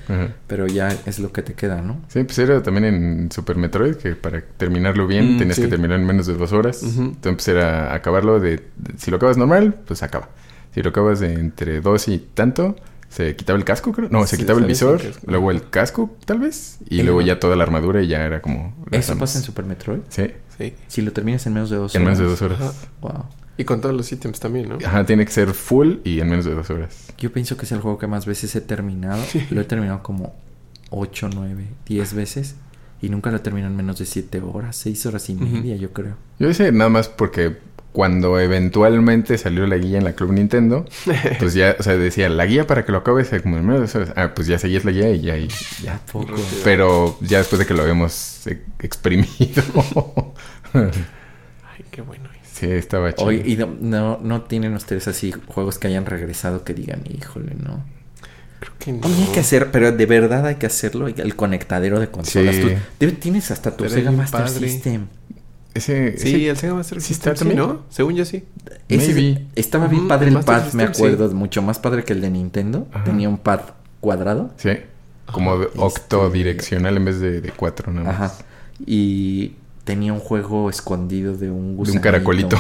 pero 0.47 0.67
ya 0.67 0.89
es 1.07 1.19
lo 1.19 1.33
que 1.33 1.43
te 1.43 1.55
queda, 1.55 1.83
¿no? 1.83 2.01
Sí, 2.09 2.25
pues 2.25 2.39
era 2.39 2.63
también 2.63 2.85
en 2.85 3.33
Super 3.33 3.57
Metroid 3.57 3.97
que 3.97 4.17
para 4.17 4.41
terminarlo 4.41 5.07
bien 5.07 5.37
mm, 5.37 5.39
tenías 5.39 5.59
que 5.59 5.69
terminar 5.69 5.99
en 5.99 6.07
menos 6.07 6.27
de 6.27 6.35
dos 6.35 6.53
horas. 6.53 6.83
Entonces 6.83 7.49
era 7.49 7.95
acabarlo 7.95 8.41
de, 8.41 8.63
si 8.97 9.11
lo 9.11 9.19
acabas 9.19 9.37
normal, 9.37 9.75
pues 9.87 10.03
acaba. 10.03 10.31
Si 10.75 10.83
lo 10.83 10.91
acabas 10.91 11.21
de 11.21 11.33
entre 11.35 11.81
dos 11.81 12.09
y 12.09 12.19
tanto, 12.19 12.77
se 13.09 13.35
quitaba 13.37 13.59
el 13.59 13.65
casco, 13.65 13.93
creo. 13.93 14.09
No, 14.11 14.27
se 14.27 14.37
quitaba 14.37 14.61
el 14.61 14.67
visor, 14.67 15.01
luego 15.27 15.51
el 15.51 15.69
casco, 15.69 16.17
tal 16.25 16.41
vez, 16.41 16.79
y 16.89 17.03
luego 17.03 17.23
ya 17.23 17.41
toda 17.41 17.57
la 17.57 17.65
armadura 17.65 18.03
y 18.03 18.09
ya 18.09 18.25
era 18.25 18.43
como... 18.43 18.75
¿Eso 18.91 19.17
pasa 19.19 19.39
en 19.39 19.45
Super 19.45 19.65
Metroid? 19.65 20.01
Sí. 20.09 20.31
Sí. 20.59 20.75
Si 20.89 21.03
lo 21.03 21.13
terminas 21.13 21.47
en 21.47 21.55
menos 21.55 21.71
de 21.71 21.77
dos 21.77 21.95
horas. 21.95 21.97
En 21.97 22.05
menos 22.05 22.19
de 22.19 22.25
dos 22.25 22.43
horas. 22.43 22.59
Wow. 23.01 23.25
Y 23.59 23.65
con 23.65 23.81
todos 23.81 23.95
los 23.95 24.11
ítems 24.13 24.39
también, 24.39 24.69
¿no? 24.69 24.79
Ajá, 24.85 25.05
tiene 25.05 25.25
que 25.25 25.33
ser 25.33 25.53
full 25.53 25.97
y 26.05 26.21
en 26.21 26.31
menos 26.31 26.45
de 26.45 26.55
dos 26.55 26.71
horas. 26.71 27.13
Yo 27.19 27.33
pienso 27.33 27.57
que 27.57 27.67
es 27.67 27.73
el 27.73 27.81
juego 27.81 27.99
que 27.99 28.07
más 28.07 28.25
veces 28.25 28.55
he 28.55 28.61
terminado. 28.61 29.23
Lo 29.51 29.61
he 29.61 29.65
terminado 29.65 30.01
como 30.03 30.35
8, 30.91 31.31
9, 31.35 31.67
10 31.87 32.15
veces. 32.15 32.55
Y 33.03 33.09
nunca 33.09 33.31
lo 33.31 33.41
termino 33.41 33.67
en 33.67 33.77
menos 33.77 33.99
de 33.99 34.07
7 34.07 34.41
horas, 34.41 34.77
6 34.77 35.07
horas 35.07 35.29
y 35.29 35.35
media, 35.35 35.77
yo 35.77 35.93
creo. 35.93 36.17
Yo 36.39 36.49
hice 36.49 36.73
nada 36.73 36.89
más 36.89 37.09
porque 37.09 37.59
cuando 37.93 38.39
eventualmente 38.39 39.39
salió 39.39 39.67
la 39.67 39.77
guía 39.77 39.99
en 39.99 40.05
la 40.05 40.13
Club 40.13 40.33
Nintendo, 40.33 40.85
pues 41.41 41.55
ya, 41.55 41.75
o 41.79 41.83
sea, 41.83 41.97
decía, 41.97 42.29
la 42.29 42.47
guía 42.47 42.67
para 42.67 42.85
que 42.85 42.93
lo 42.93 42.99
acabes 42.99 43.31
como 43.43 43.57
en 43.57 43.67
menos 43.67 43.93
de 43.93 43.99
horas. 43.99 44.15
Ah, 44.17 44.33
pues 44.35 44.47
ya 44.47 44.59
seguías 44.59 44.85
la 44.85 44.93
guía 44.93 45.11
y 45.11 45.21
ya, 45.21 45.37
y 45.37 45.49
ya. 45.83 46.01
Poco. 46.13 46.35
Pero 46.63 47.19
ya 47.21 47.39
después 47.39 47.59
de 47.59 47.67
que 47.67 47.75
lo 47.75 47.83
habíamos 47.83 48.47
exprimido. 48.79 49.63
Ay, 50.75 51.85
qué 51.91 52.03
bueno. 52.03 52.28
Sí, 52.59 52.67
estaba 52.67 53.15
chido. 53.15 53.31
y 53.31 53.57
no, 53.57 54.19
no, 54.21 54.43
tienen 54.43 54.75
ustedes 54.75 55.07
así 55.07 55.33
juegos 55.47 55.79
que 55.79 55.87
hayan 55.87 56.07
regresado 56.07 56.65
que 56.65 56.75
digan, 56.75 57.03
híjole, 57.09 57.55
no. 57.55 57.85
Creo 58.59 58.73
que 58.81 58.93
no. 58.93 59.07
hay 59.07 59.33
que 59.33 59.41
hacer, 59.41 59.71
pero 59.71 59.93
de 59.93 60.07
verdad 60.07 60.45
hay 60.45 60.57
que 60.57 60.67
hacerlo. 60.67 61.07
El 61.07 61.37
conectadero 61.37 62.01
de 62.01 62.09
consolas. 62.09 62.57
Tú, 62.99 63.13
tienes 63.13 63.53
hasta 63.53 63.77
tu 63.77 63.89
Sega 63.89 64.11
Master 64.11 64.49
System. 64.49 65.07
Ese, 65.75 66.19
sí, 66.19 66.49
el 66.49 66.57
Sega 66.57 66.75
Master 66.75 67.01
System 67.01 67.33
está 67.33 67.45
también, 67.45 67.61
¿no? 67.61 67.83
Según 67.91 68.17
yo 68.17 68.25
sí. 68.25 68.45
Ese, 68.89 69.47
estaba 69.55 69.87
bien 69.87 70.09
padre 70.09 70.31
el, 70.31 70.41
pad, 70.41 70.73
me 70.73 70.83
acuerdo. 70.83 71.31
Mucho 71.31 71.63
más 71.63 71.79
padre 71.79 72.03
que 72.03 72.13
el 72.13 72.21
de 72.21 72.31
Nintendo. 72.31 72.89
Tenía 73.05 73.29
un 73.29 73.39
pad 73.39 73.61
cuadrado. 74.01 74.51
Sí. 74.57 74.71
Como 75.27 75.53
octodireccional 75.53 76.97
en 76.97 77.05
vez 77.05 77.21
de, 77.21 77.41
de 77.41 77.51
cuatro, 77.51 77.93
¿no? 77.93 78.11
Ajá. 78.11 78.33
Y 78.85 79.53
tenía 79.89 80.13
un 80.13 80.21
juego 80.21 80.69
escondido 80.69 81.35
de 81.35 81.51
un 81.51 81.83
De 81.83 81.93
un 81.93 81.99
caracolito. 81.99 82.59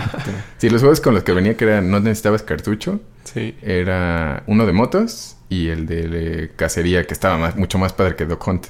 sí, 0.56 0.70
los 0.70 0.80
juegos 0.80 1.02
con 1.02 1.12
los 1.12 1.22
que 1.22 1.32
venía 1.32 1.54
que 1.54 1.66
eran, 1.66 1.90
no 1.90 2.00
necesitabas 2.00 2.42
cartucho. 2.42 2.98
Sí. 3.24 3.54
Era 3.60 4.42
uno 4.46 4.64
de 4.64 4.72
motos 4.72 5.36
y 5.50 5.68
el 5.68 5.84
de 5.84 6.50
cacería, 6.56 7.04
que 7.04 7.12
estaba 7.12 7.36
más, 7.36 7.56
mucho 7.56 7.76
más 7.76 7.92
padre 7.92 8.16
que 8.16 8.24
Dog 8.24 8.40
Hunt. 8.48 8.68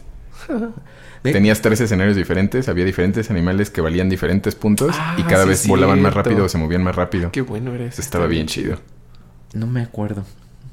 Tenías 1.22 1.62
tres 1.62 1.80
escenarios 1.80 2.16
diferentes, 2.16 2.68
había 2.68 2.84
diferentes 2.84 3.30
animales 3.30 3.70
que 3.70 3.80
valían 3.80 4.08
diferentes 4.08 4.56
puntos 4.56 4.96
y 5.16 5.22
ah, 5.22 5.26
cada 5.28 5.44
vez 5.44 5.68
volaban 5.68 6.02
más 6.02 6.12
rápido 6.12 6.46
o 6.46 6.48
se 6.48 6.58
movían 6.58 6.82
más 6.82 6.96
rápido. 6.96 7.30
Qué 7.30 7.42
bueno 7.42 7.72
eres. 7.72 8.00
Estaba 8.00 8.26
bien 8.26 8.48
chido. 8.48 8.78
No 9.54 9.68
me 9.68 9.80
acuerdo. 9.80 10.24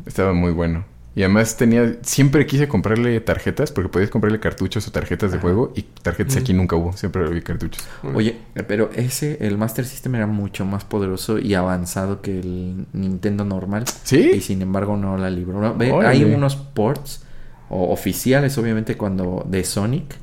Estaba 0.08 0.34
muy 0.34 0.52
bueno. 0.52 0.84
Y 1.16 1.24
además 1.24 1.58
tenía, 1.58 1.98
siempre 2.02 2.46
quise 2.46 2.68
comprarle 2.68 3.20
tarjetas, 3.20 3.72
porque 3.72 3.90
podías 3.90 4.10
comprarle 4.10 4.40
cartuchos 4.40 4.88
o 4.88 4.92
tarjetas 4.92 5.32
de 5.32 5.40
juego, 5.40 5.74
y 5.76 5.82
tarjetas 5.82 6.38
aquí 6.38 6.54
nunca 6.54 6.76
hubo, 6.76 6.94
siempre 6.94 7.26
había 7.26 7.42
cartuchos. 7.42 7.84
Oye, 8.14 8.38
pero 8.68 8.92
ese, 8.96 9.38
el 9.42 9.58
Master 9.58 9.86
System 9.86 10.16
era 10.16 10.28
mucho 10.28 10.66
más 10.66 10.84
poderoso 10.84 11.40
y 11.40 11.56
avanzado 11.56 12.22
que 12.22 12.40
el 12.40 12.86
Nintendo 12.94 13.44
normal. 13.44 13.86
Sí. 14.04 14.32
Y 14.36 14.42
sin 14.42 14.62
embargo 14.62 14.98
no 14.98 15.18
la 15.18 15.30
libró. 15.30 15.76
hay 16.06 16.24
unos 16.24 16.56
ports 16.56 17.24
o 17.70 17.92
oficiales, 17.92 18.58
obviamente, 18.58 18.96
cuando 18.96 19.46
de 19.50 19.64
Sonic 19.64 20.16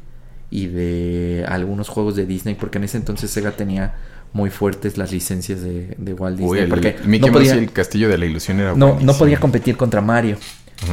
y 0.50 0.68
de 0.68 1.44
algunos 1.48 1.88
juegos 1.88 2.16
de 2.16 2.26
Disney, 2.26 2.54
porque 2.54 2.78
en 2.78 2.84
ese 2.84 2.96
entonces 2.96 3.30
Sega 3.30 3.52
tenía 3.52 3.94
muy 4.32 4.50
fuertes 4.50 4.98
las 4.98 5.12
licencias 5.12 5.62
de, 5.62 6.14
Walt 6.14 6.38
Disney. 6.38 6.62
el, 6.62 6.68
porque 6.68 6.96
no 7.04 7.32
podía, 7.32 7.54
el 7.54 7.72
Castillo 7.72 8.08
de 8.08 8.18
la 8.18 8.26
Ilusión 8.26 8.60
era 8.60 8.74
No, 8.74 8.98
no 9.00 9.14
podía 9.14 9.40
competir 9.40 9.76
contra 9.76 10.00
Mario. 10.00 10.36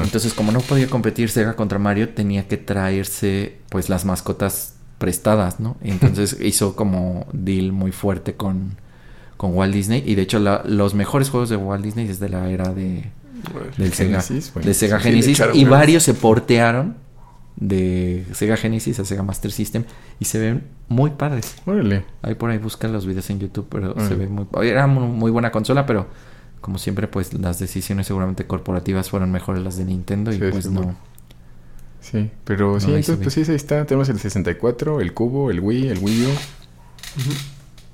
Entonces, 0.01 0.33
como 0.33 0.51
no 0.51 0.61
podía 0.61 0.87
competir 0.87 1.29
Sega 1.29 1.55
contra 1.55 1.79
Mario, 1.79 2.09
tenía 2.09 2.47
que 2.47 2.57
traerse 2.57 3.57
pues 3.69 3.89
las 3.89 4.05
mascotas 4.05 4.75
prestadas, 4.97 5.59
¿no? 5.59 5.75
Entonces 5.81 6.37
hizo 6.41 6.75
como 6.75 7.27
deal 7.33 7.71
muy 7.71 7.91
fuerte 7.91 8.35
con, 8.35 8.77
con 9.37 9.53
Walt 9.53 9.73
Disney. 9.73 10.03
Y 10.05 10.15
de 10.15 10.21
hecho, 10.21 10.39
los 10.39 10.93
mejores 10.93 11.29
juegos 11.29 11.49
de 11.49 11.57
Walt 11.57 11.83
Disney 11.83 12.07
es 12.07 12.19
de 12.19 12.29
la 12.29 12.49
era 12.49 12.73
de, 12.73 13.11
del 13.77 13.93
Sega, 13.93 14.23
de 14.63 14.73
Sega 14.73 14.99
Genesis. 14.99 15.41
y 15.53 15.65
varios 15.65 16.03
se 16.03 16.13
portearon 16.13 16.95
de 17.55 18.25
Sega 18.33 18.57
Genesis 18.57 18.99
a 18.99 19.05
Sega 19.05 19.21
Master 19.21 19.51
System 19.51 19.83
y 20.19 20.25
se 20.25 20.39
ven 20.39 20.63
muy 20.87 21.11
padres. 21.11 21.55
Órale. 21.65 22.05
Ahí 22.21 22.35
por 22.35 22.49
ahí 22.49 22.57
buscan 22.57 22.93
los 22.93 23.05
videos 23.05 23.29
en 23.29 23.39
YouTube, 23.39 23.67
pero 23.69 23.95
se 24.07 24.15
ve 24.15 24.27
muy... 24.27 24.47
Era 24.65 24.87
muy 24.87 25.31
buena 25.31 25.51
consola, 25.51 25.85
pero 25.85 26.07
como 26.63 26.77
siempre, 26.77 27.09
pues 27.09 27.33
las 27.33 27.59
decisiones 27.59 28.07
seguramente 28.07 28.47
corporativas 28.47 29.09
fueron 29.09 29.33
mejores 29.33 29.61
las 29.61 29.75
de 29.75 29.83
Nintendo 29.83 30.31
y 30.31 30.37
pues 30.37 30.69
no. 30.69 30.95
Sí, 31.99 32.31
pero 32.45 32.79
sí, 32.79 32.87
entonces 32.87 33.17
pues 33.17 33.33
sí, 33.33 33.43
ahí 33.47 33.55
está. 33.55 33.85
Tenemos 33.85 34.07
el 34.07 34.17
64, 34.17 35.01
el 35.01 35.13
Cubo, 35.13 35.51
el 35.51 35.59
Wii, 35.59 35.89
el 35.89 35.99
Wii 35.99 36.25
U. 36.25 36.29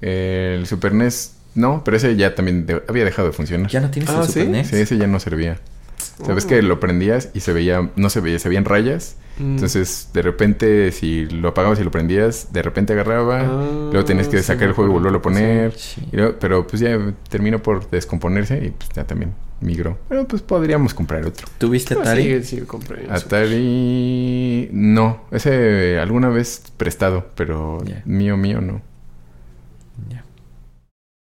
El 0.02 0.68
Super 0.68 0.94
NES, 0.94 1.34
no, 1.56 1.84
pero 1.84 1.98
ese 1.98 2.16
ya 2.16 2.36
también 2.36 2.68
había 2.88 3.06
dejado 3.06 3.30
de 3.30 3.34
funcionar. 3.34 3.72
¿Ya 3.72 3.82
no 3.82 3.90
tienes 3.90 4.12
ah, 4.12 4.22
el 4.22 4.28
Super 4.28 4.50
NES? 4.50 4.68
Sí, 4.68 4.76
ese 4.76 4.98
ya 5.00 5.08
no 5.08 5.20
servía. 5.20 5.60
Sabes 6.00 6.46
que 6.46 6.62
lo 6.62 6.80
prendías 6.80 7.30
y 7.34 7.42
se 7.42 7.54
veía, 7.54 7.92
no 7.96 8.10
se 8.10 8.20
veía, 8.22 8.40
se 8.40 8.50
veían 8.50 8.66
rayas. 8.66 9.18
Mm. 9.40 9.56
Entonces, 9.56 10.10
de 10.14 10.22
repente, 10.22 10.92
si 10.92 11.26
lo 11.28 11.50
apagabas 11.50 11.80
y 11.80 11.84
lo 11.84 11.92
prendías, 11.92 12.52
de 12.52 12.62
repente 12.62 12.94
agarraba. 12.94 13.42
Ah, 13.42 13.90
luego 13.92 14.06
tenías 14.06 14.28
que 14.28 14.42
sacar 14.44 14.68
el 14.68 14.74
juego 14.74 14.92
y 14.92 14.94
volverlo 14.94 15.20
a 15.20 15.22
poner. 15.22 15.76
pero 16.40 16.68
pues 16.68 16.82
ya 16.82 16.98
terminó 17.30 17.62
por 17.62 17.90
descomponerse 17.90 18.66
y 18.66 18.72
pues 18.72 18.90
ya 18.94 19.06
también 19.06 19.34
migró. 19.62 19.98
Pero 20.08 20.28
pues 20.28 20.42
podríamos 20.42 20.94
comprar 20.94 21.26
otro. 21.26 21.48
¿Tuviste 21.58 21.94
Atari? 21.94 22.44
sí, 22.44 22.58
sí, 22.58 22.62
compré. 22.62 23.08
Atari. 23.10 24.70
No, 24.72 25.24
ese 25.32 26.00
alguna 26.00 26.30
vez 26.30 26.64
prestado, 26.78 27.28
pero 27.36 27.84
mío, 28.06 28.38
mío 28.38 28.62
no. 28.62 28.82